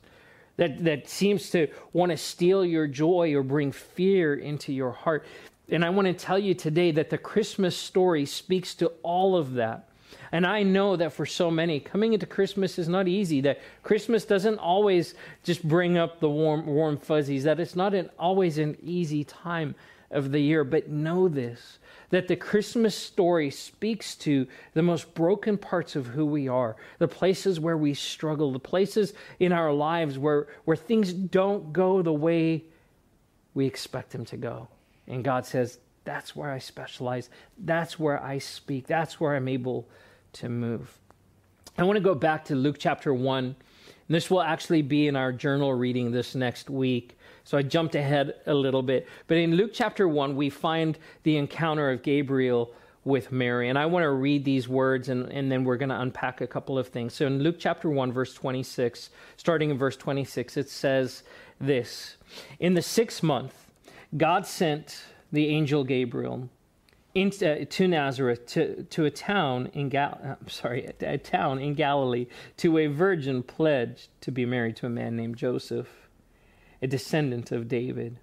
that, 0.58 0.84
that 0.84 1.08
seems 1.08 1.50
to 1.52 1.68
want 1.94 2.12
to 2.12 2.18
steal 2.18 2.66
your 2.66 2.88
joy 2.88 3.34
or 3.36 3.44
bring 3.44 3.72
fear 3.72 4.36
into 4.36 4.74
your 4.74 4.92
heart. 4.92 5.26
And 5.70 5.86
I 5.86 5.90
want 5.92 6.08
to 6.08 6.14
tell 6.14 6.40
you 6.40 6.54
today 6.54 6.92
that 6.92 7.10
the 7.10 7.18
Christmas 7.18 7.78
story 7.78 8.26
speaks 8.26 8.76
to 8.76 8.88
all 9.04 9.38
of 9.38 9.54
that. 9.54 9.88
And 10.32 10.46
I 10.48 10.64
know 10.64 10.96
that 10.96 11.14
for 11.14 11.26
so 11.26 11.52
many, 11.52 11.80
coming 11.80 12.14
into 12.14 12.26
Christmas 12.26 12.80
is 12.80 12.88
not 12.88 13.08
easy. 13.08 13.42
That 13.42 13.60
Christmas 13.84 14.24
doesn't 14.24 14.60
always 14.60 15.14
just 15.44 15.68
bring 15.68 15.98
up 15.98 16.20
the 16.20 16.30
warm, 16.30 16.66
warm 16.66 16.98
fuzzies. 16.98 17.44
That 17.44 17.60
it's 17.60 17.76
not 17.76 17.94
an, 17.94 18.10
always 18.18 18.58
an 18.58 18.78
easy 18.82 19.24
time 19.26 19.76
of 20.10 20.32
the 20.32 20.40
year. 20.40 20.64
But 20.64 20.90
know 20.90 21.28
this 21.28 21.80
that 22.12 22.28
the 22.28 22.36
Christmas 22.36 22.96
story 22.96 23.50
speaks 23.50 24.16
to 24.16 24.46
the 24.74 24.84
most 24.84 25.14
broken 25.16 25.58
parts 25.58 25.96
of 25.96 26.08
who 26.08 26.26
we 26.26 26.48
are, 26.48 26.76
the 27.00 27.08
places 27.08 27.60
where 27.60 27.78
we 27.78 27.94
struggle, 27.94 28.52
the 28.52 28.60
places 28.60 29.14
in 29.40 29.52
our 29.52 29.74
lives 29.74 30.20
where, 30.20 30.48
where 30.66 30.78
things 30.78 31.14
don't 31.14 31.74
go 31.74 32.02
the 32.02 32.14
way 32.14 32.64
we 33.54 33.66
expect 33.66 34.12
them 34.12 34.26
to 34.26 34.38
go. 34.38 34.68
And 35.08 35.24
God 35.24 35.46
says, 35.46 35.80
That's 36.04 36.36
where 36.36 36.52
I 36.52 36.60
specialize. 36.60 37.30
That's 37.58 37.98
where 37.98 38.22
I 38.22 38.38
speak. 38.38 38.88
That's 38.88 39.20
where 39.20 39.36
I'm 39.36 39.48
able 39.48 39.88
to 40.34 40.50
move. 40.50 40.98
I 41.78 41.84
want 41.84 41.98
to 41.98 42.04
go 42.04 42.16
back 42.16 42.46
to 42.46 42.56
Luke 42.56 42.78
chapter 42.80 43.14
1. 43.14 43.44
And 43.44 43.56
this 44.08 44.30
will 44.30 44.42
actually 44.42 44.82
be 44.82 45.08
in 45.08 45.16
our 45.16 45.32
journal 45.32 45.74
reading 45.74 46.12
this 46.12 46.36
next 46.36 46.70
week. 46.70 47.18
So 47.44 47.58
I 47.58 47.62
jumped 47.64 47.96
ahead 47.96 48.36
a 48.46 48.54
little 48.54 48.84
bit. 48.84 49.08
But 49.28 49.38
in 49.38 49.56
Luke 49.56 49.72
chapter 49.74 50.08
1, 50.08 50.36
we 50.36 50.50
find 50.50 50.98
the 51.24 51.38
encounter 51.38 51.90
of 51.90 52.04
Gabriel 52.04 52.74
with 53.04 53.32
Mary. 53.32 53.70
And 53.70 53.80
I 53.80 53.86
want 53.88 54.04
to 54.04 54.12
read 54.12 54.46
these 54.46 54.68
words 54.68 55.10
and, 55.10 55.32
and 55.32 55.52
then 55.52 55.64
we're 55.64 55.78
going 55.78 55.90
to 55.90 56.00
unpack 56.00 56.42
a 56.42 56.48
couple 56.48 56.78
of 56.78 56.88
things. 56.88 57.14
So 57.14 57.26
in 57.26 57.40
Luke 57.42 57.56
chapter 57.58 57.90
1, 57.90 58.12
verse 58.12 58.34
26, 58.34 59.10
starting 59.38 59.72
in 59.72 59.78
verse 59.78 59.98
26, 59.98 60.58
it 60.58 60.70
says 60.70 61.24
this 61.60 62.18
In 62.60 62.74
the 62.74 62.82
sixth 62.82 63.24
month, 63.24 63.72
God 64.16 64.46
sent 64.46 65.04
the 65.32 65.48
angel 65.48 65.84
Gabriel 65.84 66.50
into, 67.14 67.62
uh, 67.62 67.66
to 67.70 67.88
Nazareth 67.88 68.46
to, 68.48 68.84
to 68.84 69.06
a 69.06 69.12
town 69.12 69.70
in 69.74 69.90
Gal- 69.90 70.20
I'm 70.24 70.32
uh, 70.32 70.50
sorry, 70.50 70.92
a 71.02 71.18
town 71.18 71.60
in 71.60 71.74
Galilee 71.74 72.28
to 72.58 72.78
a 72.78 72.88
virgin 72.88 73.44
pledged 73.44 74.10
to 74.22 74.32
be 74.32 74.46
married 74.46 74.76
to 74.78 74.86
a 74.86 74.90
man 74.90 75.16
named 75.16 75.38
Joseph, 75.38 76.10
a 76.82 76.88
descendant 76.88 77.52
of 77.52 77.68
David. 77.68 78.18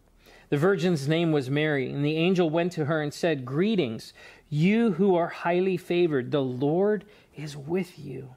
The 0.51 0.57
virgin's 0.57 1.07
name 1.07 1.33
was 1.33 1.51
Mary, 1.51 1.91
and 1.91 2.03
the 2.05 2.17
angel 2.17 2.49
went 2.49 2.73
to 2.73 2.87
her 2.87 3.03
and 3.03 3.13
said, 3.13 3.45
Greetings, 3.45 4.15
you 4.49 4.93
who 4.93 5.15
are 5.15 5.29
highly 5.29 5.77
favored, 5.77 6.31
the 6.31 6.43
Lord 6.43 7.05
is 7.37 7.57
with 7.57 7.99
you. 7.99 8.37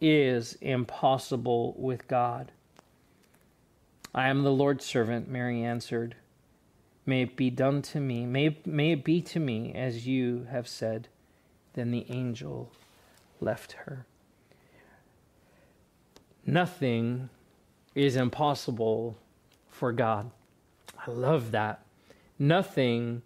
is 0.00 0.56
impossible 0.60 1.74
with 1.78 2.08
God. 2.08 2.52
I 4.14 4.28
am 4.28 4.42
the 4.42 4.52
Lord's 4.52 4.84
servant, 4.84 5.28
Mary 5.28 5.62
answered. 5.62 6.16
May 7.06 7.22
it 7.22 7.36
be 7.36 7.50
done 7.50 7.82
to 7.82 8.00
me, 8.00 8.26
may, 8.26 8.56
may 8.64 8.92
it 8.92 9.04
be 9.04 9.20
to 9.22 9.40
me 9.40 9.72
as 9.74 10.06
you 10.06 10.46
have 10.50 10.68
said. 10.68 11.08
Then 11.74 11.90
the 11.90 12.06
angel 12.08 12.72
left 13.40 13.72
her. 13.72 14.06
Nothing 16.44 17.28
is 17.94 18.16
impossible 18.16 19.16
for 19.68 19.92
God. 19.92 20.30
I 21.06 21.10
love 21.10 21.52
that. 21.52 21.84
Nothing 22.38 23.22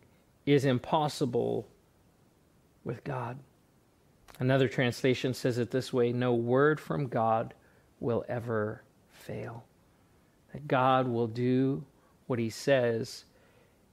is 0.46 0.64
impossible 0.64 1.66
with 2.84 3.02
God. 3.04 3.38
Another 4.38 4.68
translation 4.68 5.34
says 5.34 5.58
it 5.58 5.70
this 5.70 5.92
way 5.92 6.12
No 6.12 6.34
word 6.34 6.80
from 6.80 7.06
God 7.06 7.54
will 8.00 8.24
ever 8.28 8.82
fail. 9.10 9.64
That 10.52 10.68
God 10.68 11.08
will 11.08 11.26
do 11.26 11.84
what 12.26 12.38
he 12.38 12.50
says 12.50 13.24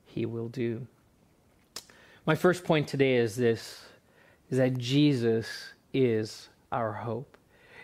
he 0.05 0.25
will 0.25 0.49
do. 0.49 0.87
My 2.25 2.35
first 2.35 2.63
point 2.63 2.87
today 2.87 3.15
is 3.15 3.35
this 3.35 3.83
is 4.49 4.57
that 4.57 4.77
Jesus 4.77 5.73
is 5.93 6.49
our 6.71 6.91
hope 6.91 7.37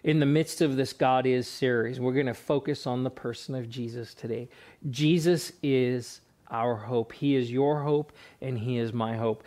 in 0.08 0.20
the 0.20 0.26
midst 0.26 0.62
of 0.62 0.78
this 0.78 0.94
God 0.94 1.26
is 1.26 1.48
series, 1.50 2.00
we're 2.00 2.14
going 2.14 2.28
to 2.28 2.34
focus 2.34 2.88
on 2.88 3.04
the 3.04 3.10
person 3.10 3.56
of 3.56 3.70
Jesus 3.70 4.14
today. 4.14 4.48
Jesus 4.90 5.52
is 5.62 6.22
our 6.50 6.76
hope. 6.76 7.12
He 7.12 7.36
is 7.36 7.52
your 7.52 7.84
hope, 7.84 8.14
and 8.42 8.58
He 8.58 8.78
is 8.78 8.94
my 8.94 9.18
hope. 9.18 9.44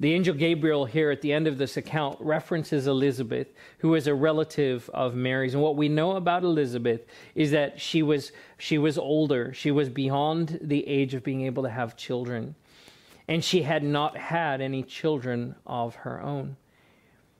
The 0.00 0.14
angel 0.14 0.34
Gabriel 0.34 0.84
here 0.84 1.10
at 1.10 1.22
the 1.22 1.32
end 1.32 1.48
of 1.48 1.58
this 1.58 1.76
account 1.76 2.20
references 2.20 2.86
Elizabeth, 2.86 3.48
who 3.78 3.94
is 3.96 4.06
a 4.06 4.14
relative 4.14 4.88
of 4.94 5.16
Mary's. 5.16 5.54
And 5.54 5.62
what 5.62 5.74
we 5.74 5.88
know 5.88 6.12
about 6.12 6.44
Elizabeth 6.44 7.04
is 7.34 7.50
that 7.50 7.80
she 7.80 8.02
was, 8.04 8.30
she 8.58 8.78
was 8.78 8.96
older. 8.96 9.52
She 9.52 9.72
was 9.72 9.88
beyond 9.88 10.60
the 10.62 10.86
age 10.86 11.14
of 11.14 11.24
being 11.24 11.42
able 11.42 11.64
to 11.64 11.70
have 11.70 11.96
children. 11.96 12.54
And 13.26 13.42
she 13.42 13.62
had 13.62 13.82
not 13.82 14.16
had 14.16 14.60
any 14.60 14.84
children 14.84 15.56
of 15.66 15.96
her 15.96 16.22
own. 16.22 16.56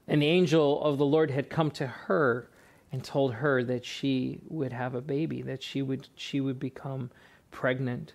And 0.09 0.21
the 0.21 0.27
angel 0.27 0.83
of 0.83 0.99
the 0.99 1.07
Lord 1.07 1.31
had 1.31 1.51
come 1.51 1.71
to 1.73 1.87
her 1.87 2.51
and 2.91 3.05
told 3.05 3.35
her 3.35 3.63
that 3.65 3.85
she 3.85 4.41
would 4.49 4.73
have 4.73 4.95
a 4.95 5.01
baby, 5.01 5.43
that 5.43 5.63
she 5.63 5.83
would 5.83 6.09
she 6.17 6.41
would 6.41 6.59
become 6.59 7.11
pregnant. 7.51 8.15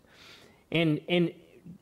And 0.72 1.00
and 1.08 1.32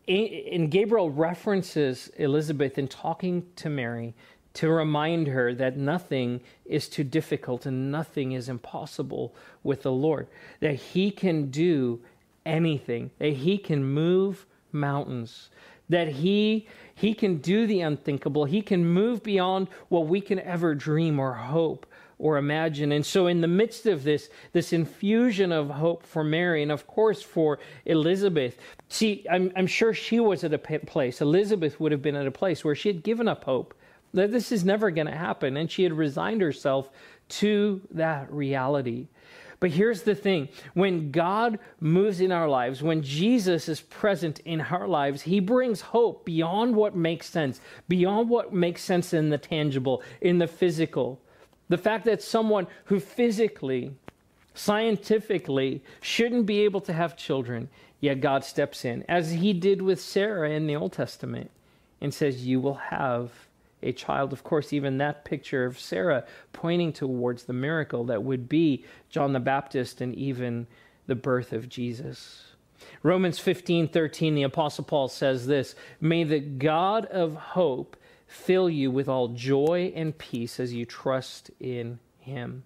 and 0.08 0.70
Gabriel 0.70 1.10
references 1.10 2.10
Elizabeth 2.18 2.78
in 2.78 2.88
talking 2.88 3.46
to 3.56 3.70
Mary 3.70 4.14
to 4.54 4.70
remind 4.70 5.28
her 5.28 5.54
that 5.54 5.78
nothing 5.78 6.42
is 6.66 6.90
too 6.90 7.04
difficult 7.04 7.66
and 7.66 7.92
nothing 7.92 8.34
is 8.34 8.50
impossible 8.50 9.34
with 9.64 9.84
the 9.84 9.92
Lord. 9.92 10.28
That 10.60 10.76
he 10.76 11.12
can 11.12 11.50
do 11.50 12.02
anything, 12.46 13.12
that 13.20 13.34
he 13.34 13.58
can 13.58 13.84
move 13.84 14.46
mountains, 14.72 15.50
that 15.90 16.10
he 16.10 16.68
he 16.94 17.14
can 17.14 17.38
do 17.38 17.66
the 17.66 17.82
unthinkable. 17.82 18.46
He 18.46 18.62
can 18.62 18.86
move 18.86 19.24
beyond 19.24 19.70
what 19.90 20.08
we 20.08 20.22
can 20.22 20.40
ever 20.40 20.76
dream 20.76 21.20
or 21.20 21.34
hope 21.34 21.86
or 22.22 22.38
imagine. 22.38 22.92
And 22.92 23.06
so, 23.06 23.28
in 23.28 23.42
the 23.42 23.48
midst 23.48 23.88
of 23.88 24.04
this, 24.04 24.30
this 24.54 24.72
infusion 24.72 25.52
of 25.52 25.70
hope 25.70 26.04
for 26.04 26.24
Mary, 26.24 26.62
and 26.62 26.72
of 26.72 26.88
course 26.88 27.22
for 27.22 27.60
Elizabeth, 27.86 28.58
see, 28.88 29.26
I'm, 29.30 29.52
I'm 29.56 29.68
sure 29.68 29.94
she 29.94 30.20
was 30.20 30.44
at 30.44 30.54
a 30.54 30.58
place, 30.60 31.20
Elizabeth 31.20 31.80
would 31.80 31.92
have 31.92 32.02
been 32.02 32.16
at 32.16 32.28
a 32.28 32.32
place 32.32 32.64
where 32.64 32.76
she 32.76 32.90
had 32.90 33.04
given 33.04 33.28
up 33.28 33.44
hope 33.44 33.74
that 34.14 34.32
this 34.32 34.52
is 34.52 34.64
never 34.64 34.92
going 34.92 35.08
to 35.08 35.16
happen. 35.16 35.58
And 35.58 35.70
she 35.70 35.84
had 35.84 35.94
resigned 35.94 36.42
herself 36.42 36.90
to 37.30 37.82
that 37.92 38.32
reality. 38.32 39.08
But 39.60 39.70
here's 39.70 40.02
the 40.02 40.16
thing 40.16 40.50
when 40.74 41.12
God 41.12 41.60
moves 41.80 42.20
in 42.20 42.32
our 42.32 42.50
lives, 42.50 42.82
when 42.82 43.04
Jesus 43.04 43.70
is 43.70 43.80
present 43.80 44.40
in 44.40 44.60
our 44.60 44.88
lives, 44.88 45.22
he 45.22 45.40
brings 45.40 45.82
hope 45.82 46.26
beyond 46.26 46.76
what 46.76 46.96
makes 46.96 47.30
sense, 47.30 47.62
beyond 47.88 48.28
what 48.28 48.54
makes 48.54 48.84
sense 48.84 49.14
in 49.14 49.30
the 49.30 49.38
tangible, 49.38 50.02
in 50.20 50.40
the 50.40 50.48
physical. 50.48 51.22
The 51.72 51.78
fact 51.78 52.04
that 52.04 52.22
someone 52.22 52.68
who 52.84 53.00
physically, 53.00 53.94
scientifically 54.54 55.82
shouldn't 56.02 56.46
be 56.46 56.66
able 56.66 56.82
to 56.82 56.92
have 56.92 57.16
children, 57.16 57.70
yet 58.02 58.20
God 58.20 58.44
steps 58.44 58.84
in, 58.84 59.06
as 59.08 59.32
he 59.32 59.54
did 59.54 59.82
with 59.82 60.02
Sarah 60.02 60.50
in 60.50 60.68
the 60.68 60.76
Old 60.76 60.92
Testament, 60.92 61.50
and 62.02 62.14
says, 62.14 62.46
You 62.46 62.60
will 62.60 62.74
have 62.74 63.32
a 63.82 63.94
child. 63.94 64.34
Of 64.34 64.44
course, 64.44 64.74
even 64.74 64.98
that 64.98 65.24
picture 65.24 65.64
of 65.64 65.80
Sarah 65.80 66.26
pointing 66.52 66.92
towards 66.92 67.46
the 67.46 67.54
miracle 67.54 68.04
that 68.04 68.22
would 68.22 68.50
be 68.50 68.84
John 69.10 69.32
the 69.32 69.40
Baptist 69.40 70.02
and 70.02 70.14
even 70.14 70.68
the 71.08 71.16
birth 71.16 71.54
of 71.54 71.70
Jesus. 71.70 72.48
Romans 73.02 73.40
15 73.40 73.88
13, 73.88 74.36
the 74.36 74.44
Apostle 74.44 74.84
Paul 74.84 75.08
says 75.08 75.48
this 75.48 75.76
May 76.02 76.26
the 76.26 76.42
God 76.42 77.06
of 77.06 77.34
hope 77.36 77.96
fill 78.32 78.70
you 78.70 78.90
with 78.90 79.10
all 79.10 79.28
joy 79.28 79.92
and 79.94 80.18
peace 80.18 80.60
as 80.60 80.74
you 80.74 80.86
trust 80.86 81.52
in 81.60 82.00
him, 82.20 82.64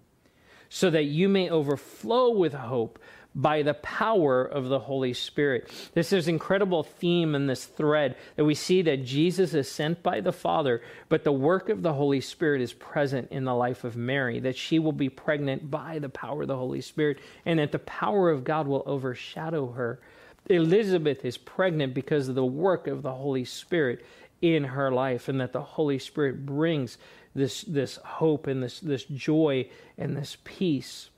so 0.68 0.90
that 0.90 1.04
you 1.04 1.28
may 1.28 1.50
overflow 1.50 2.30
with 2.30 2.54
hope 2.54 3.00
by 3.34 3.62
the 3.62 3.74
power 3.74 4.44
of 4.44 4.68
the 4.68 4.78
Holy 4.78 5.12
Spirit. 5.12 5.70
This 5.92 6.12
is 6.12 6.28
incredible 6.28 6.82
theme 6.82 7.34
in 7.34 7.46
this 7.46 7.66
thread 7.66 8.16
that 8.36 8.44
we 8.44 8.54
see 8.54 8.80
that 8.82 9.04
Jesus 9.04 9.52
is 9.52 9.70
sent 9.70 10.02
by 10.02 10.20
the 10.20 10.32
Father, 10.32 10.80
but 11.08 11.24
the 11.24 11.32
work 11.32 11.68
of 11.68 11.82
the 11.82 11.92
Holy 11.92 12.20
Spirit 12.20 12.62
is 12.62 12.72
present 12.72 13.30
in 13.30 13.44
the 13.44 13.54
life 13.54 13.84
of 13.84 13.96
Mary, 13.96 14.40
that 14.40 14.56
she 14.56 14.78
will 14.78 14.92
be 14.92 15.10
pregnant 15.10 15.70
by 15.70 15.98
the 15.98 16.08
power 16.08 16.42
of 16.42 16.48
the 16.48 16.56
Holy 16.56 16.80
Spirit, 16.80 17.18
and 17.44 17.58
that 17.58 17.72
the 17.72 17.78
power 17.80 18.30
of 18.30 18.44
God 18.44 18.66
will 18.66 18.84
overshadow 18.86 19.72
her. 19.72 20.00
Elizabeth 20.48 21.24
is 21.24 21.36
pregnant 21.36 21.92
because 21.92 22.28
of 22.28 22.36
the 22.36 22.44
work 22.44 22.86
of 22.86 23.02
the 23.02 23.12
Holy 23.12 23.44
Spirit 23.44 24.04
in 24.42 24.64
her 24.64 24.90
life, 24.90 25.28
and 25.28 25.40
that 25.40 25.52
the 25.52 25.62
Holy 25.62 25.98
Spirit 25.98 26.44
brings 26.44 26.98
this, 27.34 27.62
this 27.62 27.96
hope 27.96 28.46
and 28.46 28.62
this, 28.62 28.80
this 28.80 29.04
joy 29.04 29.68
and 29.98 30.16
this 30.16 30.36
peace 30.44 31.10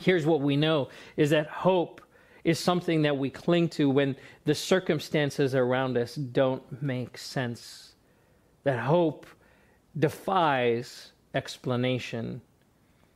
here's 0.00 0.26
what 0.26 0.40
we 0.40 0.56
know 0.56 0.88
is 1.16 1.30
that 1.30 1.46
hope 1.48 2.00
is 2.44 2.58
something 2.58 3.02
that 3.02 3.16
we 3.16 3.30
cling 3.30 3.68
to 3.68 3.90
when 3.90 4.16
the 4.44 4.54
circumstances 4.54 5.54
around 5.54 5.96
us 5.96 6.14
don't 6.14 6.82
make 6.82 7.18
sense. 7.18 7.84
that 8.64 8.80
hope 8.80 9.26
defies 9.98 11.12
explanation. 11.34 12.40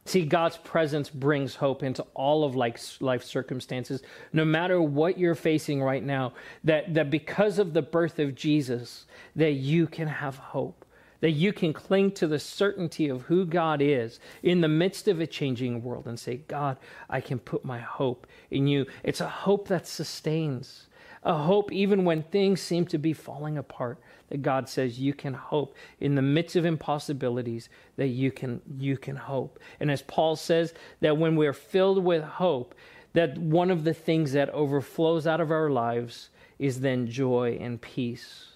See, 0.04 0.24
God's 0.24 0.56
presence 0.56 1.08
brings 1.08 1.54
hope 1.54 1.82
into 1.82 2.02
all 2.14 2.44
of 2.44 2.56
life's, 2.56 3.00
life 3.00 3.22
circumstances, 3.22 4.02
no 4.32 4.44
matter 4.44 4.82
what 4.82 5.16
you're 5.16 5.36
facing 5.36 5.80
right 5.80 6.02
now, 6.02 6.32
that, 6.64 6.92
that 6.94 7.08
because 7.08 7.60
of 7.60 7.72
the 7.72 7.82
birth 7.82 8.18
of 8.18 8.34
Jesus, 8.34 9.06
that 9.36 9.52
you 9.52 9.86
can 9.86 10.08
have 10.08 10.36
hope, 10.36 10.84
that 11.20 11.30
you 11.30 11.52
can 11.52 11.72
cling 11.72 12.10
to 12.10 12.26
the 12.26 12.40
certainty 12.40 13.08
of 13.08 13.22
who 13.22 13.46
God 13.46 13.80
is 13.80 14.18
in 14.42 14.60
the 14.60 14.68
midst 14.68 15.06
of 15.06 15.20
a 15.20 15.26
changing 15.26 15.84
world 15.84 16.08
and 16.08 16.18
say, 16.18 16.38
God, 16.48 16.78
I 17.08 17.20
can 17.20 17.38
put 17.38 17.64
my 17.64 17.78
hope 17.78 18.26
in 18.50 18.66
you. 18.66 18.86
It's 19.04 19.20
a 19.20 19.28
hope 19.28 19.68
that 19.68 19.86
sustains, 19.86 20.88
a 21.22 21.34
hope 21.34 21.70
even 21.70 22.04
when 22.04 22.24
things 22.24 22.60
seem 22.60 22.86
to 22.86 22.98
be 22.98 23.12
falling 23.12 23.56
apart, 23.56 24.00
God 24.40 24.68
says 24.68 24.98
you 24.98 25.12
can 25.12 25.34
hope 25.34 25.76
in 26.00 26.14
the 26.14 26.22
midst 26.22 26.56
of 26.56 26.64
impossibilities 26.64 27.68
that 27.96 28.08
you 28.08 28.30
can 28.30 28.62
you 28.78 28.96
can 28.96 29.16
hope. 29.16 29.58
And 29.80 29.90
as 29.90 30.00
Paul 30.02 30.36
says 30.36 30.72
that 31.00 31.18
when 31.18 31.36
we're 31.36 31.52
filled 31.52 32.02
with 32.02 32.24
hope, 32.24 32.74
that 33.12 33.36
one 33.36 33.70
of 33.70 33.84
the 33.84 33.92
things 33.92 34.32
that 34.32 34.48
overflows 34.50 35.26
out 35.26 35.40
of 35.40 35.50
our 35.50 35.68
lives 35.68 36.30
is 36.58 36.80
then 36.80 37.06
joy 37.06 37.58
and 37.60 37.80
peace. 37.80 38.52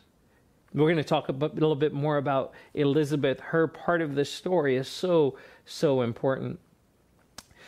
We're 0.73 0.87
going 0.87 0.97
to 0.97 1.05
talk 1.05 1.29
a, 1.29 1.33
a 1.33 1.49
little 1.49 1.77
bit 1.77 1.93
more 1.93 2.17
about 2.17 2.53
Elizabeth. 2.75 3.41
Her 3.41 3.67
part 3.67 4.01
of 4.01 4.15
this 4.15 4.31
story 4.31 4.77
is 4.77 4.89
so 4.89 5.37
so 5.65 6.03
important. 6.03 6.61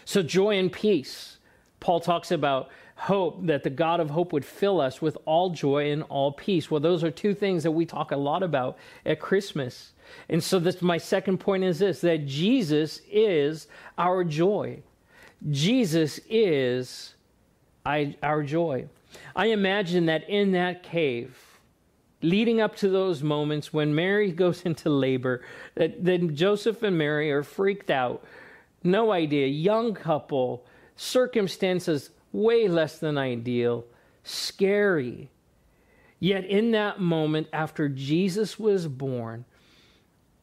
So 0.05 0.23
joy 0.23 0.59
and 0.59 0.73
peace. 0.73 1.39
Paul 1.81 2.01
talks 2.01 2.31
about 2.31 2.71
hope, 2.99 3.47
that 3.47 3.63
the 3.63 3.71
God 3.71 4.01
of 4.01 4.11
hope 4.11 4.33
would 4.33 4.45
fill 4.45 4.81
us 4.81 5.01
with 5.01 5.17
all 5.25 5.51
joy 5.51 5.93
and 5.93 6.03
all 6.05 6.33
peace. 6.33 6.69
Well, 6.69 6.81
those 6.81 7.05
are 7.05 7.13
two 7.13 7.33
things 7.33 7.63
that 7.63 7.71
we 7.71 7.87
talk 7.87 8.11
a 8.11 8.17
lot 8.17 8.43
about 8.43 8.77
at 9.07 9.21
Christmas. 9.21 9.93
And 10.29 10.43
so 10.43 10.59
this 10.59 10.83
my 10.83 10.99
second 10.99 11.39
point 11.39 11.63
is 11.63 11.79
this 11.79 12.01
that 12.01 12.27
Jesus 12.27 13.01
is 13.11 13.69
our 13.97 14.25
joy. 14.25 14.83
Jesus 15.49 16.19
is 16.29 17.15
our 17.87 18.43
joy. 18.43 18.87
I 19.37 19.47
imagine 19.47 20.07
that 20.07 20.29
in 20.29 20.51
that 20.53 20.83
cave, 20.83 21.39
leading 22.21 22.61
up 22.61 22.75
to 22.77 22.89
those 22.89 23.23
moments 23.23 23.73
when 23.73 23.95
Mary 23.95 24.33
goes 24.45 24.63
into 24.63 24.91
labor, 24.91 25.43
that 25.77 26.05
then 26.05 26.35
Joseph 26.35 26.83
and 26.83 26.99
Mary 26.99 27.31
are 27.31 27.45
freaked 27.45 27.93
out. 27.93 28.25
No 28.83 29.13
idea, 29.13 29.47
young 29.47 29.95
couple, 29.95 30.67
circumstances 30.97 32.11
way 32.33 32.69
less 32.69 32.99
than 32.99 33.19
ideal, 33.19 33.85
scary. 34.23 35.31
Yet, 36.21 36.45
in 36.45 36.73
that 36.73 37.01
moment, 37.01 37.49
after 37.53 37.89
Jesus 37.89 38.59
was 38.59 38.89
born, 38.89 39.45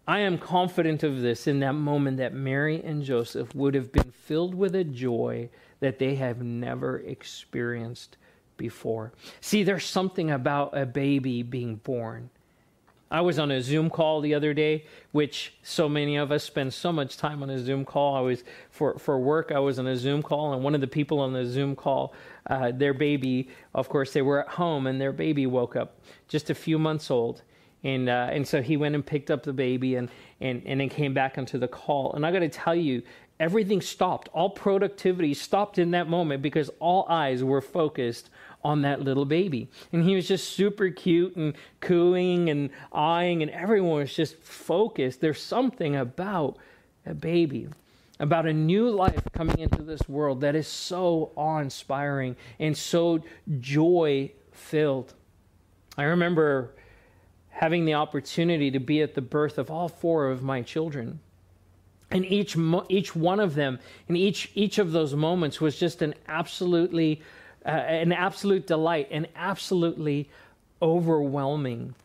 I 0.07 0.19
am 0.19 0.37
confident 0.37 1.03
of 1.03 1.21
this 1.21 1.47
in 1.47 1.59
that 1.61 1.73
moment 1.73 2.17
that 2.17 2.33
Mary 2.33 2.81
and 2.83 3.03
Joseph 3.03 3.53
would 3.55 3.73
have 3.73 3.91
been 3.91 4.11
filled 4.11 4.53
with 4.53 4.75
a 4.75 4.83
joy 4.83 5.49
that 5.79 5.99
they 5.99 6.15
have 6.15 6.41
never 6.41 6.99
experienced 6.99 8.17
before. 8.55 9.13
See, 9.41 9.63
there's 9.63 9.85
something 9.85 10.29
about 10.31 10.77
a 10.77 10.85
baby 10.85 11.43
being 11.43 11.77
born 11.77 12.29
I 13.11 13.21
was 13.21 13.37
on 13.37 13.51
a 13.51 13.61
Zoom 13.61 13.89
call 13.89 14.21
the 14.21 14.33
other 14.33 14.53
day, 14.53 14.85
which 15.11 15.53
so 15.61 15.87
many 15.87 16.15
of 16.15 16.31
us 16.31 16.43
spend 16.43 16.73
so 16.73 16.91
much 16.91 17.17
time 17.17 17.43
on 17.43 17.49
a 17.49 17.59
Zoom 17.59 17.85
call. 17.85 18.15
I 18.15 18.21
was 18.21 18.43
for 18.71 18.97
for 18.97 19.19
work. 19.19 19.51
I 19.51 19.59
was 19.59 19.77
on 19.77 19.87
a 19.87 19.95
Zoom 19.95 20.23
call, 20.23 20.53
and 20.53 20.63
one 20.63 20.73
of 20.73 20.81
the 20.81 20.87
people 20.87 21.19
on 21.19 21.31
the 21.33 21.45
Zoom 21.45 21.75
call, 21.75 22.13
uh, 22.49 22.71
their 22.71 22.93
baby, 22.93 23.49
of 23.73 23.89
course, 23.89 24.11
they 24.11 24.23
were 24.23 24.41
at 24.41 24.49
home, 24.49 24.87
and 24.87 24.99
their 24.99 25.13
baby 25.13 25.45
woke 25.45 25.75
up, 25.75 25.99
just 26.27 26.49
a 26.49 26.55
few 26.55 26.79
months 26.79 27.11
old, 27.11 27.43
and 27.83 28.09
uh, 28.09 28.29
and 28.31 28.47
so 28.47 28.61
he 28.61 28.75
went 28.75 28.95
and 28.95 29.05
picked 29.05 29.29
up 29.29 29.43
the 29.43 29.53
baby, 29.53 29.95
and 29.95 30.09
and 30.41 30.63
and 30.65 30.81
then 30.81 30.89
came 30.89 31.13
back 31.13 31.37
onto 31.37 31.59
the 31.59 31.67
call. 31.67 32.13
And 32.13 32.25
I 32.25 32.31
got 32.31 32.39
to 32.39 32.49
tell 32.49 32.75
you, 32.75 33.03
everything 33.39 33.81
stopped. 33.81 34.29
All 34.33 34.49
productivity 34.49 35.33
stopped 35.35 35.77
in 35.77 35.91
that 35.91 36.09
moment 36.09 36.41
because 36.41 36.71
all 36.79 37.05
eyes 37.07 37.43
were 37.43 37.61
focused 37.61 38.29
on 38.65 38.81
that 38.81 38.99
little 38.99 39.25
baby. 39.25 39.69
And 39.93 40.03
he 40.03 40.15
was 40.15 40.27
just 40.27 40.49
super 40.53 40.89
cute 40.89 41.35
and 41.35 41.53
cooing 41.81 42.49
and 42.49 42.71
eyeing, 42.91 43.43
and 43.43 43.51
everyone 43.51 43.99
was 43.99 44.13
just 44.13 44.35
focused. 44.41 45.21
There's 45.21 45.41
something 45.41 45.95
about 45.95 46.57
a 47.05 47.13
baby, 47.13 47.67
about 48.19 48.47
a 48.47 48.53
new 48.53 48.89
life 48.89 49.21
coming 49.33 49.59
into 49.59 49.83
this 49.83 50.09
world 50.09 50.41
that 50.41 50.55
is 50.55 50.67
so 50.67 51.31
awe 51.35 51.59
inspiring 51.59 52.35
and 52.59 52.75
so 52.75 53.23
joy 53.59 54.31
filled. 54.51 55.13
I 55.95 56.05
remember 56.05 56.73
having 57.49 57.85
the 57.85 57.93
opportunity 57.93 58.71
to 58.71 58.79
be 58.79 59.03
at 59.03 59.13
the 59.13 59.21
birth 59.21 59.59
of 59.59 59.69
all 59.69 59.87
four 59.87 60.31
of 60.31 60.41
my 60.41 60.63
children. 60.63 61.19
And 62.09 62.25
each, 62.25 62.57
each 62.89 63.15
one 63.15 63.39
of 63.39 63.53
them, 63.53 63.77
and 64.07 64.17
each, 64.17 64.51
each 64.55 64.79
of 64.79 64.91
those 64.91 65.13
moments 65.13 65.61
was 65.61 65.77
just 65.77 66.01
an 66.01 66.15
absolutely 66.27 67.21
uh, 67.65 67.69
an 67.69 68.11
absolute 68.11 68.67
delight, 68.67 69.07
and 69.11 69.27
absolutely 69.35 70.29
overwhelming. 70.81 71.95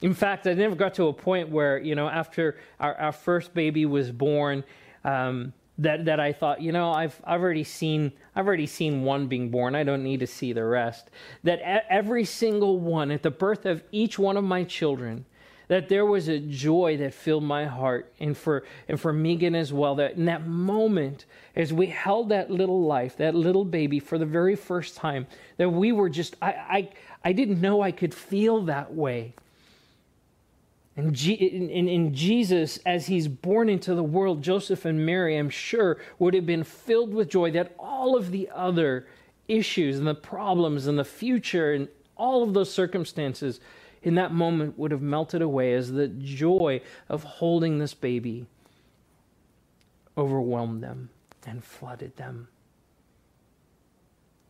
In 0.00 0.14
fact, 0.14 0.46
I 0.46 0.54
never 0.54 0.74
got 0.74 0.94
to 0.94 1.08
a 1.08 1.12
point 1.12 1.48
where, 1.48 1.78
you 1.78 1.94
know, 1.94 2.08
after 2.08 2.56
our, 2.78 2.94
our 2.96 3.12
first 3.12 3.54
baby 3.54 3.86
was 3.86 4.10
born, 4.10 4.62
um, 5.02 5.52
that, 5.78 6.04
that 6.04 6.20
I 6.20 6.32
thought, 6.32 6.60
you 6.60 6.72
know, 6.72 6.92
I've, 6.92 7.20
I've 7.24 7.40
already 7.40 7.64
seen 7.64 8.12
I've 8.36 8.46
already 8.46 8.66
seen 8.66 9.02
one 9.02 9.28
being 9.28 9.50
born. 9.50 9.74
I 9.74 9.84
don't 9.84 10.02
need 10.02 10.20
to 10.20 10.26
see 10.26 10.52
the 10.52 10.64
rest. 10.64 11.08
That 11.44 11.60
every 11.88 12.24
single 12.24 12.80
one, 12.80 13.10
at 13.10 13.22
the 13.22 13.30
birth 13.30 13.64
of 13.64 13.82
each 13.92 14.18
one 14.18 14.36
of 14.36 14.44
my 14.44 14.64
children, 14.64 15.24
that 15.68 15.88
there 15.88 16.04
was 16.04 16.28
a 16.28 16.38
joy 16.38 16.96
that 16.98 17.14
filled 17.14 17.44
my 17.44 17.64
heart 17.64 18.12
and 18.20 18.36
for 18.36 18.64
and 18.88 19.00
for 19.00 19.12
Megan 19.12 19.54
as 19.54 19.72
well 19.72 19.94
that 19.96 20.12
in 20.12 20.26
that 20.26 20.46
moment 20.46 21.24
as 21.56 21.72
we 21.72 21.86
held 21.86 22.28
that 22.28 22.50
little 22.50 22.82
life 22.82 23.16
that 23.16 23.34
little 23.34 23.64
baby 23.64 23.98
for 23.98 24.18
the 24.18 24.26
very 24.26 24.56
first 24.56 24.96
time 24.96 25.26
that 25.56 25.70
we 25.70 25.92
were 25.92 26.08
just 26.08 26.36
I 26.42 26.48
I, 26.48 26.88
I 27.24 27.32
didn't 27.32 27.60
know 27.60 27.80
I 27.80 27.92
could 27.92 28.14
feel 28.14 28.62
that 28.62 28.94
way. 28.94 29.34
And 30.96 31.12
G- 31.12 31.32
in, 31.32 31.88
in 31.88 32.14
Jesus, 32.14 32.78
as 32.86 33.06
he's 33.06 33.26
born 33.26 33.68
into 33.68 33.94
the 33.94 34.02
world, 34.04 34.42
Joseph 34.42 34.84
and 34.84 35.04
Mary, 35.04 35.36
I'm 35.36 35.50
sure, 35.50 35.98
would 36.20 36.34
have 36.34 36.46
been 36.46 36.62
filled 36.62 37.12
with 37.12 37.30
joy 37.30 37.50
that 37.52 37.74
all 37.78 38.16
of 38.16 38.30
the 38.30 38.48
other 38.54 39.08
issues 39.48 39.98
and 39.98 40.06
the 40.06 40.14
problems 40.14 40.86
and 40.86 40.98
the 40.98 41.04
future 41.04 41.72
and 41.72 41.88
all 42.16 42.42
of 42.44 42.54
those 42.54 42.72
circumstances 42.72 43.60
in 44.04 44.14
that 44.16 44.32
moment 44.32 44.78
would 44.78 44.90
have 44.90 45.02
melted 45.02 45.40
away 45.40 45.72
as 45.72 45.90
the 45.90 46.06
joy 46.08 46.80
of 47.08 47.24
holding 47.24 47.78
this 47.78 47.94
baby 47.94 48.46
overwhelmed 50.16 50.82
them 50.82 51.08
and 51.46 51.64
flooded 51.64 52.14
them. 52.16 52.48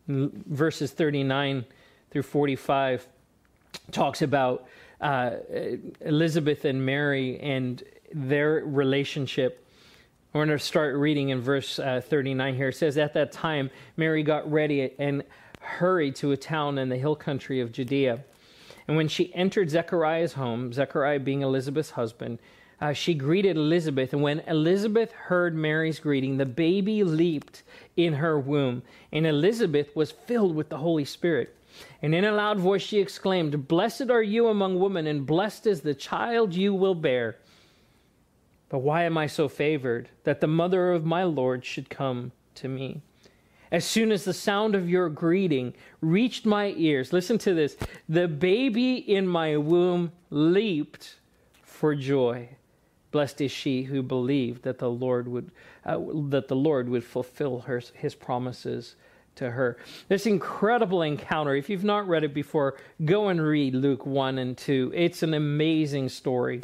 Verses 0.09 0.91
39 0.91 1.65
through 2.11 2.23
45 2.23 3.07
talks 3.93 4.23
about 4.23 4.67
uh, 5.01 5.37
Elizabeth 6.01 6.65
and 6.65 6.85
Mary 6.85 7.39
and 7.39 7.83
their 8.13 8.63
relationship. 8.67 9.67
We're 10.33 10.47
going 10.47 10.59
to 10.59 10.65
start 10.65 10.97
reading 10.97 11.29
in 11.29 11.41
verse 11.41 11.79
uh, 11.79 12.01
39 12.05 12.57
here. 12.57 12.69
It 12.69 12.77
says, 12.77 12.99
At 12.99 13.15
that 13.15 13.31
time, 13.31 13.71
Mary 13.97 14.25
got 14.25 14.51
ready 14.51 14.93
and 14.99 15.23
hurried 15.61 16.17
to 16.17 16.33
a 16.33 16.37
town 16.37 16.77
in 16.77 16.89
the 16.89 16.97
hill 16.97 17.15
country 17.15 17.61
of 17.61 17.71
Judea 17.71 18.25
and 18.87 18.97
when 18.97 19.09
she 19.09 19.35
entered 19.35 19.71
Zechariah's 19.71 20.35
home, 20.35 20.73
Zechariah 20.73 21.21
being 21.21 21.43
Elizabeth's 21.43 21.91
husband, 21.91 22.39
uh, 22.81 22.93
she 22.93 23.15
greeted 23.15 23.57
Elizabeth. 23.57 24.13
And 24.13 24.23
when 24.23 24.41
Elizabeth 24.41 25.13
heard 25.13 25.55
Mary's 25.55 26.01
greeting, 26.01 26.37
the 26.37 26.47
baby 26.47 27.03
leaped 27.03 27.63
in 27.97 28.15
her 28.15 28.39
womb, 28.39 28.83
and 29.13 29.27
Elizabeth 29.27 29.95
was 29.95 30.11
filled 30.11 30.55
with 30.55 30.69
the 30.69 30.79
Holy 30.79 31.05
Spirit. 31.05 31.57
And 32.03 32.15
in 32.15 32.25
a 32.25 32.33
loud 32.33 32.59
voice 32.59 32.83
she 32.83 32.99
exclaimed, 32.99 33.69
Blessed 33.69 34.11
are 34.11 34.23
you 34.23 34.49
among 34.49 34.79
women, 34.79 35.07
and 35.07 35.27
blessed 35.27 35.67
is 35.67 35.81
the 35.81 35.95
child 35.95 36.55
you 36.55 36.75
will 36.75 36.95
bear. 36.95 37.37
But 38.69 38.79
why 38.81 39.05
am 39.05 39.17
I 39.17 39.29
so 39.29 39.49
favored 39.49 40.09
that 40.25 40.41
the 40.41 40.47
mother 40.47 40.93
of 40.93 41.05
my 41.05 41.25
Lord 41.25 41.65
should 41.65 41.89
come 41.89 42.33
to 42.57 42.69
me? 42.69 43.03
As 43.75 43.85
soon 43.85 44.13
as 44.13 44.25
the 44.25 44.33
sound 44.33 44.77
of 44.77 44.89
your 44.89 45.09
greeting 45.09 45.75
reached 46.01 46.47
my 46.47 46.73
ears, 46.77 47.13
listen 47.13 47.39
to 47.39 47.55
this 47.55 47.77
the 48.09 48.29
baby 48.29 48.95
in 48.99 49.27
my 49.27 49.57
womb 49.57 50.13
leaped 50.31 51.17
for 51.61 51.97
joy. 51.97 52.51
Blessed 53.11 53.41
is 53.41 53.51
she 53.51 53.83
who 53.83 54.01
believed 54.01 54.63
that 54.63 54.79
the 54.79 54.89
Lord 54.89 55.27
would, 55.27 55.51
uh, 55.85 55.99
that 56.29 56.47
the 56.47 56.55
Lord 56.55 56.89
would 56.89 57.03
fulfill 57.03 57.63
her, 57.63 57.83
his 57.95 58.15
promises 58.15 58.95
to 59.35 59.51
her. 59.51 59.77
This 60.07 60.27
incredible 60.27 61.03
encounter, 61.03 61.57
if 61.57 61.69
you've 61.69 61.83
not 61.83 62.07
read 62.07 62.23
it 62.23 62.33
before, 62.33 62.77
go 63.05 63.27
and 63.27 63.43
read 63.43 63.75
Luke 63.75 64.07
1 64.07 64.39
and 64.39 64.57
2. 64.57 64.93
It's 64.95 65.25
an 65.25 65.35
amazing 65.35 66.11
story. 66.11 66.63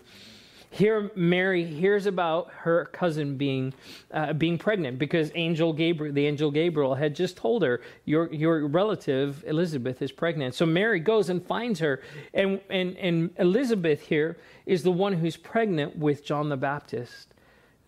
Here, 0.72 1.11
Mary 1.16 1.64
hears 1.64 2.06
about 2.06 2.48
her 2.59 2.85
cousin 2.92 3.37
being 3.37 3.74
uh, 4.12 4.33
being 4.33 4.56
pregnant 4.56 5.00
because 5.00 5.33
angel 5.35 5.72
Gabriel, 5.72 6.14
the 6.14 6.26
angel 6.28 6.52
Gabriel, 6.52 6.94
had 6.94 7.14
just 7.16 7.37
told 7.37 7.62
her 7.64 7.80
your 8.04 8.33
your 8.33 8.68
relative 8.68 9.42
Elizabeth 9.48 10.00
is 10.00 10.12
pregnant. 10.12 10.54
So 10.54 10.64
Mary 10.64 11.00
goes 11.00 11.28
and 11.28 11.44
finds 11.44 11.80
her, 11.80 12.00
and 12.33 12.61
and 12.70 12.96
and 12.98 13.30
Elizabeth 13.38 14.00
here 14.00 14.37
is 14.64 14.85
the 14.85 14.92
one 14.92 15.14
who's 15.14 15.37
pregnant 15.37 15.98
with 15.98 16.24
John 16.24 16.48
the 16.48 16.56
Baptist, 16.56 17.35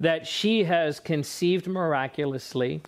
that 0.01 0.27
she 0.27 0.65
has 0.65 0.99
conceived 0.99 1.69
miraculously. 1.69 2.83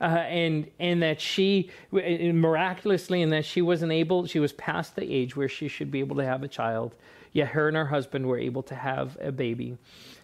Uh, 0.00 0.24
and 0.30 0.70
and 0.78 1.02
that 1.02 1.20
she 1.20 1.68
miraculously 1.92 3.20
and 3.20 3.30
that 3.32 3.44
she 3.44 3.60
wasn't 3.60 3.92
able 3.92 4.24
she 4.24 4.38
was 4.38 4.50
past 4.54 4.96
the 4.96 5.12
age 5.12 5.36
where 5.36 5.46
she 5.46 5.68
should 5.68 5.90
be 5.90 6.00
able 6.00 6.16
to 6.16 6.24
have 6.24 6.42
a 6.42 6.48
child 6.48 6.94
yet 7.32 7.48
her 7.48 7.68
and 7.68 7.76
her 7.76 7.86
husband 7.86 8.26
were 8.26 8.38
able 8.38 8.62
to 8.64 8.74
have 8.74 9.16
a 9.20 9.32
baby. 9.32 9.78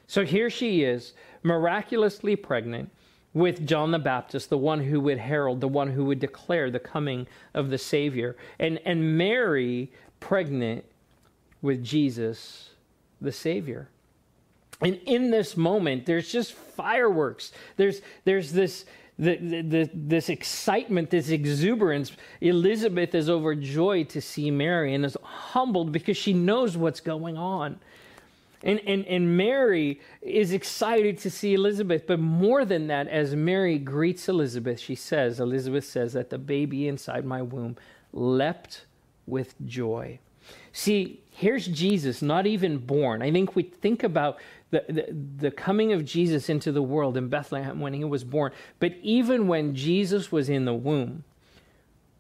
So 0.07 0.25
here 0.25 0.51
she 0.51 0.83
is, 0.83 1.13
miraculously 1.43 2.37
pregnant 2.37 2.91
with 3.35 3.67
John 3.67 3.91
the 3.91 3.99
Baptist, 3.99 4.49
the 4.49 4.59
one 4.59 4.81
who 4.81 5.01
would 5.01 5.19
herald, 5.19 5.61
the 5.61 5.69
one 5.69 5.91
who 5.91 6.07
would 6.07 6.21
declare 6.21 6.71
the 6.71 6.79
coming 6.79 7.27
of 7.55 7.71
the 7.71 7.79
Savior. 7.79 8.37
And, 8.59 8.81
and 8.85 9.19
Mary 9.19 9.91
pregnant 10.21 10.85
with 11.61 11.85
Jesus, 11.85 12.71
the 13.21 13.33
Savior. 13.33 13.89
And 14.81 15.01
in 15.07 15.31
this 15.31 15.57
moment, 15.57 16.07
there's 16.07 16.31
just 16.31 16.53
fireworks. 16.53 17.53
There's, 17.77 18.01
there's 18.25 18.53
this 18.53 18.85
the, 19.19 19.37
the, 19.37 19.91
this 19.95 20.29
excitement, 20.29 21.11
this 21.11 21.31
exuberance. 21.31 22.13
Elizabeth 22.41 23.15
is 23.15 23.31
overjoyed 23.31 24.11
to 24.11 24.21
see 24.21 24.51
Mary 24.51 24.95
and 24.95 25.05
is 25.05 25.17
humbled 25.23 25.93
because 25.93 26.17
she 26.17 26.33
knows 26.33 26.77
what's 26.77 27.01
going 27.01 27.37
on. 27.37 27.79
And, 28.63 28.81
and, 28.87 29.07
and 29.07 29.37
Mary 29.37 30.01
is 30.23 30.53
excited 30.53 31.19
to 31.19 31.31
see 31.31 31.55
Elizabeth. 31.55 32.07
But 32.07 32.21
more 32.21 32.65
than 32.65 32.89
that, 32.89 33.09
as 33.09 33.35
Mary 33.35 33.79
greets 33.79 34.29
Elizabeth, 34.29 34.81
she 34.81 34.95
says, 34.95 35.41
Elizabeth 35.41 35.85
says 35.85 36.13
that 36.15 36.31
the 36.31 36.39
baby 36.39 36.89
inside 36.89 37.25
my 37.25 37.43
womb 37.43 37.77
leapt 38.13 38.85
with 39.27 39.55
joy. 39.67 40.19
See, 40.73 41.23
here's 41.31 41.67
Jesus, 41.67 42.23
not 42.23 42.47
even 42.47 42.79
born. 42.79 43.23
I 43.23 43.31
think 43.31 43.57
we 43.57 43.63
think 43.63 44.03
about 44.03 44.39
the, 44.71 44.85
the, 44.89 45.07
the, 45.39 45.51
coming 45.51 45.93
of 45.93 46.05
Jesus 46.05 46.49
into 46.49 46.73
the 46.73 46.83
world 46.83 47.17
in 47.17 47.29
Bethlehem 47.29 47.81
when 47.81 47.95
he 47.95 48.05
was 48.05 48.25
born. 48.25 48.53
But 48.81 48.95
even 49.03 49.47
when 49.47 49.75
Jesus 49.75 50.33
was 50.33 50.49
in 50.49 50.65
the 50.65 50.75
womb, 50.75 51.25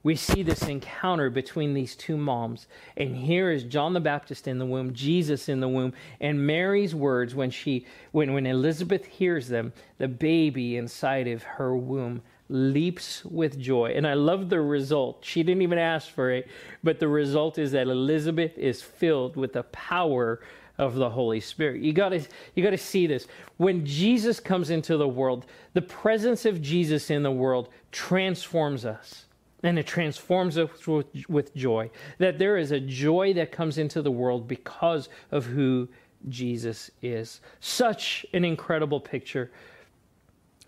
we 0.06 0.14
see 0.14 0.44
this 0.44 0.62
encounter 0.62 1.30
between 1.30 1.74
these 1.74 1.96
two 1.96 2.16
moms. 2.16 2.68
And 2.96 3.16
here 3.16 3.50
is 3.50 3.64
John 3.64 3.92
the 3.92 4.00
Baptist 4.00 4.46
in 4.46 4.58
the 4.58 4.64
womb, 4.64 4.94
Jesus 4.94 5.48
in 5.48 5.58
the 5.58 5.68
womb, 5.68 5.94
and 6.20 6.46
Mary's 6.46 6.94
words 6.94 7.34
when 7.34 7.50
she 7.50 7.86
when, 8.12 8.32
when 8.32 8.46
Elizabeth 8.46 9.04
hears 9.04 9.48
them, 9.48 9.72
the 9.98 10.06
baby 10.06 10.76
inside 10.76 11.26
of 11.26 11.42
her 11.42 11.76
womb 11.76 12.22
leaps 12.48 13.24
with 13.24 13.58
joy. 13.58 13.94
And 13.96 14.06
I 14.06 14.14
love 14.14 14.48
the 14.48 14.60
result. 14.60 15.24
She 15.24 15.42
didn't 15.42 15.62
even 15.62 15.78
ask 15.78 16.08
for 16.08 16.30
it, 16.30 16.48
but 16.84 17.00
the 17.00 17.08
result 17.08 17.58
is 17.58 17.72
that 17.72 17.88
Elizabeth 17.88 18.56
is 18.56 18.82
filled 18.82 19.36
with 19.36 19.54
the 19.54 19.64
power 19.64 20.40
of 20.78 20.94
the 20.94 21.10
Holy 21.10 21.40
Spirit. 21.40 21.82
You 21.82 21.92
got 21.92 22.10
to 22.10 22.20
you 22.54 22.62
got 22.62 22.70
to 22.70 22.78
see 22.78 23.06
this. 23.06 23.26
When 23.56 23.84
Jesus 23.84 24.40
comes 24.40 24.70
into 24.70 24.96
the 24.96 25.08
world, 25.08 25.46
the 25.74 25.82
presence 25.82 26.44
of 26.44 26.62
Jesus 26.62 27.10
in 27.10 27.22
the 27.22 27.30
world 27.30 27.68
transforms 27.92 28.84
us. 28.84 29.24
And 29.62 29.78
it 29.78 29.86
transforms 29.86 30.58
us 30.58 30.86
with, 30.86 31.06
with 31.28 31.54
joy. 31.54 31.90
That 32.18 32.38
there 32.38 32.56
is 32.58 32.72
a 32.72 32.78
joy 32.78 33.32
that 33.34 33.50
comes 33.50 33.78
into 33.78 34.02
the 34.02 34.10
world 34.10 34.46
because 34.46 35.08
of 35.30 35.46
who 35.46 35.88
Jesus 36.28 36.90
is. 37.02 37.40
Such 37.60 38.26
an 38.32 38.44
incredible 38.44 39.00
picture. 39.00 39.50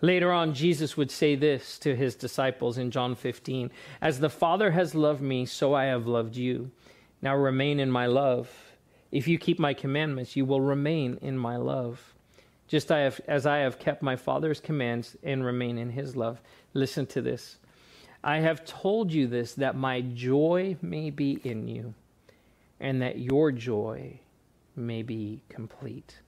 Later 0.01 0.31
on, 0.31 0.53
Jesus 0.53 0.95
would 0.95 1.11
say 1.11 1.35
this 1.35 1.77
to 1.79 1.95
his 1.95 2.15
disciples 2.15 2.77
in 2.77 2.89
John 2.89 3.15
15 3.15 3.71
As 4.01 4.19
the 4.19 4.29
Father 4.29 4.71
has 4.71 4.95
loved 4.95 5.21
me, 5.21 5.45
so 5.45 5.73
I 5.73 5.85
have 5.85 6.07
loved 6.07 6.35
you. 6.35 6.71
Now 7.21 7.35
remain 7.35 7.79
in 7.79 7.91
my 7.91 8.05
love. 8.05 8.49
If 9.11 9.27
you 9.27 9.37
keep 9.37 9.59
my 9.59 9.73
commandments, 9.73 10.35
you 10.35 10.45
will 10.45 10.61
remain 10.61 11.17
in 11.21 11.37
my 11.37 11.57
love, 11.57 12.13
just 12.67 12.91
as 12.91 13.45
I 13.45 13.57
have 13.59 13.79
kept 13.79 14.03
my 14.03 14.15
Father's 14.15 14.59
commands 14.59 15.17
and 15.23 15.43
remain 15.43 15.77
in 15.77 15.89
his 15.89 16.15
love. 16.15 16.41
Listen 16.73 17.05
to 17.07 17.21
this. 17.21 17.57
I 18.23 18.39
have 18.39 18.65
told 18.65 19.11
you 19.11 19.27
this 19.27 19.53
that 19.53 19.75
my 19.75 20.01
joy 20.01 20.77
may 20.81 21.09
be 21.09 21.39
in 21.43 21.67
you, 21.67 21.93
and 22.79 23.01
that 23.01 23.17
your 23.17 23.51
joy 23.51 24.19
may 24.75 25.01
be 25.01 25.41
complete. 25.49 26.19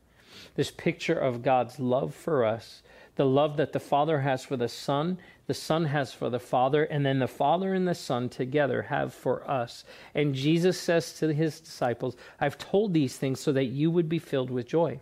This 0.56 0.72
picture 0.72 1.20
of 1.20 1.44
God's 1.44 1.80
love 1.80 2.16
for 2.16 2.46
us 2.46 2.82
the 3.16 3.26
love 3.26 3.58
that 3.58 3.74
the 3.74 3.80
Father 3.80 4.22
has 4.22 4.44
for 4.44 4.58
the 4.58 4.68
Son, 4.68 5.18
the 5.48 5.54
Son 5.54 5.86
has 5.86 6.14
for 6.14 6.30
the 6.30 6.40
Father, 6.40 6.86
and 6.86 7.06
then 7.06 7.20
the 7.20 7.28
Father 7.28 7.74
and 7.74 7.88
the 7.88 7.96
Son 7.96 8.30
together 8.30 8.84
have 8.84 9.14
for 9.14 9.50
us. 9.50 9.84
And 10.16 10.34
Jesus 10.34 10.80
says 10.80 11.14
to 11.20 11.34
his 11.34 11.60
disciples, 11.60 12.16
I've 12.40 12.58
told 12.58 12.94
these 12.94 13.18
things 13.18 13.40
so 13.40 13.52
that 13.52 13.66
you 13.66 13.92
would 13.92 14.08
be 14.08 14.20
filled 14.20 14.50
with 14.50 14.68
joy. 14.68 15.00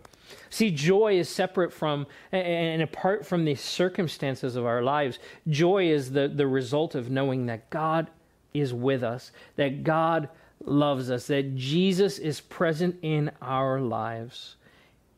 See, 0.48 0.70
joy 0.70 1.18
is 1.18 1.28
separate 1.28 1.72
from 1.72 2.06
and 2.32 2.82
apart 2.82 3.26
from 3.26 3.44
the 3.44 3.54
circumstances 3.54 4.56
of 4.56 4.66
our 4.66 4.82
lives. 4.82 5.18
Joy 5.48 5.90
is 5.90 6.12
the, 6.12 6.28
the 6.28 6.46
result 6.46 6.94
of 6.94 7.10
knowing 7.10 7.46
that 7.46 7.70
God 7.70 8.10
is 8.52 8.74
with 8.74 9.02
us, 9.02 9.32
that 9.56 9.84
God 9.84 10.28
loves 10.64 11.10
us, 11.10 11.26
that 11.28 11.56
Jesus 11.56 12.18
is 12.18 12.40
present 12.40 12.96
in 13.02 13.30
our 13.40 13.80
lives, 13.80 14.56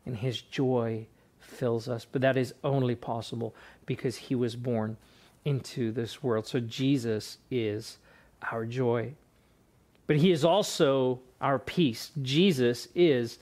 and 0.05 0.17
his 0.17 0.41
joy 0.41 1.07
fills 1.53 1.89
us, 1.89 2.07
but 2.11 2.23
that 2.23 2.37
is 2.37 2.55
only 2.65 2.95
possible 2.95 3.55
because 3.87 4.17
he 4.17 4.35
was 4.35 4.57
born 4.57 4.97
into 5.45 5.93
this 5.93 6.23
world. 6.23 6.47
So 6.47 6.61
Jesus 6.61 7.39
is 7.51 7.99
our 8.51 8.65
joy. 8.65 9.13
But 10.07 10.17
he 10.17 10.33
is 10.33 10.45
also 10.45 11.21
our 11.41 11.59
peace. 11.59 12.11
Jesus 12.23 12.89
is 12.95 13.39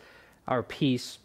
our 0.48 0.62
peace. 0.62 1.18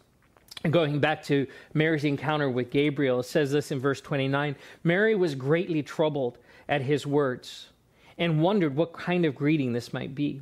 And 0.64 0.72
going 0.72 0.98
back 0.98 1.22
to 1.24 1.46
Mary's 1.74 2.04
encounter 2.04 2.50
with 2.50 2.70
Gabriel, 2.70 3.20
it 3.20 3.24
says 3.24 3.52
this 3.52 3.70
in 3.70 3.78
verse 3.78 4.00
29 4.00 4.56
Mary 4.84 5.14
was 5.14 5.34
greatly 5.34 5.82
troubled 5.82 6.38
at 6.68 6.80
his 6.80 7.06
words 7.06 7.68
and 8.18 8.42
wondered 8.42 8.74
what 8.74 8.92
kind 8.92 9.24
of 9.24 9.34
greeting 9.34 9.72
this 9.72 9.92
might 9.92 10.14
be. 10.14 10.40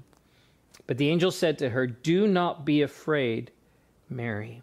But 0.87 0.99
the 0.99 1.09
angel 1.09 1.31
said 1.31 1.59
to 1.59 1.71
her, 1.71 1.87
Do 1.87 2.27
not 2.27 2.65
be 2.65 2.83
afraid, 2.83 3.51
Mary 4.09 4.63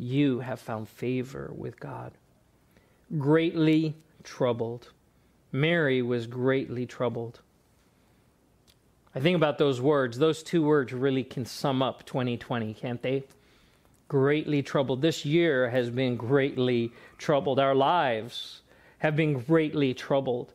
you 0.00 0.40
have 0.40 0.58
found 0.58 0.88
favor 0.88 1.52
with 1.54 1.78
God. 1.78 2.12
Greatly 3.18 3.94
troubled. 4.24 4.88
Mary 5.52 6.00
was 6.00 6.26
greatly 6.26 6.86
troubled. 6.86 7.40
I 9.14 9.20
think 9.20 9.36
about 9.36 9.58
those 9.58 9.80
words. 9.80 10.18
Those 10.18 10.42
two 10.42 10.62
words 10.62 10.92
really 10.92 11.24
can 11.24 11.44
sum 11.44 11.82
up 11.82 12.06
2020, 12.06 12.74
can't 12.74 13.02
they? 13.02 13.24
Greatly 14.08 14.62
troubled. 14.62 15.02
This 15.02 15.24
year 15.24 15.68
has 15.70 15.90
been 15.90 16.16
greatly 16.16 16.92
troubled. 17.18 17.58
Our 17.58 17.74
lives 17.74 18.62
have 18.98 19.16
been 19.16 19.40
greatly 19.40 19.92
troubled. 19.92 20.54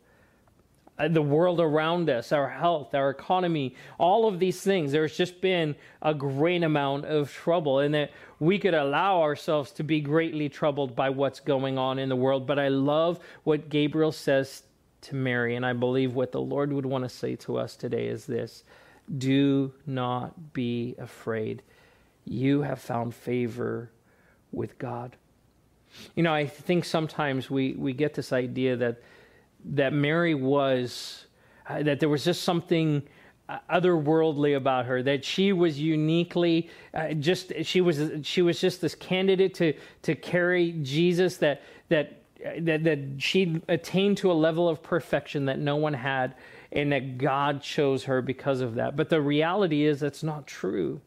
Uh, 0.98 1.08
the 1.08 1.22
world 1.22 1.60
around 1.60 2.08
us, 2.08 2.32
our 2.32 2.48
health, 2.48 2.94
our 2.94 3.10
economy, 3.10 3.74
all 3.98 4.26
of 4.26 4.38
these 4.38 4.62
things, 4.62 4.92
there's 4.92 5.14
just 5.14 5.42
been 5.42 5.76
a 6.00 6.14
great 6.14 6.62
amount 6.62 7.04
of 7.04 7.30
trouble, 7.30 7.80
and 7.80 7.94
that 7.94 8.10
we 8.40 8.58
could 8.58 8.72
allow 8.72 9.20
ourselves 9.20 9.70
to 9.72 9.82
be 9.82 10.00
greatly 10.00 10.48
troubled 10.48 10.96
by 10.96 11.10
what's 11.10 11.40
going 11.40 11.76
on 11.76 11.98
in 11.98 12.08
the 12.08 12.16
world. 12.16 12.46
But 12.46 12.58
I 12.58 12.68
love 12.68 13.20
what 13.44 13.68
Gabriel 13.68 14.12
says 14.12 14.62
to 15.02 15.14
Mary, 15.14 15.54
and 15.54 15.66
I 15.66 15.74
believe 15.74 16.14
what 16.14 16.32
the 16.32 16.40
Lord 16.40 16.72
would 16.72 16.86
want 16.86 17.04
to 17.04 17.10
say 17.10 17.36
to 17.36 17.58
us 17.58 17.76
today 17.76 18.06
is 18.06 18.24
this 18.24 18.64
Do 19.18 19.72
not 19.86 20.54
be 20.54 20.94
afraid. 20.98 21.62
You 22.24 22.62
have 22.62 22.80
found 22.80 23.14
favor 23.14 23.90
with 24.50 24.78
God. 24.78 25.16
You 26.14 26.22
know, 26.22 26.34
I 26.34 26.46
think 26.46 26.84
sometimes 26.84 27.50
we, 27.50 27.74
we 27.74 27.92
get 27.92 28.14
this 28.14 28.32
idea 28.32 28.76
that 28.76 29.00
that 29.74 29.92
Mary 29.92 30.34
was, 30.34 31.26
uh, 31.68 31.82
that 31.82 32.00
there 32.00 32.08
was 32.08 32.24
just 32.24 32.42
something 32.42 33.02
uh, 33.48 33.58
otherworldly 33.70 34.56
about 34.56 34.86
her 34.86 35.04
that 35.04 35.24
she 35.24 35.52
was 35.52 35.78
uniquely 35.78 36.68
uh, 36.94 37.12
just 37.12 37.52
she 37.62 37.80
was 37.80 38.10
she 38.22 38.42
was 38.42 38.60
just 38.60 38.80
this 38.80 38.96
candidate 38.96 39.54
to 39.54 39.72
to 40.02 40.16
carry 40.16 40.72
Jesus 40.82 41.36
that 41.36 41.62
that 41.88 42.22
that 42.58 42.82
that 42.82 42.98
she 43.18 43.62
attained 43.68 44.16
to 44.16 44.32
a 44.32 44.34
level 44.34 44.68
of 44.68 44.82
perfection 44.82 45.44
that 45.44 45.60
no 45.60 45.76
one 45.76 45.94
had 45.94 46.34
and 46.72 46.90
that 46.90 47.18
God 47.18 47.62
chose 47.62 48.02
her 48.04 48.20
because 48.20 48.60
of 48.60 48.74
that. 48.74 48.96
But 48.96 49.10
the 49.10 49.20
reality 49.20 49.84
is 49.84 50.00
that's 50.00 50.24
not 50.24 50.48
true. 50.48 51.00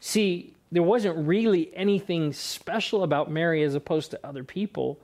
See 0.00 0.54
there 0.72 0.82
wasn't 0.82 1.26
really 1.26 1.70
anything 1.76 2.32
special 2.32 3.02
about 3.02 3.30
Mary 3.30 3.62
as 3.62 3.74
opposed 3.74 4.10
to 4.12 4.26
other 4.26 4.42
people. 4.42 4.98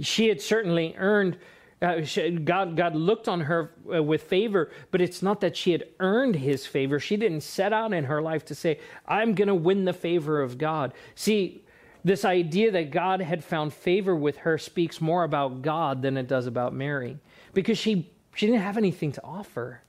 She 0.00 0.28
had 0.28 0.40
certainly 0.40 0.94
earned 0.96 1.36
Uh, 1.82 2.02
she, 2.02 2.30
God, 2.30 2.74
God 2.74 2.94
looked 2.94 3.28
on 3.28 3.42
her 3.42 3.72
uh, 3.94 4.02
with 4.02 4.22
favor, 4.22 4.70
but 4.90 5.02
it's 5.02 5.22
not 5.22 5.40
that 5.42 5.56
she 5.56 5.72
had 5.72 5.84
earned 6.00 6.36
his 6.36 6.66
favor. 6.66 6.98
She 6.98 7.16
didn't 7.16 7.42
set 7.42 7.72
out 7.72 7.92
in 7.92 8.04
her 8.04 8.22
life 8.22 8.46
to 8.46 8.54
say, 8.54 8.80
I'm 9.06 9.34
going 9.34 9.48
to 9.48 9.54
win 9.54 9.84
the 9.84 9.92
favor 9.92 10.40
of 10.40 10.56
God. 10.56 10.94
See, 11.14 11.62
this 12.02 12.24
idea 12.24 12.70
that 12.70 12.92
God 12.92 13.20
had 13.20 13.44
found 13.44 13.74
favor 13.74 14.16
with 14.16 14.38
her 14.38 14.56
speaks 14.56 15.00
more 15.00 15.24
about 15.24 15.60
God 15.60 16.00
than 16.00 16.16
it 16.16 16.28
does 16.28 16.46
about 16.46 16.72
Mary 16.72 17.18
because 17.52 17.76
she, 17.76 18.10
she 18.34 18.46
didn't 18.46 18.62
have 18.62 18.78
anything 18.78 19.12
to 19.12 19.24
offer. 19.24 19.82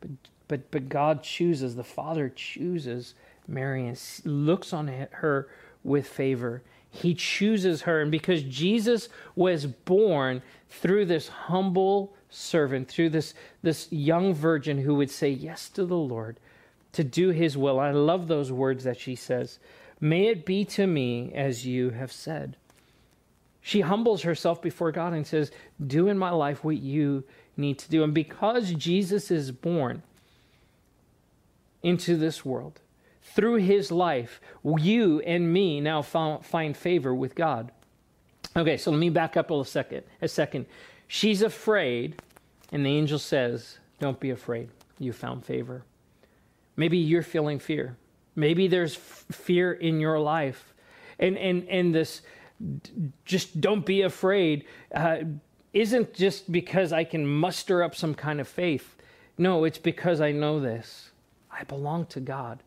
But, 0.00 0.10
but, 0.46 0.70
but 0.70 0.88
God 0.88 1.24
chooses, 1.24 1.74
the 1.74 1.82
Father 1.82 2.28
chooses 2.28 3.14
Mary 3.48 3.88
and 3.88 4.00
looks 4.24 4.72
on 4.72 4.86
her 4.88 5.48
with 5.82 6.06
favor. 6.06 6.62
He 6.90 7.14
chooses 7.14 7.82
her. 7.82 8.00
And 8.00 8.10
because 8.10 8.42
Jesus 8.42 9.08
was 9.34 9.66
born 9.66 10.42
through 10.68 11.06
this 11.06 11.28
humble 11.28 12.14
servant, 12.30 12.88
through 12.88 13.10
this, 13.10 13.34
this 13.62 13.90
young 13.90 14.34
virgin 14.34 14.78
who 14.78 14.94
would 14.94 15.10
say 15.10 15.30
yes 15.30 15.68
to 15.70 15.84
the 15.84 15.96
Lord, 15.96 16.38
to 16.92 17.04
do 17.04 17.30
his 17.30 17.56
will. 17.56 17.78
I 17.78 17.90
love 17.90 18.28
those 18.28 18.50
words 18.50 18.84
that 18.84 18.98
she 18.98 19.14
says. 19.14 19.58
May 20.00 20.28
it 20.28 20.46
be 20.46 20.64
to 20.66 20.86
me 20.86 21.32
as 21.34 21.66
you 21.66 21.90
have 21.90 22.12
said. 22.12 22.56
She 23.60 23.82
humbles 23.82 24.22
herself 24.22 24.62
before 24.62 24.92
God 24.92 25.12
and 25.12 25.26
says, 25.26 25.50
Do 25.84 26.08
in 26.08 26.18
my 26.18 26.30
life 26.30 26.64
what 26.64 26.78
you 26.78 27.24
need 27.56 27.78
to 27.80 27.90
do. 27.90 28.02
And 28.02 28.14
because 28.14 28.72
Jesus 28.72 29.30
is 29.30 29.50
born 29.50 30.02
into 31.82 32.16
this 32.16 32.44
world, 32.44 32.80
through 33.34 33.56
his 33.56 33.90
life, 33.90 34.40
you 34.64 35.20
and 35.20 35.52
me 35.52 35.80
now 35.80 36.02
find 36.02 36.76
favor 36.76 37.14
with 37.14 37.34
God. 37.34 37.72
Okay, 38.56 38.76
so 38.76 38.90
let 38.90 38.98
me 38.98 39.10
back 39.10 39.36
up 39.36 39.50
a 39.50 39.64
second. 39.64 40.02
A 40.22 40.28
second. 40.28 40.66
She's 41.06 41.42
afraid, 41.42 42.20
and 42.72 42.84
the 42.84 42.90
angel 42.90 43.18
says, 43.18 43.78
Don't 44.00 44.18
be 44.18 44.30
afraid. 44.30 44.70
You 44.98 45.12
found 45.12 45.44
favor. 45.44 45.84
Maybe 46.76 46.98
you're 46.98 47.22
feeling 47.22 47.58
fear. 47.58 47.96
Maybe 48.34 48.68
there's 48.68 48.96
f- 48.96 49.26
fear 49.30 49.72
in 49.72 50.00
your 50.00 50.18
life. 50.18 50.74
And, 51.18 51.36
and, 51.36 51.68
and 51.68 51.94
this, 51.94 52.22
just 53.24 53.60
don't 53.60 53.84
be 53.84 54.02
afraid, 54.02 54.64
uh, 54.94 55.18
isn't 55.72 56.14
just 56.14 56.50
because 56.50 56.92
I 56.92 57.04
can 57.04 57.26
muster 57.26 57.82
up 57.82 57.94
some 57.94 58.14
kind 58.14 58.40
of 58.40 58.48
faith. 58.48 58.96
No, 59.36 59.64
it's 59.64 59.78
because 59.78 60.20
I 60.20 60.32
know 60.32 60.60
this. 60.60 61.10
I 61.50 61.64
belong 61.64 62.06
to 62.06 62.20
God. 62.20 62.62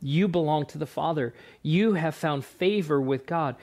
You 0.00 0.28
belong 0.28 0.66
to 0.66 0.78
the 0.78 0.86
Father. 0.86 1.34
You 1.62 1.94
have 1.94 2.14
found 2.14 2.44
favor 2.44 3.00
with 3.00 3.26
God. 3.26 3.56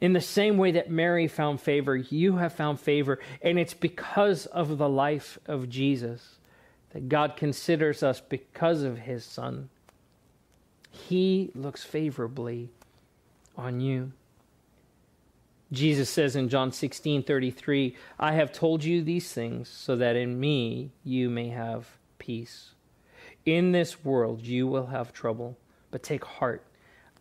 In 0.00 0.12
the 0.12 0.20
same 0.20 0.58
way 0.58 0.72
that 0.72 0.90
Mary 0.90 1.26
found 1.26 1.60
favor, 1.60 1.96
you 1.96 2.36
have 2.36 2.52
found 2.52 2.80
favor. 2.80 3.18
And 3.40 3.58
it's 3.58 3.74
because 3.74 4.46
of 4.46 4.78
the 4.78 4.88
life 4.88 5.38
of 5.46 5.68
Jesus 5.68 6.36
that 6.92 7.08
God 7.08 7.36
considers 7.36 8.02
us 8.02 8.20
because 8.20 8.82
of 8.82 8.98
his 8.98 9.24
Son. 9.24 9.68
He 10.90 11.50
looks 11.54 11.84
favorably 11.84 12.70
on 13.56 13.80
you. 13.80 14.12
Jesus 15.72 16.08
says 16.08 16.36
in 16.36 16.48
John 16.48 16.72
16 16.72 17.24
33, 17.24 17.96
I 18.18 18.32
have 18.32 18.52
told 18.52 18.84
you 18.84 19.02
these 19.02 19.32
things 19.32 19.68
so 19.68 19.96
that 19.96 20.16
in 20.16 20.38
me 20.38 20.92
you 21.04 21.28
may 21.28 21.48
have 21.48 21.98
peace. 22.18 22.70
In 23.44 23.72
this 23.72 24.04
world 24.04 24.42
you 24.42 24.66
will 24.66 24.86
have 24.86 25.12
trouble, 25.12 25.56
but 25.90 26.02
take 26.02 26.24
heart. 26.24 26.62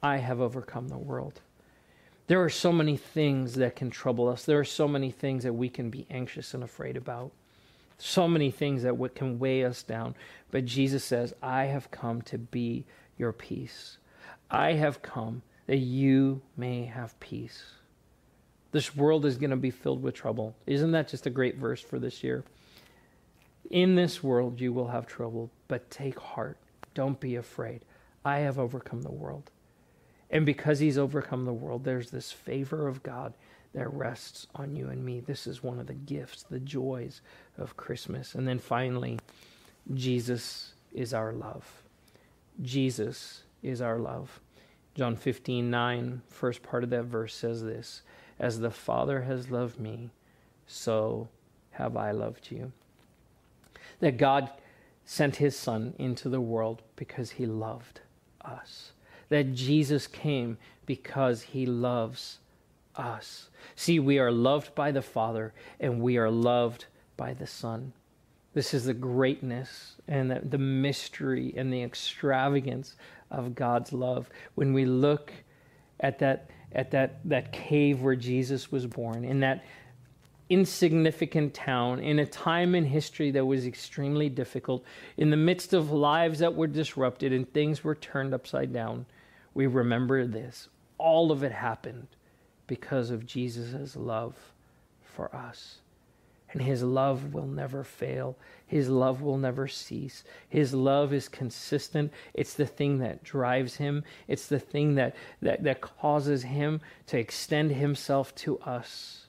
I 0.01 0.17
have 0.17 0.41
overcome 0.41 0.87
the 0.87 0.97
world. 0.97 1.41
There 2.27 2.43
are 2.43 2.49
so 2.49 2.71
many 2.71 2.97
things 2.97 3.55
that 3.55 3.75
can 3.75 3.89
trouble 3.89 4.27
us. 4.27 4.45
There 4.45 4.59
are 4.59 4.65
so 4.65 4.87
many 4.87 5.11
things 5.11 5.43
that 5.43 5.53
we 5.53 5.69
can 5.69 5.89
be 5.89 6.07
anxious 6.09 6.53
and 6.53 6.63
afraid 6.63 6.97
about. 6.97 7.31
So 7.97 8.27
many 8.27 8.51
things 8.51 8.83
that 8.83 8.97
can 9.15 9.39
weigh 9.39 9.63
us 9.63 9.83
down. 9.83 10.15
But 10.51 10.65
Jesus 10.65 11.03
says, 11.03 11.33
I 11.41 11.65
have 11.65 11.91
come 11.91 12.21
to 12.23 12.37
be 12.37 12.85
your 13.17 13.31
peace. 13.31 13.97
I 14.49 14.73
have 14.73 15.01
come 15.01 15.43
that 15.67 15.77
you 15.77 16.41
may 16.57 16.85
have 16.85 17.19
peace. 17.19 17.63
This 18.71 18.95
world 18.95 19.25
is 19.25 19.37
going 19.37 19.51
to 19.51 19.55
be 19.55 19.71
filled 19.71 20.03
with 20.03 20.15
trouble. 20.15 20.55
Isn't 20.67 20.91
that 20.91 21.07
just 21.07 21.27
a 21.27 21.29
great 21.31 21.57
verse 21.57 21.79
for 21.79 21.97
this 21.97 22.23
year? 22.23 22.43
In 23.71 23.95
this 23.95 24.21
world 24.21 24.59
you 24.59 24.73
will 24.73 24.87
have 24.89 25.07
trouble, 25.07 25.49
but 25.67 25.89
take 25.89 26.19
heart. 26.19 26.57
Don't 26.93 27.19
be 27.19 27.35
afraid. 27.35 27.81
I 28.25 28.39
have 28.39 28.57
overcome 28.57 29.03
the 29.03 29.11
world. 29.11 29.51
And 30.31 30.45
because 30.45 30.79
he's 30.79 30.97
overcome 30.97 31.45
the 31.45 31.53
world, 31.53 31.83
there's 31.83 32.09
this 32.09 32.31
favor 32.31 32.87
of 32.87 33.03
God 33.03 33.35
that 33.75 33.93
rests 33.93 34.47
on 34.55 34.75
you 34.75 34.89
and 34.89 35.05
me. 35.05 35.19
This 35.19 35.45
is 35.45 35.61
one 35.61 35.79
of 35.79 35.85
the 35.85 35.93
gifts, 35.93 36.43
the 36.43 36.59
joys 36.59 37.21
of 37.57 37.77
Christmas. 37.77 38.33
And 38.33 38.47
then 38.47 38.57
finally, 38.57 39.19
Jesus 39.93 40.73
is 40.91 41.13
our 41.13 41.31
love. 41.31 41.83
Jesus 42.63 43.43
is 43.61 43.79
our 43.79 43.99
love. 43.99 44.39
John 44.95 45.15
15, 45.15 45.69
9, 45.69 46.21
first 46.27 46.63
part 46.63 46.83
of 46.83 46.89
that 46.89 47.03
verse 47.03 47.35
says 47.35 47.63
this 47.63 48.01
As 48.39 48.59
the 48.59 48.71
Father 48.71 49.21
has 49.21 49.51
loved 49.51 49.79
me, 49.79 50.09
so 50.65 51.27
have 51.71 51.95
I 51.95 52.11
loved 52.11 52.49
you. 52.49 52.71
That 53.99 54.17
God 54.17 54.49
sent 55.05 55.35
his 55.35 55.55
Son 55.55 55.93
into 55.99 56.29
the 56.29 56.41
world 56.41 56.81
because 56.95 57.31
he 57.31 57.45
loved 57.45 57.99
us. 58.45 58.91
That 59.29 59.53
Jesus 59.53 60.07
came 60.07 60.57
because 60.85 61.41
he 61.41 61.65
loves 61.65 62.39
us. 62.95 63.49
See, 63.75 63.99
we 63.99 64.19
are 64.19 64.31
loved 64.31 64.75
by 64.75 64.91
the 64.91 65.01
Father 65.01 65.53
and 65.79 66.01
we 66.01 66.17
are 66.17 66.29
loved 66.29 66.85
by 67.17 67.33
the 67.33 67.47
Son. 67.47 67.93
This 68.53 68.73
is 68.73 68.85
the 68.85 68.93
greatness 68.93 69.95
and 70.07 70.31
the, 70.31 70.39
the 70.41 70.57
mystery 70.57 71.53
and 71.57 71.73
the 71.73 71.83
extravagance 71.83 72.95
of 73.31 73.55
God's 73.55 73.91
love. 73.91 74.29
When 74.53 74.73
we 74.73 74.85
look 74.85 75.33
at 75.99 76.19
that 76.19 76.49
at 76.75 76.91
that, 76.91 77.19
that 77.25 77.53
cave 77.53 78.01
where 78.01 78.17
Jesus 78.17 78.71
was 78.71 78.85
born, 78.85 79.23
in 79.23 79.39
that 79.39 79.63
insignificant 80.49 81.53
town, 81.53 81.99
in 81.99 82.19
a 82.19 82.25
time 82.25 82.75
in 82.75 82.85
history 82.85 83.31
that 83.31 83.45
was 83.45 83.65
extremely 83.65 84.29
difficult, 84.29 84.83
in 85.17 85.29
the 85.29 85.37
midst 85.37 85.73
of 85.73 85.91
lives 85.91 86.39
that 86.39 86.55
were 86.55 86.67
disrupted 86.67 87.33
and 87.33 87.51
things 87.51 87.83
were 87.83 87.95
turned 87.95 88.33
upside 88.33 88.71
down, 88.71 89.05
we 89.53 89.65
remember 89.65 90.25
this. 90.25 90.69
All 90.97 91.31
of 91.31 91.43
it 91.43 91.51
happened 91.51 92.07
because 92.67 93.09
of 93.09 93.25
Jesus' 93.25 93.95
love 93.95 94.35
for 95.03 95.33
us. 95.35 95.79
And 96.51 96.61
his 96.61 96.83
love 96.83 97.33
will 97.33 97.47
never 97.47 97.83
fail. 97.83 98.37
His 98.65 98.87
love 98.87 99.21
will 99.21 99.37
never 99.37 99.67
cease. 99.67 100.23
His 100.47 100.73
love 100.73 101.11
is 101.11 101.27
consistent. 101.27 102.13
It's 102.33 102.53
the 102.53 102.65
thing 102.65 102.99
that 102.99 103.23
drives 103.23 103.75
him. 103.75 104.03
It's 104.27 104.47
the 104.47 104.59
thing 104.59 104.95
that, 104.95 105.15
that, 105.41 105.63
that 105.63 105.81
causes 105.81 106.43
him 106.43 106.79
to 107.07 107.17
extend 107.17 107.71
himself 107.71 108.33
to 108.35 108.59
us. 108.59 109.24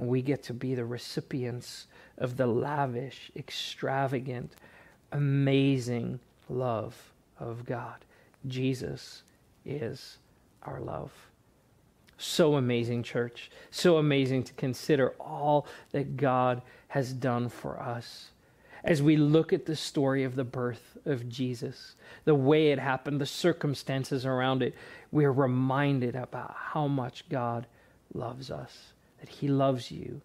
And 0.00 0.08
we 0.08 0.22
get 0.22 0.42
to 0.44 0.54
be 0.54 0.74
the 0.74 0.86
recipients 0.86 1.86
of 2.16 2.38
the 2.38 2.46
lavish, 2.46 3.30
extravagant, 3.36 4.54
amazing 5.12 6.20
love 6.48 7.12
of 7.38 7.66
God. 7.66 7.96
Jesus 8.46 9.22
is 9.66 10.16
our 10.62 10.80
love. 10.80 11.12
So 12.16 12.56
amazing, 12.56 13.02
church. 13.02 13.50
So 13.70 13.98
amazing 13.98 14.44
to 14.44 14.54
consider 14.54 15.10
all 15.20 15.66
that 15.90 16.16
God 16.16 16.62
has 16.88 17.12
done 17.12 17.50
for 17.50 17.78
us. 17.78 18.30
As 18.82 19.02
we 19.02 19.18
look 19.18 19.52
at 19.52 19.66
the 19.66 19.76
story 19.76 20.24
of 20.24 20.34
the 20.34 20.44
birth 20.44 20.96
of 21.04 21.28
Jesus, 21.28 21.94
the 22.24 22.34
way 22.34 22.72
it 22.72 22.78
happened, 22.78 23.20
the 23.20 23.26
circumstances 23.26 24.24
around 24.24 24.62
it, 24.62 24.74
we 25.12 25.26
are 25.26 25.32
reminded 25.32 26.16
about 26.16 26.54
how 26.56 26.88
much 26.88 27.28
God 27.28 27.66
loves 28.14 28.50
us, 28.50 28.94
that 29.20 29.28
He 29.28 29.48
loves 29.48 29.90
you, 29.90 30.20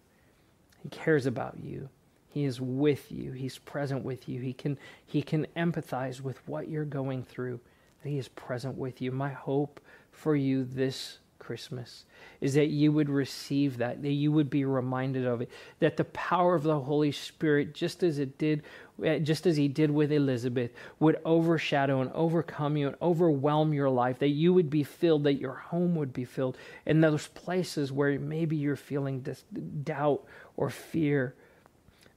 He 0.82 0.88
cares 0.88 1.26
about 1.26 1.58
you. 1.62 1.88
He 2.28 2.44
is 2.44 2.60
with 2.60 3.10
you. 3.10 3.32
He's 3.32 3.56
present 3.56 4.04
with 4.04 4.28
you. 4.28 4.42
He 4.42 4.52
can, 4.52 4.78
he 5.06 5.22
can 5.22 5.46
empathize 5.56 6.20
with 6.20 6.46
what 6.46 6.68
you're 6.68 6.84
going 6.84 7.22
through. 7.22 7.60
He 8.04 8.18
is 8.18 8.28
present 8.28 8.76
with 8.76 9.00
you. 9.00 9.10
My 9.10 9.30
hope 9.30 9.80
for 10.12 10.36
you 10.36 10.64
this 10.64 11.18
Christmas 11.38 12.04
is 12.40 12.54
that 12.54 12.68
you 12.68 12.92
would 12.92 13.08
receive 13.08 13.78
that, 13.78 14.02
that 14.02 14.12
you 14.12 14.32
would 14.32 14.50
be 14.50 14.64
reminded 14.64 15.24
of 15.24 15.40
it, 15.40 15.50
that 15.78 15.96
the 15.96 16.04
power 16.04 16.54
of 16.54 16.62
the 16.62 16.80
Holy 16.80 17.12
Spirit, 17.12 17.74
just 17.74 18.02
as 18.02 18.18
it 18.18 18.36
did, 18.36 18.62
Eh, 19.02 19.18
just 19.18 19.46
as 19.46 19.56
He 19.56 19.68
did 19.68 19.90
with 19.90 20.10
Elizabeth, 20.10 20.70
would 20.98 21.20
overshadow 21.24 22.00
and 22.00 22.10
overcome 22.12 22.76
you 22.76 22.88
and 22.88 22.96
overwhelm 23.02 23.74
your 23.74 23.90
life, 23.90 24.18
that 24.20 24.28
you 24.28 24.54
would 24.54 24.70
be 24.70 24.82
filled, 24.82 25.24
that 25.24 25.34
your 25.34 25.54
home 25.54 25.94
would 25.96 26.12
be 26.12 26.24
filled 26.24 26.56
in 26.86 27.00
those 27.00 27.26
places 27.28 27.92
where 27.92 28.18
maybe 28.18 28.56
you're 28.56 28.76
feeling 28.76 29.20
this 29.22 29.44
doubt 29.84 30.24
or 30.56 30.70
fear, 30.70 31.34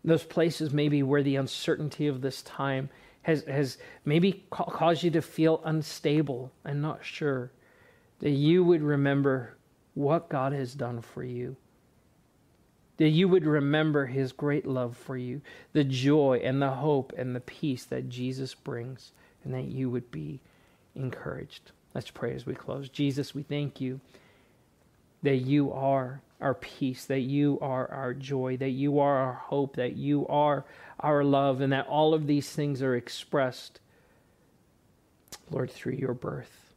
those 0.03 0.23
places 0.23 0.71
maybe 0.71 1.03
where 1.03 1.23
the 1.23 1.35
uncertainty 1.35 2.07
of 2.07 2.21
this 2.21 2.41
time 2.43 2.89
has, 3.23 3.43
has 3.43 3.77
maybe 4.05 4.45
caused 4.49 5.03
you 5.03 5.11
to 5.11 5.21
feel 5.21 5.61
unstable 5.65 6.51
and 6.63 6.81
not 6.81 7.03
sure 7.03 7.51
that 8.19 8.31
you 8.31 8.63
would 8.63 8.81
remember 8.81 9.57
what 9.93 10.29
God 10.29 10.53
has 10.53 10.73
done 10.73 11.01
for 11.01 11.23
you. 11.23 11.57
That 12.99 13.09
you 13.09 13.29
would 13.29 13.45
remember 13.45 14.05
his 14.05 14.33
great 14.33 14.67
love 14.67 14.95
for 14.95 15.15
you, 15.15 15.41
the 15.71 15.85
joy 15.85 16.41
and 16.43 16.61
the 16.61 16.69
hope 16.69 17.13
and 17.17 17.33
the 17.33 17.39
peace 17.39 17.85
that 17.85 18.09
Jesus 18.09 18.53
brings, 18.53 19.13
and 19.43 19.53
that 19.53 19.65
you 19.65 19.89
would 19.89 20.11
be 20.11 20.41
encouraged. 20.95 21.71
Let's 21.95 22.11
pray 22.11 22.35
as 22.35 22.45
we 22.45 22.53
close. 22.53 22.89
Jesus, 22.89 23.33
we 23.33 23.41
thank 23.41 23.79
you 23.79 24.01
that 25.23 25.37
you 25.37 25.71
are 25.71 26.21
our 26.41 26.53
peace, 26.53 27.05
that 27.05 27.21
you 27.21 27.57
are 27.61 27.89
our 27.89 28.13
joy, 28.13 28.57
that 28.57 28.71
you 28.71 28.99
are 28.99 29.17
our 29.17 29.33
hope, 29.33 29.77
that 29.77 29.95
you 29.95 30.27
are 30.27 30.65
our 30.99 31.23
love, 31.23 31.61
and 31.61 31.71
that 31.71 31.87
all 31.87 32.13
of 32.13 32.27
these 32.27 32.49
things 32.49 32.81
are 32.81 32.95
expressed, 32.95 33.79
Lord, 35.49 35.71
through 35.71 35.93
your 35.93 36.13
birth, 36.13 36.73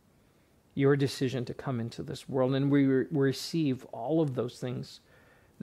your 0.76 0.94
decision 0.94 1.44
to 1.46 1.54
come 1.54 1.80
into 1.80 2.04
this 2.04 2.28
world. 2.28 2.54
And 2.54 2.70
we 2.70 2.84
re- 2.84 3.06
receive 3.10 3.84
all 3.86 4.20
of 4.20 4.36
those 4.36 4.60
things 4.60 5.00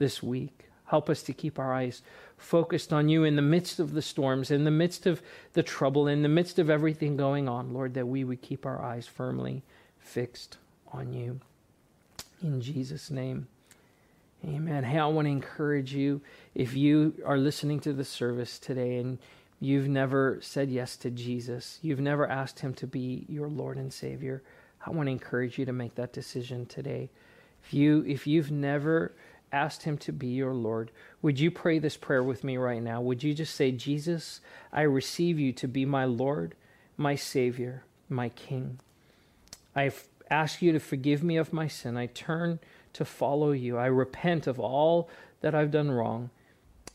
this 0.00 0.20
week. 0.20 0.64
Help 0.86 1.08
us 1.08 1.22
to 1.22 1.32
keep 1.32 1.60
our 1.60 1.72
eyes 1.72 2.02
focused 2.36 2.92
on 2.92 3.08
you 3.08 3.22
in 3.22 3.36
the 3.36 3.42
midst 3.42 3.78
of 3.78 3.92
the 3.92 4.02
storms, 4.02 4.50
in 4.50 4.64
the 4.64 4.70
midst 4.72 5.06
of 5.06 5.22
the 5.52 5.62
trouble, 5.62 6.08
in 6.08 6.22
the 6.22 6.28
midst 6.28 6.58
of 6.58 6.68
everything 6.68 7.16
going 7.16 7.48
on, 7.48 7.72
Lord, 7.72 7.94
that 7.94 8.08
we 8.08 8.24
would 8.24 8.42
keep 8.42 8.66
our 8.66 8.82
eyes 8.82 9.06
firmly 9.06 9.62
fixed 10.00 10.56
on 10.90 11.12
you. 11.12 11.38
In 12.42 12.60
Jesus' 12.60 13.10
name, 13.10 13.46
amen. 14.44 14.82
Hey, 14.82 14.98
I 14.98 15.06
want 15.06 15.26
to 15.26 15.30
encourage 15.30 15.92
you 15.92 16.22
if 16.54 16.74
you 16.74 17.14
are 17.24 17.38
listening 17.38 17.78
to 17.80 17.92
the 17.92 18.04
service 18.04 18.58
today 18.58 18.96
and 18.96 19.18
you've 19.60 19.88
never 19.88 20.38
said 20.40 20.70
yes 20.70 20.96
to 20.96 21.10
Jesus, 21.10 21.78
you've 21.82 22.00
never 22.00 22.26
asked 22.26 22.60
him 22.60 22.74
to 22.74 22.86
be 22.86 23.26
your 23.28 23.48
Lord 23.48 23.76
and 23.76 23.92
Savior, 23.92 24.42
I 24.84 24.90
want 24.90 25.06
to 25.06 25.12
encourage 25.12 25.58
you 25.58 25.66
to 25.66 25.72
make 25.72 25.94
that 25.96 26.12
decision 26.12 26.66
today. 26.66 27.10
If 27.62 27.74
you 27.74 28.04
if 28.08 28.26
you've 28.26 28.50
never 28.50 29.12
asked 29.52 29.82
him 29.82 29.98
to 29.98 30.12
be 30.12 30.28
your 30.28 30.54
Lord, 30.54 30.90
would 31.22 31.38
you 31.38 31.50
pray 31.50 31.78
this 31.78 31.96
prayer 31.96 32.22
with 32.22 32.44
me 32.44 32.56
right 32.56 32.82
now? 32.82 33.00
Would 33.00 33.22
you 33.22 33.34
just 33.34 33.54
say, 33.54 33.72
Jesus, 33.72 34.40
I 34.72 34.82
receive 34.82 35.38
you 35.38 35.52
to 35.54 35.68
be 35.68 35.84
my 35.84 36.04
Lord, 36.04 36.54
my 36.96 37.14
Savior, 37.14 37.84
my 38.08 38.28
King. 38.30 38.80
I 39.74 39.92
ask 40.30 40.62
you 40.62 40.72
to 40.72 40.80
forgive 40.80 41.22
me 41.22 41.36
of 41.36 41.52
my 41.52 41.66
sin. 41.66 41.96
I 41.96 42.06
turn 42.06 42.60
to 42.92 43.04
follow 43.04 43.52
you. 43.52 43.76
I 43.76 43.86
repent 43.86 44.46
of 44.46 44.58
all 44.58 45.08
that 45.40 45.54
I've 45.54 45.70
done 45.70 45.90
wrong. 45.90 46.30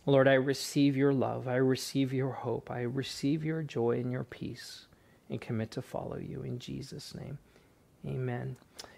Lord, 0.05 0.27
I 0.27 0.33
receive 0.33 0.95
your 0.95 1.13
love. 1.13 1.47
I 1.47 1.55
receive 1.55 2.13
your 2.13 2.31
hope. 2.31 2.69
I 2.69 2.81
receive 2.81 3.43
your 3.43 3.63
joy 3.63 3.99
and 3.99 4.11
your 4.11 4.23
peace 4.23 4.85
and 5.29 5.41
commit 5.41 5.71
to 5.71 5.81
follow 5.81 6.17
you 6.17 6.43
in 6.43 6.59
Jesus' 6.59 7.15
name. 7.15 7.39
Amen. 8.05 8.55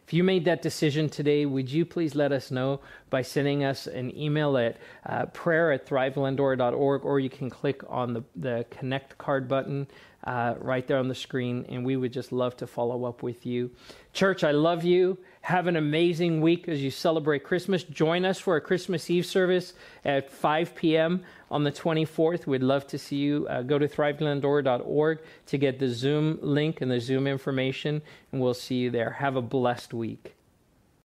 If 0.07 0.13
you 0.13 0.23
made 0.23 0.45
that 0.45 0.61
decision 0.61 1.09
today, 1.09 1.45
would 1.45 1.69
you 1.69 1.83
please 1.85 2.15
let 2.15 2.31
us 2.31 2.49
know 2.49 2.79
by 3.09 3.23
sending 3.23 3.65
us 3.65 3.87
an 3.87 4.17
email 4.17 4.57
at 4.57 4.77
uh, 5.05 5.25
prayer 5.25 5.73
at 5.73 5.85
thriveglendora.org, 5.85 7.03
or 7.03 7.19
you 7.19 7.29
can 7.29 7.49
click 7.49 7.81
on 7.89 8.13
the, 8.13 8.23
the 8.37 8.65
connect 8.69 9.17
card 9.17 9.49
button 9.49 9.85
uh, 10.23 10.55
right 10.59 10.87
there 10.87 10.97
on 10.97 11.09
the 11.09 11.15
screen, 11.15 11.65
and 11.67 11.85
we 11.85 11.97
would 11.97 12.13
just 12.13 12.31
love 12.31 12.55
to 12.55 12.67
follow 12.67 13.03
up 13.03 13.21
with 13.21 13.45
you. 13.45 13.69
Church, 14.13 14.45
I 14.45 14.51
love 14.51 14.85
you. 14.85 15.17
Have 15.47 15.67
an 15.67 15.77
amazing 15.77 16.41
week 16.41 16.67
as 16.67 16.83
you 16.83 16.91
celebrate 16.91 17.45
Christmas. 17.45 17.81
Join 17.81 18.25
us 18.25 18.37
for 18.37 18.57
a 18.57 18.61
Christmas 18.61 19.09
Eve 19.09 19.25
service 19.25 19.71
at 20.03 20.29
5 20.29 20.75
p.m. 20.75 21.23
on 21.49 21.63
the 21.63 21.71
24th. 21.71 22.45
We'd 22.45 22.61
love 22.61 22.85
to 22.87 22.97
see 22.97 23.15
you. 23.15 23.47
Uh, 23.49 23.61
go 23.61 23.79
to 23.79 23.87
thriveglendora.org 23.87 25.19
to 25.45 25.57
get 25.57 25.79
the 25.79 25.87
Zoom 25.87 26.37
link 26.41 26.81
and 26.81 26.91
the 26.91 26.99
Zoom 26.99 27.27
information, 27.27 28.01
and 28.33 28.41
we'll 28.41 28.53
see 28.53 28.75
you 28.75 28.91
there. 28.91 29.11
Have 29.11 29.37
a 29.37 29.41
blessed 29.41 29.93
week. 29.93 30.36